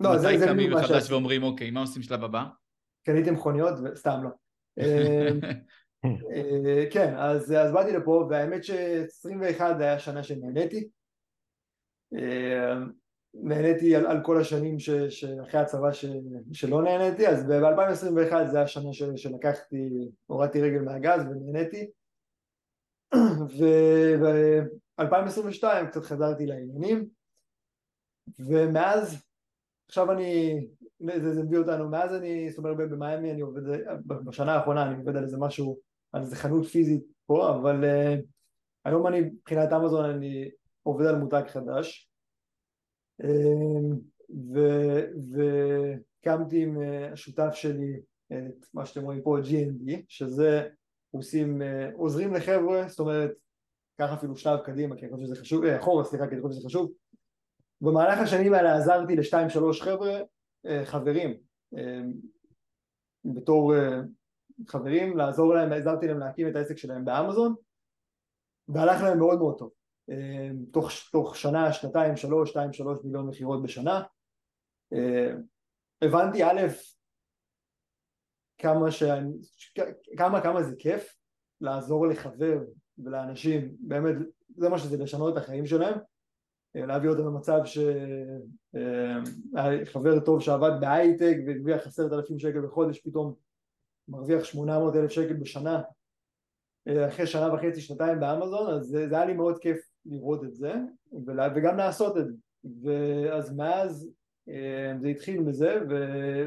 לא, 0.01 0.11
מתי 0.15 0.47
קמים 0.47 0.73
מחדש 0.73 1.11
ואומרים, 1.11 1.43
אוקיי, 1.43 1.71
מה 1.71 1.81
עושים 1.81 2.03
שלב 2.03 2.25
הבא? 2.25 2.45
קניתי 3.05 3.31
מכוניות, 3.31 3.75
סתם 3.95 4.21
לא. 4.23 4.31
אה, 6.05 6.85
כן, 6.93 7.15
אז, 7.17 7.53
אז 7.53 7.73
באתי 7.73 7.93
לפה, 7.93 8.27
והאמת 8.31 8.65
ש-21 8.65 9.63
היה 9.81 9.99
שנה 9.99 10.23
שנהניתי. 10.23 10.89
אה, 12.15 12.75
נהניתי 13.35 13.97
על, 13.97 14.07
על 14.07 14.21
כל 14.25 14.41
השנים 14.41 14.79
ש, 14.79 14.91
שאחרי 14.91 15.61
הצבא 15.61 15.93
ש, 15.93 16.05
שלא 16.53 16.83
נהניתי, 16.83 17.29
אז 17.29 17.47
ב-2021 17.47 18.51
זה 18.51 18.63
השנה 18.63 18.93
ש, 18.93 19.03
שלקחתי, 19.17 19.89
הורדתי 20.27 20.63
רגל 20.63 20.81
מהגז 20.81 21.23
ונהניתי 21.27 21.91
וב-2022 23.59 25.65
קצת 25.91 26.03
חזרתי 26.03 26.47
לעניינים 26.47 27.09
ומאז, 28.39 29.23
עכשיו 29.89 30.13
אני, 30.13 30.61
זה, 31.21 31.35
זה 31.35 31.43
מביא 31.43 31.59
אותנו, 31.59 31.89
מאז 31.89 32.15
אני, 32.15 32.51
זאת 32.51 32.59
אומרת 32.59 32.77
במיאמי 32.77 33.33
אני 33.33 33.41
עובד, 33.41 33.63
בשנה 34.07 34.55
האחרונה 34.55 34.83
אני 34.83 34.97
עובד 34.97 35.17
על 35.17 35.25
איזה 35.25 35.37
משהו, 35.39 35.79
על 36.13 36.23
איזה 36.23 36.37
חנות 36.37 36.67
פיזית 36.67 37.03
פה, 37.27 37.51
אבל 37.51 37.85
uh, 37.85 38.23
היום 38.85 39.07
אני, 39.07 39.21
מבחינת 39.21 39.73
אמזון 39.73 40.05
אני 40.05 40.51
עובד 40.83 41.07
על 41.07 41.17
מותג 41.17 41.43
חדש. 41.49 42.13
אמ, 43.25 43.99
והקמתי 45.33 46.63
עם 46.63 46.83
אה, 46.83 47.13
השותף 47.13 47.51
שלי 47.53 48.01
את 48.33 48.67
מה 48.75 48.87
שאתם 48.87 49.03
רואים 49.03 49.23
פה 49.23 49.37
G&D 49.39 49.93
שזה 50.09 50.69
עושים, 51.11 51.63
אה, 51.63 51.91
עוזרים 51.95 52.35
לחבר'ה, 52.35 52.89
זאת 52.89 53.01
אומרת 53.01 53.31
קח 53.99 54.13
אפילו 54.13 54.37
שלב 54.37 54.59
קדימה 54.61 54.97
כי 54.97 55.07
אני 55.07 55.13
חושב 55.13 55.27
שזה 55.27 55.41
חשוב, 55.41 55.65
אה, 55.65 55.79
אחורה 55.79 56.05
סליחה 56.05 56.29
כי 56.29 56.35
אני 56.35 56.43
חושב 56.43 56.55
שזה 56.55 56.69
חשוב. 56.69 56.93
במהלך 57.81 58.19
השנים 58.19 58.55
האלה 58.55 58.77
עזרתי 58.77 59.17
לשתיים 59.17 59.49
שלוש 59.49 59.83
חבר'ה 59.83 60.21
חברים 60.85 61.37
בתור 63.25 63.75
חברים 64.67 65.17
לעזור 65.17 65.55
להם, 65.55 65.73
עזרתי 65.73 66.07
להם 66.07 66.19
להקים 66.19 66.49
את 66.49 66.57
העסק 66.57 66.77
שלהם 66.77 67.05
באמזון 67.05 67.55
והלך 68.69 69.03
להם 69.03 69.19
מאוד 69.19 69.39
מאוד 69.39 69.59
טוב 69.59 69.71
תוך, 70.73 70.91
תוך 71.13 71.37
שנה, 71.37 71.73
שנתיים, 71.73 72.17
שלוש, 72.17 72.51
שתיים, 72.51 72.73
שלוש 72.73 72.99
מיליון 73.05 73.27
מכירות 73.27 73.63
בשנה. 73.63 74.03
הבנתי 76.03 76.45
א', 76.45 76.61
כמה, 78.59 78.91
שאני, 78.91 79.33
כמה, 80.17 80.43
כמה 80.43 80.63
זה 80.63 80.77
כיף 80.79 81.17
לעזור 81.61 82.07
לחבר 82.07 82.59
ולאנשים, 82.99 83.77
באמת 83.81 84.15
זה 84.57 84.69
מה 84.69 84.79
שזה 84.79 84.97
לשנות 84.97 85.33
את 85.33 85.43
החיים 85.43 85.67
שלהם, 85.67 85.99
אה, 86.77 86.87
להביא 86.87 87.09
אותם 87.09 87.27
למצב 87.27 87.59
שחבר 87.65 88.43
אמ, 88.75 90.21
טוב 90.25 90.41
שעבד 90.41 90.71
בהייטק 90.81 91.37
והרוויח 91.47 91.87
עשרת 91.87 92.13
אלפים 92.13 92.39
שקל 92.39 92.61
בחודש 92.61 92.99
פתאום 92.99 93.35
מרוויח 94.09 94.45
שמונה 94.45 94.79
מאות 94.79 94.97
אלף 94.97 95.11
שקל 95.11 95.35
בשנה 95.35 95.83
אה, 96.89 97.09
אחרי 97.09 97.27
שנה 97.27 97.55
וחצי 97.55 97.81
שנתיים 97.81 98.21
באמזון 98.21 98.71
אז 98.71 98.87
זה, 98.87 99.09
זה 99.09 99.15
היה 99.15 99.25
לי 99.25 99.35
מאוד 99.35 99.59
כיף 99.59 99.91
לראות 100.07 100.45
את 100.45 100.55
זה 100.55 100.75
וגם 101.55 101.77
לעשות 101.77 102.17
את 102.17 102.27
זה. 102.27 102.35
ואז 102.83 103.57
מאז 103.57 104.11
אה, 104.49 104.93
זה 105.01 105.09
התחיל 105.09 105.43
בזה 105.43 105.81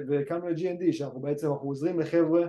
והקמנו 0.07 0.49
את 0.49 0.55
G&D 0.55 0.93
שאנחנו 0.93 1.19
בעצם 1.19 1.51
אנחנו 1.51 1.67
עוזרים 1.67 1.99
לחבר'ה 1.99 2.47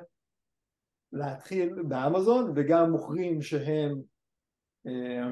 להתחיל 1.13 1.83
באמזון 1.83 2.53
וגם 2.57 2.91
מוכרים 2.91 3.43
שהם 3.43 4.03
אה, 4.87 5.29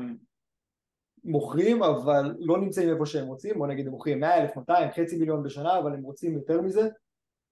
מוכרים 1.25 1.83
אבל 1.83 2.35
לא 2.39 2.61
נמצאים 2.61 2.91
איפה 2.91 3.07
שהם 3.07 3.27
רוצים. 3.27 3.59
בוא 3.59 3.67
נגיד 3.67 3.87
הם 3.87 3.93
מוכרים 3.93 4.21
100 4.21 4.43
אלף 4.43 4.57
200 4.57 4.91
חצי 4.91 5.19
מיליון 5.19 5.43
בשנה 5.43 5.79
אבל 5.79 5.95
הם 5.95 6.03
רוצים 6.03 6.35
יותר 6.35 6.61
מזה. 6.61 6.89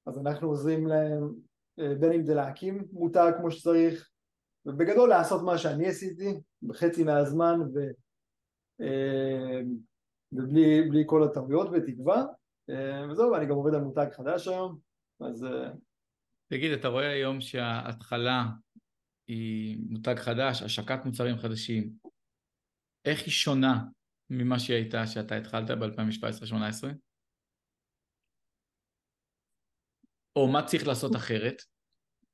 אז 0.07 0.19
אנחנו 0.19 0.49
עוזרים 0.49 0.87
להם 0.87 1.35
אה, 1.81 1.95
בין 1.95 2.13
אם 2.13 2.25
זה 2.25 2.35
להקים 2.35 2.85
מותג 2.93 3.33
כמו 3.37 3.51
שצריך 3.51 4.11
ובגדול 4.67 5.09
לעשות 5.09 5.43
מה 5.43 5.59
שאני 5.59 5.87
עשיתי 5.87 6.41
בחצי 6.63 7.05
מהזמן 7.05 7.61
ו, 7.75 7.79
אה, 8.81 9.61
ובלי 10.33 11.03
כל 11.07 11.23
הטעויות 11.23 11.73
בתקווה 11.73 12.25
וזהו 13.11 13.31
ואני 13.33 13.47
גם 13.47 13.55
עובד 13.55 13.75
על 13.75 13.81
מותג 13.81 14.07
חדש 14.13 14.49
היום 14.49 14.79
אז 15.21 15.47
תגיד 16.53 16.73
אתה 16.73 16.89
רואה 16.89 17.11
היום 17.11 17.41
שההתחלה 17.41 18.45
היא 19.29 19.79
מותג 19.89 20.15
חדש, 20.19 20.63
השקת 20.63 21.05
מוצרים 21.05 21.37
חדשים 21.37 22.02
איך 23.05 23.21
היא 23.21 23.31
שונה 23.31 23.85
ממה 24.31 24.59
שהיא 24.59 24.77
הייתה 24.77 25.07
שאתה 25.07 25.37
התחלת 25.37 25.71
ב-2017-2018? 25.71 26.87
או 30.37 30.53
מה 30.53 30.67
צריך 30.67 30.87
לעשות 30.87 31.17
אחרת? 31.17 31.63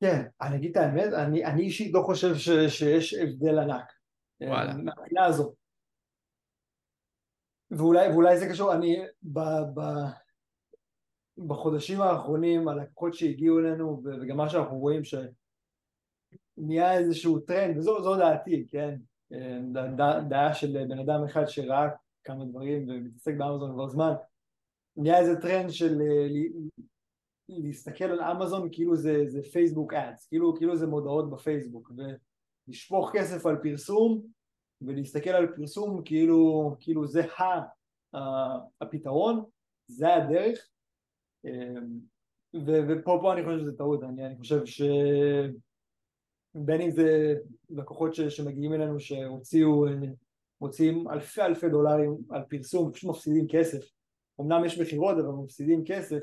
כן, 0.00 0.22
אני 0.40 0.56
אגיד 0.56 0.70
את 0.70 0.76
האמת, 0.76 1.12
אני, 1.12 1.44
אני 1.44 1.62
אישית 1.62 1.94
לא 1.94 2.02
חושב 2.06 2.34
ש, 2.34 2.48
שיש 2.78 3.14
הבדל 3.14 3.58
ענק. 3.58 3.92
וואלה. 4.40 4.74
מהבחינה 4.74 5.24
הזו. 5.24 5.54
ואולי, 7.70 8.08
ואולי 8.08 8.38
זה 8.38 8.46
קשור, 8.50 8.74
אני 8.74 8.96
ב, 9.22 9.38
ב, 9.74 9.80
בחודשים 11.48 12.00
האחרונים 12.00 12.68
הלקוחות 12.68 13.14
שהגיעו 13.14 13.58
אלינו 13.58 14.02
וגם 14.04 14.36
מה 14.36 14.48
שאנחנו 14.48 14.78
רואים 14.78 15.02
שנהיה 15.04 16.98
איזשהו 16.98 17.40
טרנד 17.40 17.78
וזו 17.78 18.16
דעתי 18.18 18.66
כן 18.70 18.96
דעה 20.28 20.54
של 20.54 20.84
בן 20.88 20.98
אדם 20.98 21.24
אחד 21.24 21.46
שראה 21.46 21.88
כמה 22.24 22.44
דברים 22.44 22.88
ומתעסק 22.88 23.34
באמזון 23.38 23.72
כבר 23.72 23.88
זמן. 23.88 24.12
נהיה 24.96 25.18
איזה 25.18 25.40
טרנד 25.40 25.70
של 25.70 25.98
להסתכל 27.48 28.04
על 28.04 28.20
אמזון 28.20 28.68
כאילו 28.72 28.96
זה, 28.96 29.26
זה 29.26 29.42
פייסבוק 29.42 29.94
אדס, 29.94 30.26
כאילו, 30.26 30.56
כאילו 30.56 30.76
זה 30.76 30.86
מודעות 30.86 31.30
בפייסבוק 31.30 31.92
ולשפוך 32.68 33.10
כסף 33.12 33.46
על 33.46 33.56
פרסום 33.62 34.26
ולהסתכל 34.80 35.30
על 35.30 35.56
פרסום 35.56 36.02
כאילו, 36.04 36.74
כאילו 36.80 37.06
זה 37.06 37.22
ה, 37.24 38.18
הפתרון, 38.80 39.44
זה 39.86 40.14
הדרך. 40.14 40.68
ופה 42.88 43.32
אני 43.32 43.44
חושב 43.44 43.58
שזה 43.58 43.76
טעות, 43.76 44.02
אני, 44.02 44.26
אני 44.26 44.36
חושב 44.38 44.66
שבין 46.54 46.80
אם 46.80 46.90
זה 46.90 47.34
לקוחות 47.70 48.14
ש, 48.14 48.20
שמגיעים 48.20 48.72
אלינו 48.72 49.00
שהוציאו 49.00 49.84
מוציאים 50.60 51.10
אלפי 51.10 51.42
אלפי 51.42 51.68
דולרים 51.68 52.16
על 52.30 52.42
פרסום, 52.48 52.92
פשוט 52.92 53.10
מפסידים 53.10 53.46
כסף 53.48 53.90
אמנם 54.40 54.64
יש 54.64 54.80
מכירות 54.80 55.18
אבל 55.18 55.44
מפסידים 55.44 55.84
כסף 55.86 56.22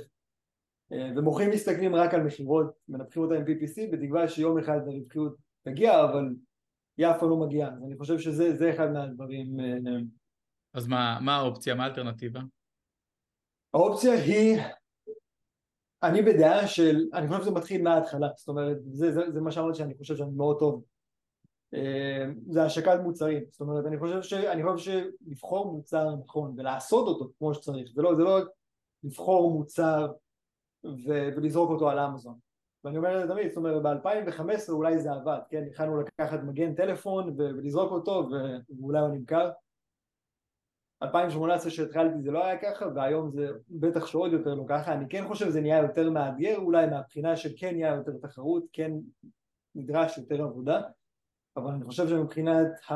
אה, 0.91 1.11
ומוכרים 1.15 1.49
מסתכלים 1.49 1.95
רק 1.95 2.13
על 2.13 2.23
מכירות, 2.23 2.73
מנפחים 2.89 3.23
אותה 3.23 3.36
עם 3.36 3.43
PPC 3.43 3.91
בתקווה 3.91 4.28
שיום 4.28 4.59
אחד 4.59 4.80
הרווחיות 4.88 5.36
תגיע 5.63 6.03
אבל 6.03 6.36
היא 6.97 7.07
אף 7.07 7.19
פעם 7.19 7.30
לא 7.30 7.38
מגיעה 7.38 7.69
אני 7.88 7.97
חושב 7.97 8.19
שזה 8.19 8.69
אחד 8.76 8.91
מהדברים 8.91 9.59
אה, 9.59 9.99
אז 10.73 10.88
מה, 10.88 11.17
מה 11.21 11.36
האופציה? 11.36 11.76
מה 11.76 11.84
האלטרנטיבה? 11.84 12.39
האופציה 13.73 14.13
היא 14.13 14.57
אני 16.04 16.22
בדעה 16.22 16.68
של, 16.68 17.06
אני 17.14 17.28
חושב 17.28 17.41
שזה 17.41 17.52
מתחיל 17.52 17.82
מההתחלה, 17.82 18.28
זאת 18.36 18.48
אומרת 18.48 18.78
זה, 18.91 19.12
זה, 19.12 19.32
זה 19.32 19.41
מה 19.41 19.52
שאמרתי 19.52 19.78
שאני 19.78 19.98
חושב 19.98 20.16
שאני 20.16 20.32
מאוד 20.36 20.60
טוב. 20.60 20.84
אה, 21.74 22.26
זה 22.50 22.64
השקת 22.64 23.00
מוצרים, 23.04 23.43
זאת 23.50 23.62
אומרת 23.62 23.86
אני 23.86 24.00
חושב, 24.00 24.22
ש, 24.22 24.34
אני 24.34 24.64
חושב 24.64 24.91
שלבחור 25.26 25.72
מוצר 25.72 26.16
נכון 26.16 26.54
ולעשות 26.58 27.08
אותו 27.08 27.30
כמו 27.38 27.54
שצריך, 27.54 27.91
זה 27.96 28.02
לא, 28.02 28.16
זה 28.16 28.24
לא 28.24 28.39
לבחור 29.04 29.52
מוצר 29.52 30.12
ו- 30.86 31.30
ולזרוק 31.36 31.70
אותו 31.70 31.89
על 31.89 32.00
אמזון. 32.00 32.38
ואני 32.84 32.98
אומר 32.98 33.24
את 33.24 33.28
זה 33.28 33.34
תמיד, 33.34 33.48
זאת 33.48 33.58
אומרת 33.58 33.84
ב-2015 33.84 34.70
אולי 34.70 35.00
זה 35.00 35.12
עבד, 35.12 35.39
כן, 35.50 35.64
יכלנו 35.68 36.02
לקחת 36.02 36.39
מגן 36.43 36.76
טלפון 36.76 37.36
ולזרוק 37.38 37.91
אותו 37.91 38.30
ואולי 38.80 39.00
הוא 39.00 39.10
נמכר 39.10 39.52
2018 41.04 41.72
שהתחלתי 41.72 42.22
זה 42.22 42.32
לא 42.32 42.46
היה 42.46 42.58
ככה 42.62 42.86
והיום 42.96 43.32
זה 43.32 43.48
בטח 43.70 44.06
שעוד 44.06 44.34
יותר 44.34 44.54
לא 44.54 44.64
ככה, 44.70 44.93
אני 44.93 45.06
כן 45.10 45.28
חושב 45.28 45.46
שזה 45.46 45.62
נהיה 45.62 45.82
יותר 45.82 46.10
מאתגר 46.10 46.58
אולי 46.58 46.88
מהבחינה 46.88 47.36
של 47.36 47.50
כן 47.58 47.76
נהיה 47.76 47.96
יותר 47.96 48.12
תחרות, 48.22 48.64
כן 48.74 48.91
נדרש 49.76 50.18
יותר 50.18 50.43
עבודה 50.43 50.82
אבל 51.58 51.72
אני 51.72 51.86
חושב 51.86 52.08
שמבחינת 52.08 52.68
ה... 52.91 52.93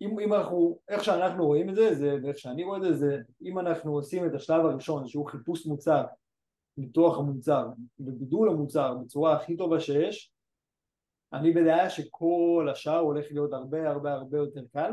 אם, 0.00 0.20
אם 0.20 0.34
אנחנו, 0.34 0.78
איך 0.88 1.04
שאנחנו 1.04 1.46
רואים 1.46 1.70
את 1.70 1.74
זה, 1.74 1.94
זה 1.94 2.16
ואיך 2.22 2.38
שאני 2.38 2.64
רואה 2.64 2.78
את 2.78 2.82
זה, 2.82 2.92
זה 2.92 3.18
אם 3.42 3.58
אנחנו 3.58 3.92
עושים 3.92 4.26
את 4.26 4.34
השלב 4.34 4.66
הראשון 4.66 5.08
שהוא 5.08 5.26
חיפוש 5.26 5.66
מוצר 5.66 6.04
ניתוח 6.76 7.18
המוצר 7.18 7.68
וגידול 8.00 8.48
המוצר 8.48 8.94
בצורה 8.94 9.36
הכי 9.36 9.56
טובה 9.56 9.80
שיש 9.80 10.32
אני 11.32 11.52
בדעה 11.52 11.90
שכל 11.90 12.68
השאר 12.72 12.98
הולך 12.98 13.26
להיות 13.30 13.52
הרבה 13.52 13.90
הרבה 13.90 14.12
הרבה 14.12 14.38
יותר 14.38 14.62
קל. 14.72 14.92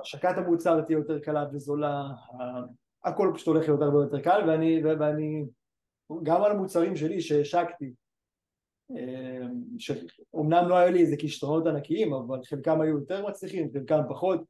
השקת 0.00 0.34
המוצר 0.36 0.80
תהיה 0.80 0.96
יותר 0.96 1.18
קלה 1.18 1.44
וזולה 1.52 2.06
הכל 3.04 3.32
פשוט 3.34 3.46
הולך 3.46 3.68
להיות 3.68 3.82
הרבה 3.82 3.98
יותר 3.98 4.20
קל 4.20 4.40
ואני, 4.48 4.84
ואני 4.84 5.44
גם 6.22 6.42
על 6.42 6.50
המוצרים 6.50 6.96
שלי 6.96 7.20
שהשקתי 7.20 7.92
אה, 8.96 9.46
שאומנם 9.78 10.68
לא 10.68 10.76
היו 10.76 10.92
לי 10.92 11.00
איזה 11.00 11.16
כישרונות 11.16 11.66
ענקיים 11.66 12.14
אבל 12.14 12.38
חלקם 12.44 12.80
היו 12.80 12.98
יותר 12.98 13.26
מצליחים 13.26 13.68
חלקם 13.72 14.00
פחות. 14.08 14.40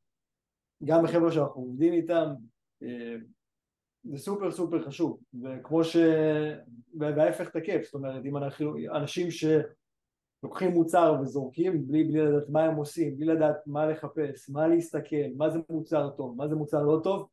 גם 0.84 1.04
החבר'ה 1.04 1.32
שאנחנו 1.32 1.60
עובדים 1.62 1.92
איתם 1.92 2.28
אה, 2.82 3.16
זה 4.04 4.18
סופר 4.18 4.50
סופר 4.50 4.82
חשוב, 4.82 5.20
וכמו 5.42 5.84
ש... 5.84 5.96
וההפך 6.98 7.48
תקף, 7.48 7.80
זאת 7.84 7.94
אומרת 7.94 8.24
אם 8.24 8.36
אנחנו 8.36 8.76
אנשים 8.94 9.30
שלוקחים 10.44 10.70
מוצר 10.70 11.16
וזורקים 11.22 11.86
בלי, 11.86 12.04
בלי 12.04 12.20
לדעת 12.20 12.48
מה 12.48 12.64
הם 12.64 12.76
עושים, 12.76 13.16
בלי 13.16 13.26
לדעת 13.26 13.56
מה 13.66 13.86
לחפש, 13.86 14.50
מה 14.50 14.68
להסתכל, 14.68 15.26
מה 15.36 15.50
זה 15.50 15.58
מוצר 15.70 16.10
טוב, 16.10 16.36
מה 16.36 16.48
זה 16.48 16.54
מוצר 16.54 16.82
לא 16.82 17.00
טוב, 17.02 17.28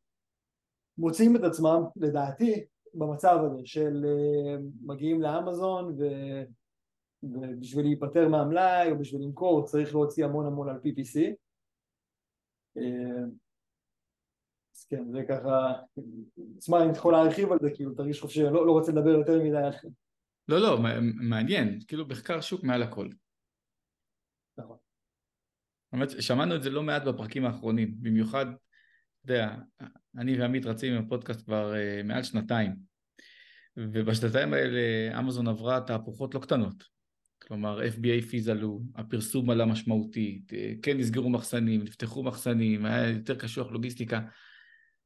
מוצאים 0.98 1.36
את 1.36 1.40
עצמם 1.42 1.82
לדעתי 1.96 2.64
במצב 2.94 3.38
הזה 3.44 3.60
של 3.64 4.04
אה, 4.04 4.56
מגיעים 4.82 5.22
לאמזון 5.22 5.94
ו... 5.98 6.04
ובשביל 7.22 7.84
להיפטר 7.86 8.28
מהמלאי 8.28 8.90
או 8.90 8.98
בשביל 8.98 9.22
למכור 9.22 9.64
צריך 9.64 9.94
להוציא 9.94 10.24
המון 10.24 10.46
המון 10.46 10.68
על 10.68 10.76
PPC 10.76 11.20
אז 14.76 14.84
כן, 14.88 15.12
זה 15.12 15.22
ככה, 15.28 15.72
תשמע, 16.58 16.84
אתה 16.84 16.98
יכול 16.98 17.12
להרחיב 17.12 17.52
על 17.52 17.58
זה, 17.62 17.70
כאילו, 17.74 17.94
תרגיש 17.94 18.20
חופשי, 18.20 18.44
אני 18.46 18.54
לא, 18.54 18.66
לא 18.66 18.72
רוצה 18.72 18.92
לדבר 18.92 19.10
יותר 19.10 19.42
מדי. 19.42 19.68
לא, 20.52 20.60
לא, 20.60 20.78
מעניין, 21.14 21.78
כאילו 21.88 22.06
מחקר 22.06 22.40
שוק 22.40 22.64
מעל 22.64 22.82
הכל. 22.82 23.08
נכון. 24.58 24.76
שמענו 26.20 26.56
את 26.56 26.62
זה 26.62 26.70
לא 26.70 26.82
מעט 26.82 27.02
בפרקים 27.02 27.44
האחרונים, 27.44 27.94
במיוחד, 28.00 28.46
אתה 29.24 29.32
יודע, 29.32 29.56
אני 30.16 30.40
ועמית 30.40 30.66
רצים 30.66 30.94
עם 30.94 31.04
הפודקאסט 31.04 31.44
כבר 31.44 31.72
uh, 31.72 32.06
מעל 32.06 32.22
שנתיים, 32.22 32.76
ובשנתיים 33.76 34.54
האלה 34.54 35.18
אמזון 35.18 35.48
עברה 35.48 35.80
תהפוכות 35.80 36.34
לא 36.34 36.40
קטנות. 36.40 36.84
כלומר, 37.42 37.80
FBA 37.80 38.26
פיז 38.30 38.48
עלו, 38.48 38.80
הפרסום 38.94 39.50
עלה 39.50 39.66
משמעותית, 39.66 40.52
אה, 40.52 40.72
כן 40.82 40.98
נסגרו 40.98 41.30
מחסנים, 41.30 41.82
נפתחו 41.82 42.22
מחסנים, 42.22 42.86
היה 42.86 43.08
יותר 43.08 43.38
קשוח 43.38 43.70
לוגיסטיקה. 43.70 44.20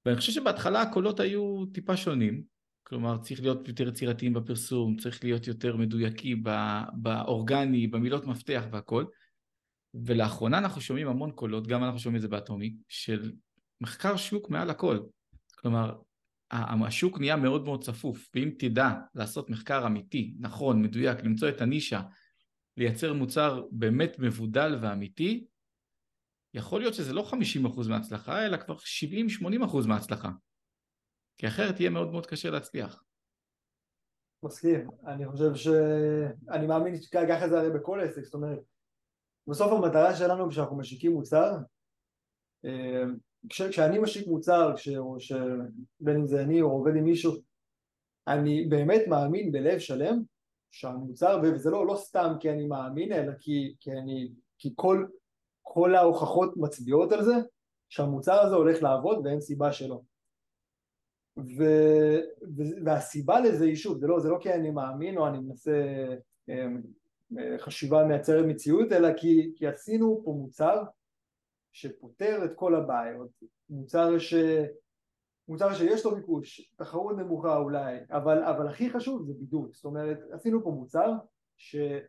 ואני 0.07 0.17
חושב 0.17 0.33
שבהתחלה 0.33 0.83
הקולות 0.83 1.21
היו 1.21 1.67
טיפה 1.67 1.97
שונים, 1.97 2.43
כלומר 2.89 3.19
צריך 3.19 3.41
להיות 3.41 3.69
יותר 3.69 3.89
יצירתיים 3.89 4.33
בפרסום, 4.33 4.97
צריך 4.97 5.25
להיות 5.25 5.47
יותר 5.47 5.77
מדויקי 5.77 6.35
באורגני, 6.93 7.87
במילות 7.87 8.27
מפתח 8.27 8.65
והכל. 8.73 9.05
ולאחרונה 9.95 10.59
אנחנו 10.59 10.81
שומעים 10.81 11.09
המון 11.09 11.33
קולות, 11.33 11.67
גם 11.67 11.85
אנחנו 11.85 11.99
שומעים 11.99 12.17
את 12.17 12.23
זה 12.23 12.29
באטומי, 12.29 12.77
של 12.89 13.33
מחקר 13.81 14.17
שוק 14.17 14.51
מעל 14.51 14.71
הכל. 14.71 14.99
כלומר, 15.55 15.95
השוק 16.51 17.19
נהיה 17.19 17.37
מאוד 17.37 17.65
מאוד 17.65 17.85
צפוף, 17.85 18.29
ואם 18.35 18.51
תדע 18.59 18.91
לעשות 19.15 19.51
מחקר 19.51 19.87
אמיתי, 19.87 20.35
נכון, 20.41 20.83
מדויק, 20.83 21.19
למצוא 21.25 21.49
את 21.49 21.61
הנישה, 21.61 22.03
לייצר 22.77 23.13
מוצר 23.13 23.63
באמת 23.71 24.17
מבודל 24.19 24.79
ואמיתי, 24.83 25.45
יכול 26.55 26.81
להיות 26.81 26.95
שזה 26.95 27.13
לא 27.13 27.31
50% 27.65 27.89
מההצלחה, 27.89 28.47
אלא 28.47 28.57
כבר 28.57 28.77
70-80% 28.77 29.87
מההצלחה. 29.87 30.31
כי 31.37 31.47
אחרת 31.47 31.81
יהיה 31.81 31.91
מאוד 31.91 32.11
מאוד 32.11 32.27
קשה 32.27 32.51
להצליח. 32.51 33.05
מסכים, 34.43 34.91
אני 35.07 35.29
חושב 35.29 35.55
ש... 35.55 35.69
אני 36.51 36.67
מאמין 36.67 36.97
שככה 36.97 37.49
זה 37.49 37.59
הרי 37.59 37.71
בכל 37.71 38.01
עסק, 38.01 38.25
זאת 38.25 38.35
אומרת, 38.35 38.59
בסוף 39.47 39.73
המטרה 39.73 40.17
שלנו 40.17 40.49
כשאנחנו 40.51 40.79
משיקים 40.79 41.13
מוצר, 41.13 41.53
אה, 42.65 43.03
כש, 43.49 43.63
כשאני 43.63 43.99
משיק 43.99 44.27
מוצר, 44.27 44.73
כש, 44.77 44.89
ש... 45.19 45.33
בין 46.01 46.17
אם 46.17 46.27
זה 46.27 46.43
אני 46.43 46.63
או 46.63 46.71
עובד 46.71 46.97
עם 46.97 47.05
מישהו, 47.05 47.33
אני 48.29 48.65
באמת 48.65 49.03
מאמין 49.09 49.53
בלב 49.53 49.79
שלם 49.79 50.23
שהמוצר, 50.71 51.41
וזה 51.43 51.71
לא, 51.71 51.87
לא 51.87 51.97
סתם 51.97 52.33
כי 52.41 52.51
אני 52.51 52.67
מאמין, 52.67 53.13
אלא 53.13 53.33
כי, 53.41 53.75
כי, 53.81 53.93
אני, 53.93 54.33
כי 54.59 54.73
כל 54.75 55.07
כל 55.69 55.95
ההוכחות 55.95 56.57
מצביעות 56.57 57.13
על 57.13 57.25
זה 57.25 57.35
שהמוצר 57.89 58.41
הזה 58.41 58.55
הולך 58.55 58.83
לעבוד 58.83 59.19
ואין 59.25 59.41
סיבה 59.41 59.73
שלא. 59.73 60.01
ו, 61.39 61.65
ו, 62.57 62.63
והסיבה 62.85 63.41
לזה 63.41 63.65
היא 63.65 63.77
שוב, 63.77 63.99
זה 63.99 64.07
לא, 64.07 64.21
זה 64.21 64.29
לא 64.29 64.39
כי 64.41 64.55
אני 64.55 64.71
מאמין 64.71 65.19
או 65.19 65.27
אני 65.27 65.39
מנסה 65.39 66.07
אמ, 66.49 66.83
חשיבה 67.59 68.05
מייצרת 68.05 68.45
מציאות, 68.47 68.93
אלא 68.93 69.09
כי, 69.17 69.53
כי 69.57 69.67
עשינו 69.67 70.23
פה 70.25 70.31
מוצר 70.31 70.83
שפותר 71.73 72.45
את 72.45 72.51
כל 72.55 72.75
הבעיות, 72.75 73.31
מוצר, 73.71 74.19
ש, 74.19 74.35
מוצר 75.49 75.75
שיש 75.75 76.05
לו 76.05 76.15
ביקוש, 76.15 76.75
תחרות 76.77 77.17
נמוכה 77.17 77.57
אולי, 77.57 77.97
אבל, 78.11 78.45
אבל 78.45 78.69
הכי 78.69 78.91
חשוב 78.91 79.27
זה 79.27 79.33
בידול, 79.39 79.69
זאת 79.73 79.85
אומרת 79.85 80.19
עשינו 80.33 80.65
פה 80.65 80.71
מוצר 80.71 81.13
שפותר 81.57 82.01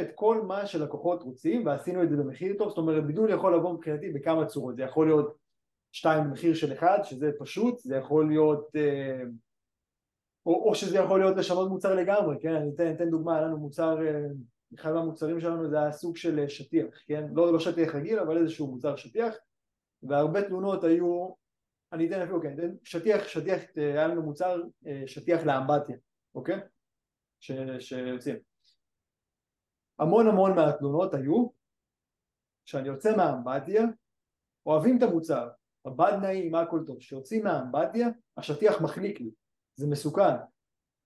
את 0.00 0.08
כל 0.14 0.42
מה 0.42 0.66
שלקוחות 0.66 1.22
רוצים 1.22 1.66
ועשינו 1.66 2.02
את 2.02 2.10
זה 2.10 2.16
במחיר 2.16 2.54
טוב, 2.58 2.68
זאת 2.68 2.78
אומרת 2.78 3.06
בידול 3.06 3.30
יכול 3.30 3.54
לבוא 3.54 3.72
מבחינתי 3.72 4.12
בכמה 4.12 4.46
צורות, 4.46 4.76
זה 4.76 4.82
יכול 4.82 5.06
להיות 5.06 5.45
שתיים 5.96 6.24
במחיר 6.24 6.54
של 6.54 6.72
אחד, 6.72 6.98
שזה 7.02 7.30
פשוט, 7.38 7.78
זה 7.78 7.96
יכול 7.96 8.28
להיות, 8.28 8.76
אה, 8.76 9.22
או, 10.46 10.68
או 10.68 10.74
שזה 10.74 10.98
יכול 10.98 11.20
להיות 11.20 11.36
לשנות 11.36 11.68
מוצר 11.68 11.94
לגמרי, 11.94 12.36
כן, 12.40 12.54
אני 12.54 12.70
אתן, 12.74 12.94
אתן 12.94 13.10
דוגמה, 13.10 13.36
היה 13.36 13.46
לנו 13.46 13.58
מוצר, 13.58 14.06
אה, 14.06 14.26
אחד 14.74 14.92
מהמוצרים 14.92 15.40
שלנו 15.40 15.70
זה 15.70 15.80
היה 15.80 15.92
סוג 15.92 16.16
של 16.16 16.38
אה, 16.38 16.48
שטיח, 16.48 17.02
כן, 17.06 17.24
לא, 17.32 17.52
לא 17.52 17.60
שטיח 17.60 17.94
רגיל, 17.94 18.18
אבל 18.18 18.38
איזשהו 18.38 18.66
מוצר 18.66 18.96
שטיח, 18.96 19.34
והרבה 20.02 20.42
תלונות 20.42 20.84
היו, 20.84 21.28
אני 21.92 22.08
אתן 22.08 22.22
אפילו, 22.22 22.42
כן, 22.42 22.56
שטיח, 22.84 23.28
שטיח, 23.28 23.62
היה 23.76 24.08
לנו 24.08 24.22
מוצר 24.22 24.62
שטיח 25.06 25.40
לאמבטיה, 25.44 25.96
אוקיי? 26.34 26.60
שיוצאים. 27.80 28.36
המון 29.98 30.28
המון 30.28 30.54
מהתלונות 30.56 31.14
היו 31.14 31.48
שאני 32.64 32.88
יוצא 32.88 33.16
מהאמבטיה, 33.16 33.82
אוהבים 34.66 34.98
את 34.98 35.02
המוצר, 35.02 35.48
הבד 35.86 36.12
נעים, 36.22 36.54
הכל 36.54 36.80
טוב, 36.86 36.98
כשיוצאים 36.98 37.44
מהאמבטיה 37.44 38.08
השטיח 38.36 38.82
מחליק 38.82 39.20
לי, 39.20 39.30
זה 39.76 39.86
מסוכן, 39.86 40.36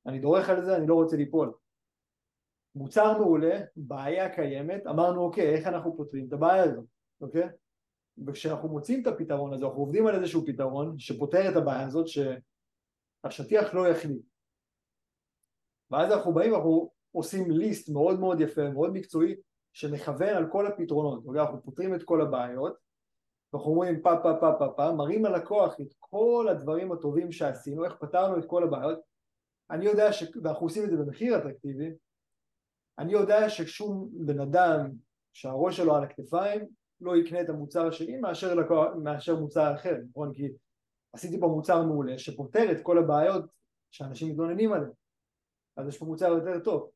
אני 0.06 0.18
דורך 0.18 0.48
על 0.48 0.64
זה, 0.64 0.76
אני 0.76 0.86
לא 0.86 0.94
רוצה 0.94 1.16
ליפול. 1.16 1.52
מוצר 2.74 3.18
מעולה, 3.18 3.60
בעיה 3.76 4.34
קיימת, 4.34 4.86
אמרנו 4.86 5.20
אוקיי, 5.20 5.54
איך 5.54 5.66
אנחנו 5.66 5.96
פותרים 5.96 6.28
את 6.28 6.32
הבעיה 6.32 6.62
הזאת, 6.62 6.84
אוקיי? 7.20 7.48
וכשאנחנו 8.26 8.68
מוצאים 8.68 9.02
את 9.02 9.06
הפתרון 9.06 9.52
הזה, 9.52 9.64
אנחנו 9.64 9.80
עובדים 9.80 10.06
על 10.06 10.14
איזשהו 10.14 10.46
פתרון 10.46 10.98
שפותר 10.98 11.50
את 11.50 11.56
הבעיה 11.56 11.86
הזאת 11.86 12.06
שהשטיח 12.08 13.74
לא 13.74 13.88
יחליק. 13.88 14.22
ואז 15.90 16.12
אנחנו 16.12 16.34
באים 16.34 16.52
ואנחנו 16.52 16.90
עושים 17.12 17.50
ליסט 17.50 17.88
מאוד 17.88 18.20
מאוד 18.20 18.40
יפה, 18.40 18.70
מאוד 18.70 18.92
מקצועי, 18.92 19.36
שמכוון 19.72 20.28
על 20.28 20.46
כל 20.52 20.66
הפתרונות, 20.66 21.24
אוקיי? 21.26 21.40
אנחנו 21.40 21.62
פותרים 21.62 21.94
את 21.94 22.02
כל 22.02 22.22
הבעיות 22.22 22.89
אנחנו 23.54 23.70
אומרים 23.70 24.00
פה 24.02 24.10
פה 24.22 24.32
פה 24.40 24.52
פה 24.58 24.68
פה, 24.76 24.92
מראים 24.92 25.24
ללקוח 25.24 25.80
את 25.80 25.94
כל 25.98 26.46
הדברים 26.50 26.92
הטובים 26.92 27.32
שעשינו, 27.32 27.84
איך 27.84 27.94
פתרנו 28.00 28.38
את 28.38 28.44
כל 28.46 28.64
הבעיות, 28.64 29.00
אני 29.70 29.84
יודע 29.84 30.12
ש... 30.12 30.24
ואנחנו 30.42 30.66
עושים 30.66 30.84
את 30.84 30.90
זה 30.90 30.96
במחיר 30.96 31.38
אטרקטיבי, 31.38 31.90
אני 32.98 33.12
יודע 33.12 33.48
ששום 33.48 34.08
בן 34.12 34.40
אדם 34.40 34.90
שהראש 35.32 35.76
שלו 35.76 35.96
על 35.96 36.04
הכתפיים 36.04 36.66
לא 37.00 37.16
יקנה 37.16 37.40
את 37.40 37.48
המוצר 37.48 37.90
שלי 37.90 38.16
מאשר, 38.16 38.54
לקוח, 38.54 38.88
מאשר 39.02 39.36
מוצר 39.36 39.74
אחר, 39.74 39.96
נכון? 40.10 40.34
כי 40.34 40.48
עשיתי 41.12 41.40
פה 41.40 41.46
מוצר 41.46 41.82
מעולה 41.82 42.18
שפותר 42.18 42.72
את 42.72 42.76
כל 42.82 42.98
הבעיות 42.98 43.44
שאנשים 43.90 44.32
מתלוננים 44.32 44.72
עליהן, 44.72 44.90
אז 45.76 45.88
יש 45.88 45.98
פה 45.98 46.04
מוצר 46.04 46.26
יותר 46.26 46.60
טוב. 46.64 46.90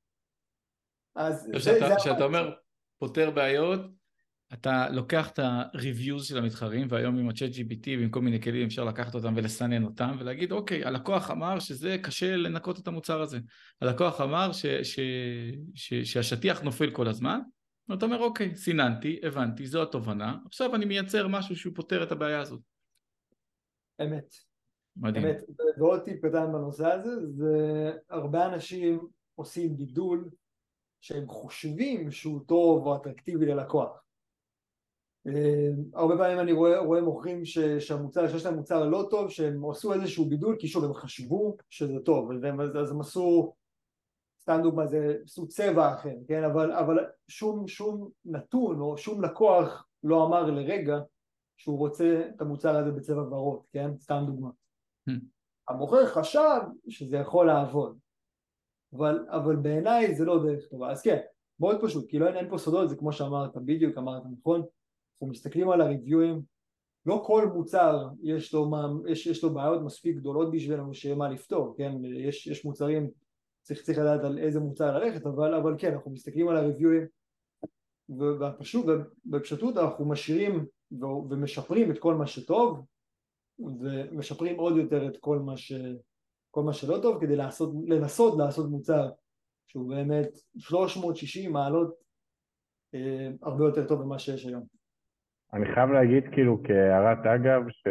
אז 1.17 1.51
כשאתה 1.99 2.25
אומר 2.25 2.57
פותר 2.99 3.31
בעיות, 3.31 3.81
אתה 4.55 4.91
לוקח 4.91 5.31
את 5.31 5.39
ה-reviews 5.39 6.23
של 6.23 6.39
המתחרים, 6.39 6.87
והיום 6.91 7.19
עם 7.19 7.29
ה-chat 7.29 7.55
GPT 7.55 7.89
ועם 7.89 8.11
כל 8.11 8.23
מיני 8.23 8.43
כלים 8.43 8.67
אפשר 8.67 8.85
לקחת 8.85 9.15
אותם 9.15 9.35
ולסנן 9.37 9.85
אותם 9.85 10.17
ולהגיד 10.19 10.53
אוקיי, 10.53 10.85
הלקוח 10.85 11.31
אמר 11.31 11.59
שזה 11.59 11.97
קשה 12.03 12.37
לנקות 12.37 12.79
את 12.79 12.89
המוצר 12.89 13.21
הזה. 13.21 13.39
הלקוח 13.81 14.21
אמר 14.21 14.53
ש, 14.53 14.67
ש, 14.67 15.01
ש, 15.75 15.95
שהשטיח 15.95 16.63
נופל 16.63 16.91
כל 16.91 17.09
הזמן, 17.09 17.41
ואתה 17.89 18.05
אומר 18.05 18.19
אוקיי, 18.19 18.57
סיננתי, 18.57 19.21
הבנתי, 19.23 19.67
זו 19.67 19.83
התובנה, 19.83 20.37
עכשיו 20.47 20.75
אני 20.75 20.85
מייצר 20.85 21.29
משהו 21.29 21.57
שהוא 21.57 21.75
פותר 21.77 22.03
את 22.03 22.13
הבעיה 22.13 22.41
הזאת. 22.41 22.61
אמת. 24.03 24.35
מדהים. 24.97 25.27
אמת. 25.27 25.37
ועוד 25.79 26.01
טיפ 26.01 26.27
קטן 26.27 26.53
בנושא 26.53 26.87
הזה, 26.87 27.27
זה 27.27 27.93
הרבה 28.11 28.47
אנשים 28.47 29.09
עושים 29.35 29.75
גידול 29.75 30.29
שהם 31.01 31.29
חושבים 31.29 32.11
שהוא 32.11 32.41
טוב 32.47 32.87
או 32.87 32.97
אטרקטיבי 32.97 33.47
ללקוח. 33.47 34.05
אה, 35.27 35.71
הרבה 35.95 36.17
פעמים 36.17 36.41
אני 36.41 36.53
רואה, 36.53 36.79
רואה 36.79 37.01
מוכרים 37.01 37.45
ש, 37.45 37.59
שהמוצר, 37.59 38.29
שיש 38.29 38.47
להם 38.47 38.55
מוצר 38.55 38.89
לא 38.89 39.07
טוב, 39.11 39.31
שהם 39.31 39.71
עשו 39.71 39.93
איזשהו 39.93 40.25
בידול, 40.25 40.57
כי 40.59 40.69
שוב 40.69 40.85
הם 40.85 40.95
חשבו 40.95 41.57
שזה 41.71 42.01
טוב, 42.05 42.31
והם, 42.43 42.61
אז 42.61 42.91
הם 42.91 43.01
עשו, 43.01 43.55
סתם 44.43 44.61
דוגמא, 44.63 44.87
זה 44.87 45.17
עשו 45.25 45.49
צבע 45.49 45.95
אחר, 45.95 46.15
כן, 46.29 46.45
אבל, 46.45 46.73
אבל 46.73 47.05
שום, 47.29 47.69
שום 47.69 48.11
נתון 48.25 48.81
או 48.81 48.99
שום 48.99 49.25
לקוח 49.25 49.87
לא 50.05 50.27
אמר 50.27 50.51
לרגע 50.51 50.99
שהוא 51.57 51.79
רוצה 51.79 52.23
את 52.37 52.41
המוצר 52.41 52.77
הזה 52.77 52.93
בצבע 52.93 53.23
ורוד, 53.23 53.61
כן, 53.73 53.91
סתם 53.99 54.25
דוגמא. 54.27 54.49
Hmm. 55.11 55.13
המוכר 55.69 56.07
חשב 56.07 56.61
שזה 56.89 57.17
יכול 57.17 57.47
לעבוד, 57.47 57.99
אבל, 58.93 59.27
אבל 59.29 59.57
בעיניי 59.57 60.15
זה 60.15 60.25
לא 60.25 60.45
דרך 60.45 60.69
טובה, 60.71 60.91
אז 60.91 61.03
כן, 61.03 61.19
מאוד 61.61 61.81
פשוט, 61.83 62.11
כי 62.11 62.19
לא 62.19 62.27
אין, 62.27 62.37
אין 62.37 62.49
פה 62.49 62.59
סודות, 62.59 62.89
זה 62.89 62.97
כמו 62.97 63.13
שאמרת, 63.13 63.57
בדיוק 63.57 63.99
אמרת 63.99 64.23
נכון, 64.39 64.63
אנחנו 65.15 65.27
מסתכלים 65.27 65.71
על 65.71 65.81
הריוויואים, 65.81 66.43
לא 67.07 67.23
כל 67.27 67.51
מוצר 67.55 68.09
יש 68.23 68.55
לו, 68.55 68.71
יש, 69.09 69.27
יש 69.27 69.45
לו 69.45 69.55
בעיות 69.55 69.83
מספיק 69.83 70.17
גדולות 70.17 70.51
בשבילנו 70.51 70.95
שיהיה 70.95 71.15
מה 71.15 71.29
לפתור, 71.29 71.75
כן? 71.79 71.93
יש, 72.05 72.47
יש 72.47 72.65
מוצרים, 72.65 73.11
צריך, 73.63 73.83
צריך 73.83 73.99
לדעת 73.99 74.25
על 74.25 74.39
איזה 74.39 74.61
מוצר 74.61 74.99
ללכת, 74.99 75.27
אבל, 75.27 75.55
אבל 75.55 75.75
כן, 75.79 75.93
אנחנו 75.93 76.11
מסתכלים 76.11 76.49
על 76.49 76.57
הריוויואים 76.57 77.07
ופשוט, 78.09 78.87
בפשטות 79.25 79.77
אנחנו 79.77 80.09
משאירים 80.09 80.67
ומשפרים 81.31 81.91
את 81.91 81.99
כל 81.99 82.15
מה 82.15 82.27
שטוב 82.27 82.87
ומשפרים 83.59 84.59
עוד 84.59 84.77
יותר 84.77 85.09
את 85.09 85.17
כל 85.21 85.39
מה, 85.39 85.57
ש, 85.57 85.73
כל 86.51 86.63
מה 86.63 86.73
שלא 86.73 86.99
טוב 87.03 87.21
כדי 87.21 87.37
לעשות, 87.37 87.73
לנסות 87.89 88.39
לעשות 88.39 88.71
מוצר 88.71 89.11
שהוא 89.67 89.89
באמת 89.89 90.29
360 90.59 91.53
מעלות 91.53 91.95
אה, 92.95 93.29
הרבה 93.43 93.65
יותר 93.65 93.89
טוב 93.89 94.03
ממה 94.03 94.19
שיש 94.19 94.47
היום. 94.47 94.84
אני 95.55 95.75
חייב 95.75 95.91
להגיד 95.91 96.25
כאילו 96.33 96.63
כהערת 96.65 97.27
אגב, 97.27 97.63
ש... 97.69 97.89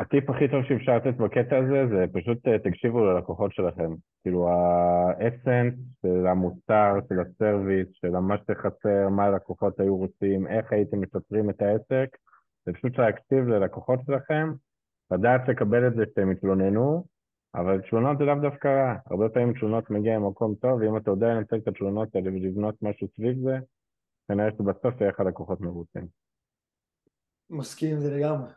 הטיפ 0.00 0.30
הכי 0.30 0.48
טוב 0.48 0.64
שאפשר 0.64 0.96
לתת 0.96 1.16
בקטע 1.16 1.56
הזה 1.56 1.86
זה 1.86 2.04
פשוט 2.12 2.48
אה, 2.48 2.58
תקשיבו 2.58 3.04
ללקוחות 3.04 3.52
שלכם. 3.52 3.94
כאילו 4.22 4.48
האסנס 4.48 5.74
של 6.02 6.26
המוצר, 6.26 6.94
של 7.08 7.20
הסרוויס, 7.20 7.88
של 7.92 8.10
מה 8.10 8.36
שחסר, 8.38 9.08
מה 9.08 9.24
הלקוחות 9.24 9.80
היו 9.80 9.96
רוצים, 9.96 10.46
איך 10.46 10.72
הייתם 10.72 11.02
משפרים 11.02 11.50
את 11.50 11.62
העסק, 11.62 12.16
זה 12.66 12.72
פשוט 12.72 12.98
להקשיב 12.98 13.48
ללקוחות 13.48 14.00
שלכם, 14.06 14.52
לדעת 15.10 15.48
לקבל 15.48 15.86
את 15.86 15.94
זה 15.94 16.04
שהם 16.14 16.32
יתלוננו, 16.32 17.04
אבל 17.54 17.80
תלונות 17.90 18.18
זה 18.18 18.24
לאו 18.24 18.34
דווקא 18.34 18.68
רע. 18.68 18.94
הרבה 19.06 19.28
פעמים 19.28 19.52
תלונות 19.52 19.90
מגיע 19.90 20.18
ממקום 20.18 20.54
טוב, 20.54 20.80
ואם 20.80 20.96
אתה 20.96 21.10
יודע 21.10 21.26
לנצל 21.26 21.56
את 21.56 21.68
התלונות 21.68 22.14
האלה 22.14 22.30
ולבנות 22.30 22.74
משהו 22.82 23.08
סביב 23.16 23.38
זה, 23.44 23.58
כנראה 24.28 24.50
שבסוף 24.58 25.00
יהיה 25.00 25.10
לך 25.10 25.20
לקוחות 25.20 25.60
מרוצים. 25.60 26.06
מסכים 27.50 27.94
עם 27.94 28.00
זה 28.00 28.16
לגמרי. 28.16 28.50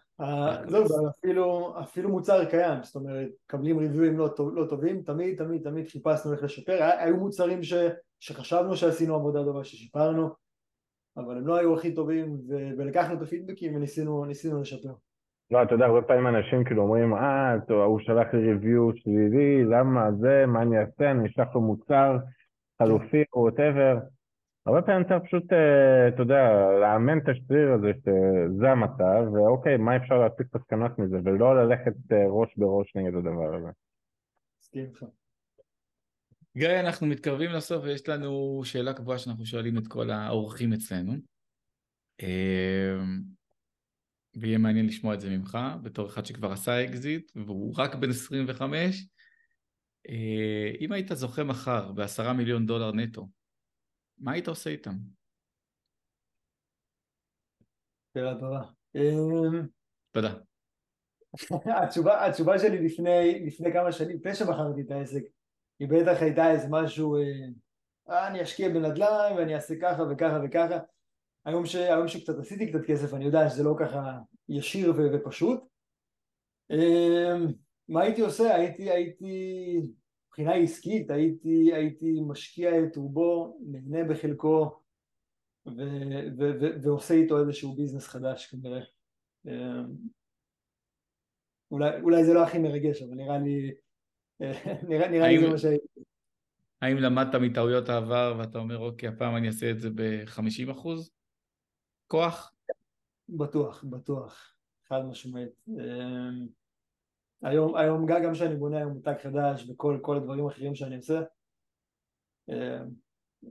זהו, 0.67 0.85
אפילו, 1.09 1.73
אפילו 1.79 2.09
מוצר 2.09 2.45
קיים, 2.45 2.83
זאת 2.83 2.95
אומרת, 2.95 3.27
מקבלים 3.45 3.77
ריוויים 3.77 4.17
לא, 4.17 4.27
טוב, 4.27 4.55
לא 4.55 4.65
טובים, 4.69 5.01
תמיד 5.01 5.37
תמיד 5.37 5.63
תמיד 5.63 5.87
חיפשנו 5.87 6.33
איך 6.33 6.43
לשפר, 6.43 6.79
היו 6.97 7.17
מוצרים 7.17 7.63
ש, 7.63 7.73
שחשבנו 8.19 8.75
שעשינו 8.75 9.15
עבודה 9.15 9.43
טובה, 9.43 9.63
ששיפרנו, 9.63 10.29
אבל 11.17 11.37
הם 11.37 11.47
לא 11.47 11.55
היו 11.55 11.75
הכי 11.75 11.93
טובים, 11.93 12.33
ו, 12.33 12.53
ולקחנו 12.77 13.13
את 13.13 13.21
הפידבקים 13.21 13.75
וניסינו 13.75 14.25
לשפר. 14.61 14.93
לא, 15.51 15.63
אתה 15.63 15.75
יודע, 15.75 15.85
הרבה 15.85 16.01
פעמים 16.01 16.27
אנשים 16.27 16.63
כאילו 16.63 16.83
אומרים, 16.83 17.13
אה, 17.13 17.53
הוא 17.69 17.99
שלח 17.99 18.33
לי 18.33 18.39
ריוויו 18.39 18.89
שלילי, 18.95 19.63
למה 19.63 20.11
זה, 20.19 20.45
מה 20.47 20.61
אני 20.61 20.79
אעשה, 20.79 21.11
אני 21.11 21.29
אשלח 21.29 21.55
לו 21.55 21.61
מוצר 21.61 22.17
חלופי 22.81 23.23
או 23.33 23.41
וואטאבר. 23.41 23.97
הרבה 24.65 24.81
פעמים 24.81 25.03
צריך 25.07 25.23
פשוט, 25.23 25.53
אה, 25.53 26.07
אתה 26.07 26.21
יודע, 26.21 26.43
לאמן 26.81 27.17
את 27.17 27.29
השריר 27.29 27.73
הזה 27.73 27.91
שזה 27.99 28.71
המצב, 28.71 29.33
ואוקיי, 29.33 29.77
מה 29.77 29.97
אפשר 29.97 30.17
להפיק 30.17 30.47
מסקנות 30.55 30.99
מזה, 30.99 31.17
ולא 31.25 31.63
ללכת 31.63 32.11
אה, 32.11 32.27
ראש 32.27 32.49
בראש 32.57 32.95
נגד 32.95 33.15
הדבר 33.15 33.55
הזה. 33.55 33.69
גיא, 36.57 36.79
אנחנו 36.79 37.07
מתקרבים 37.07 37.51
לסוף 37.51 37.83
ויש 37.83 38.09
לנו 38.09 38.61
שאלה 38.63 38.93
קבועה 38.93 39.17
שאנחנו 39.17 39.45
שואלים 39.45 39.77
את 39.77 39.87
כל 39.87 40.09
האורחים 40.09 40.73
אצלנו. 40.73 41.13
אה, 42.21 42.99
ויהיה 44.35 44.57
מעניין 44.57 44.85
לשמוע 44.85 45.13
את 45.13 45.19
זה 45.19 45.29
ממך, 45.29 45.57
בתור 45.83 46.07
אחד 46.07 46.25
שכבר 46.25 46.51
עשה 46.51 46.83
אקזיט, 46.83 47.31
והוא 47.35 47.73
רק 47.77 47.95
בן 47.95 48.09
25. 48.09 49.07
אם 50.79 50.91
היית 50.91 51.07
זוכה 51.13 51.43
מחר 51.43 51.91
בעשרה 51.91 52.33
מיליון 52.33 52.65
דולר 52.65 52.91
נטו, 52.91 53.27
מה 54.21 54.31
היית 54.31 54.47
עושה 54.47 54.69
איתם? 54.69 54.91
שאלה 58.13 58.39
טובה. 58.39 58.61
אמ, 58.95 59.67
תודה. 60.11 60.33
התשובה, 61.83 62.25
התשובה 62.25 62.59
שלי 62.59 62.85
לפני, 62.85 63.45
לפני 63.45 63.73
כמה 63.73 63.91
שנים, 63.91 64.17
לפני 64.17 64.35
שבחרתי 64.35 64.81
את 64.81 64.91
העסק, 64.91 65.21
היא 65.79 65.87
בטח 65.89 66.21
הייתה 66.21 66.51
איזה 66.51 66.67
משהו, 66.69 67.15
אה, 67.15 67.21
אה, 68.09 68.27
אני 68.27 68.43
אשקיע 68.43 68.69
בנדל"ן 68.69 69.33
ואני 69.37 69.55
אעשה 69.55 69.73
ככה 69.81 70.03
וככה 70.11 70.39
וככה. 70.45 70.79
היום, 71.45 71.65
ש, 71.65 71.75
היום 71.75 72.07
שקצת 72.07 72.39
עשיתי 72.39 72.69
קצת 72.69 72.85
כסף, 72.87 73.13
אני 73.13 73.25
יודע 73.25 73.49
שזה 73.49 73.63
לא 73.63 73.75
ככה 73.79 74.19
ישיר 74.49 74.91
ו, 74.91 74.97
ופשוט. 75.13 75.63
אה, 76.71 77.35
מה 77.89 78.01
הייתי 78.01 78.21
עושה? 78.21 78.55
הייתי, 78.55 78.91
הייתי, 78.91 79.35
מבחינה 80.31 80.53
עסקית, 80.53 81.09
הייתי, 81.09 81.73
הייתי 81.73 82.19
משקיע 82.27 82.83
את 82.83 82.95
רובו, 82.95 83.57
נהנה 83.61 84.03
בחלקו 84.03 84.79
ו, 85.65 85.81
ו, 86.37 86.51
ו, 86.61 86.81
ועושה 86.83 87.13
איתו 87.13 87.39
איזשהו 87.39 87.75
ביזנס 87.75 88.07
חדש 88.07 88.47
כנראה. 88.47 88.81
אה, 89.47 89.81
אולי, 91.71 92.01
אולי 92.01 92.25
זה 92.25 92.33
לא 92.33 92.43
הכי 92.43 92.59
מרגש, 92.59 93.01
אבל 93.01 93.15
נראה 93.15 93.37
לי, 93.37 93.71
נראה, 94.89 95.09
נראה 95.09 95.27
האם, 95.27 95.39
לי 95.39 95.45
זה 95.45 95.51
מה 95.51 95.57
שהייתי. 95.57 96.01
האם 96.81 96.97
למדת 96.97 97.35
מטעויות 97.35 97.89
העבר 97.89 98.35
ואתה 98.39 98.59
אומר, 98.59 98.77
אוקיי, 98.77 99.09
הפעם 99.09 99.35
אני 99.35 99.47
אעשה 99.47 99.71
את 99.71 99.79
זה 99.79 99.89
ב-50 99.89 100.71
אחוז? 100.71 101.11
כוח? 102.07 102.53
בטוח, 103.29 103.83
בטוח, 103.83 104.53
חד 104.87 105.05
משמעית. 105.05 105.65
היום, 107.43 107.75
היום 107.75 108.05
גם 108.05 108.33
כשאני 108.33 108.55
בונה 108.55 108.77
היום 108.77 108.91
מותג 108.91 109.13
חדש 109.23 109.69
וכל 109.69 109.99
כל 110.01 110.17
הדברים 110.17 110.45
האחרים 110.45 110.75
שאני 110.75 110.95
עושה, 110.95 111.21
אמ, 112.49 112.89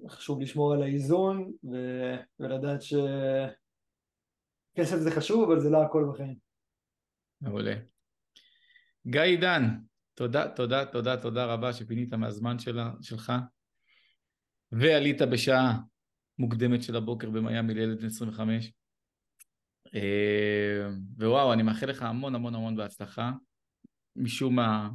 חשוב 0.08 0.40
לשמור 0.40 0.74
על 0.74 0.82
האיזון 0.82 1.52
ו, 1.72 1.76
ולדעת 2.40 2.82
שכסף 2.82 3.06
זה 4.96 5.10
חשוב, 5.10 5.50
אבל 5.50 5.60
זה 5.60 5.70
לא 5.70 5.82
הכל 5.82 6.06
בחיים. 6.12 6.36
מעולה. 7.40 7.74
גיא 9.06 9.20
עידן, 9.20 9.62
תודה, 10.14 10.48
תודה, 10.48 10.84
תודה, 10.84 11.16
תודה 11.16 11.44
רבה 11.44 11.72
שפינית 11.72 12.14
מהזמן 12.14 12.58
שלה, 12.58 12.90
שלך 13.00 13.32
ועלית 14.72 15.22
בשעה 15.22 15.78
מוקדמת 16.38 16.82
של 16.82 16.96
הבוקר 16.96 17.30
במיאמי 17.30 17.74
לילד 17.74 18.00
בן 18.00 18.06
25 18.06 18.72
אה, 19.94 20.88
ווואו, 21.18 21.52
אני 21.52 21.62
מאחל 21.62 21.86
לך 21.86 22.02
המון 22.02 22.34
המון 22.34 22.54
המון 22.54 22.76
בהצלחה 22.76 23.32
משום 24.16 24.56
מה 24.56 24.90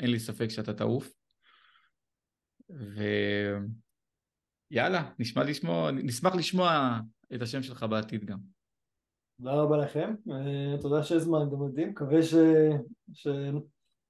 אין 0.00 0.10
לי 0.10 0.18
ספק 0.18 0.48
שאתה 0.48 0.74
תעוף 0.74 1.12
ויאללה, 4.70 5.12
נשמע 5.18 5.44
לשמוע, 5.44 5.90
נשמח 5.90 6.34
לשמוע 6.34 6.98
את 7.34 7.42
השם 7.42 7.62
שלך 7.62 7.82
בעתיד 7.82 8.24
גם. 8.24 8.38
תודה 9.38 9.52
רבה 9.54 9.76
לכם, 9.76 10.14
אה, 10.30 10.74
תודה 10.80 11.02
שהזמנתם 11.02 11.60
אותי, 11.60 11.84
מקווה 11.84 12.22
ש... 12.22 12.34
ש... 13.12 13.26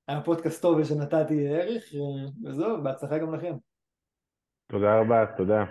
היה 0.08 0.22
פודקאסט 0.24 0.62
טוב 0.62 0.78
ושנתתי 0.78 1.48
ערך, 1.48 1.84
אה, 1.94 2.30
וזהו, 2.44 2.82
בהצלחה 2.82 3.18
גם 3.18 3.34
לכם. 3.34 3.54
תודה 4.66 5.00
רבה, 5.00 5.36
תודה. 5.36 5.64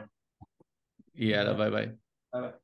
יאללה, 1.16 1.54
ביי 1.54 1.72
ביי. 1.72 1.86
ביי 2.34 2.42
ביי. 2.42 2.61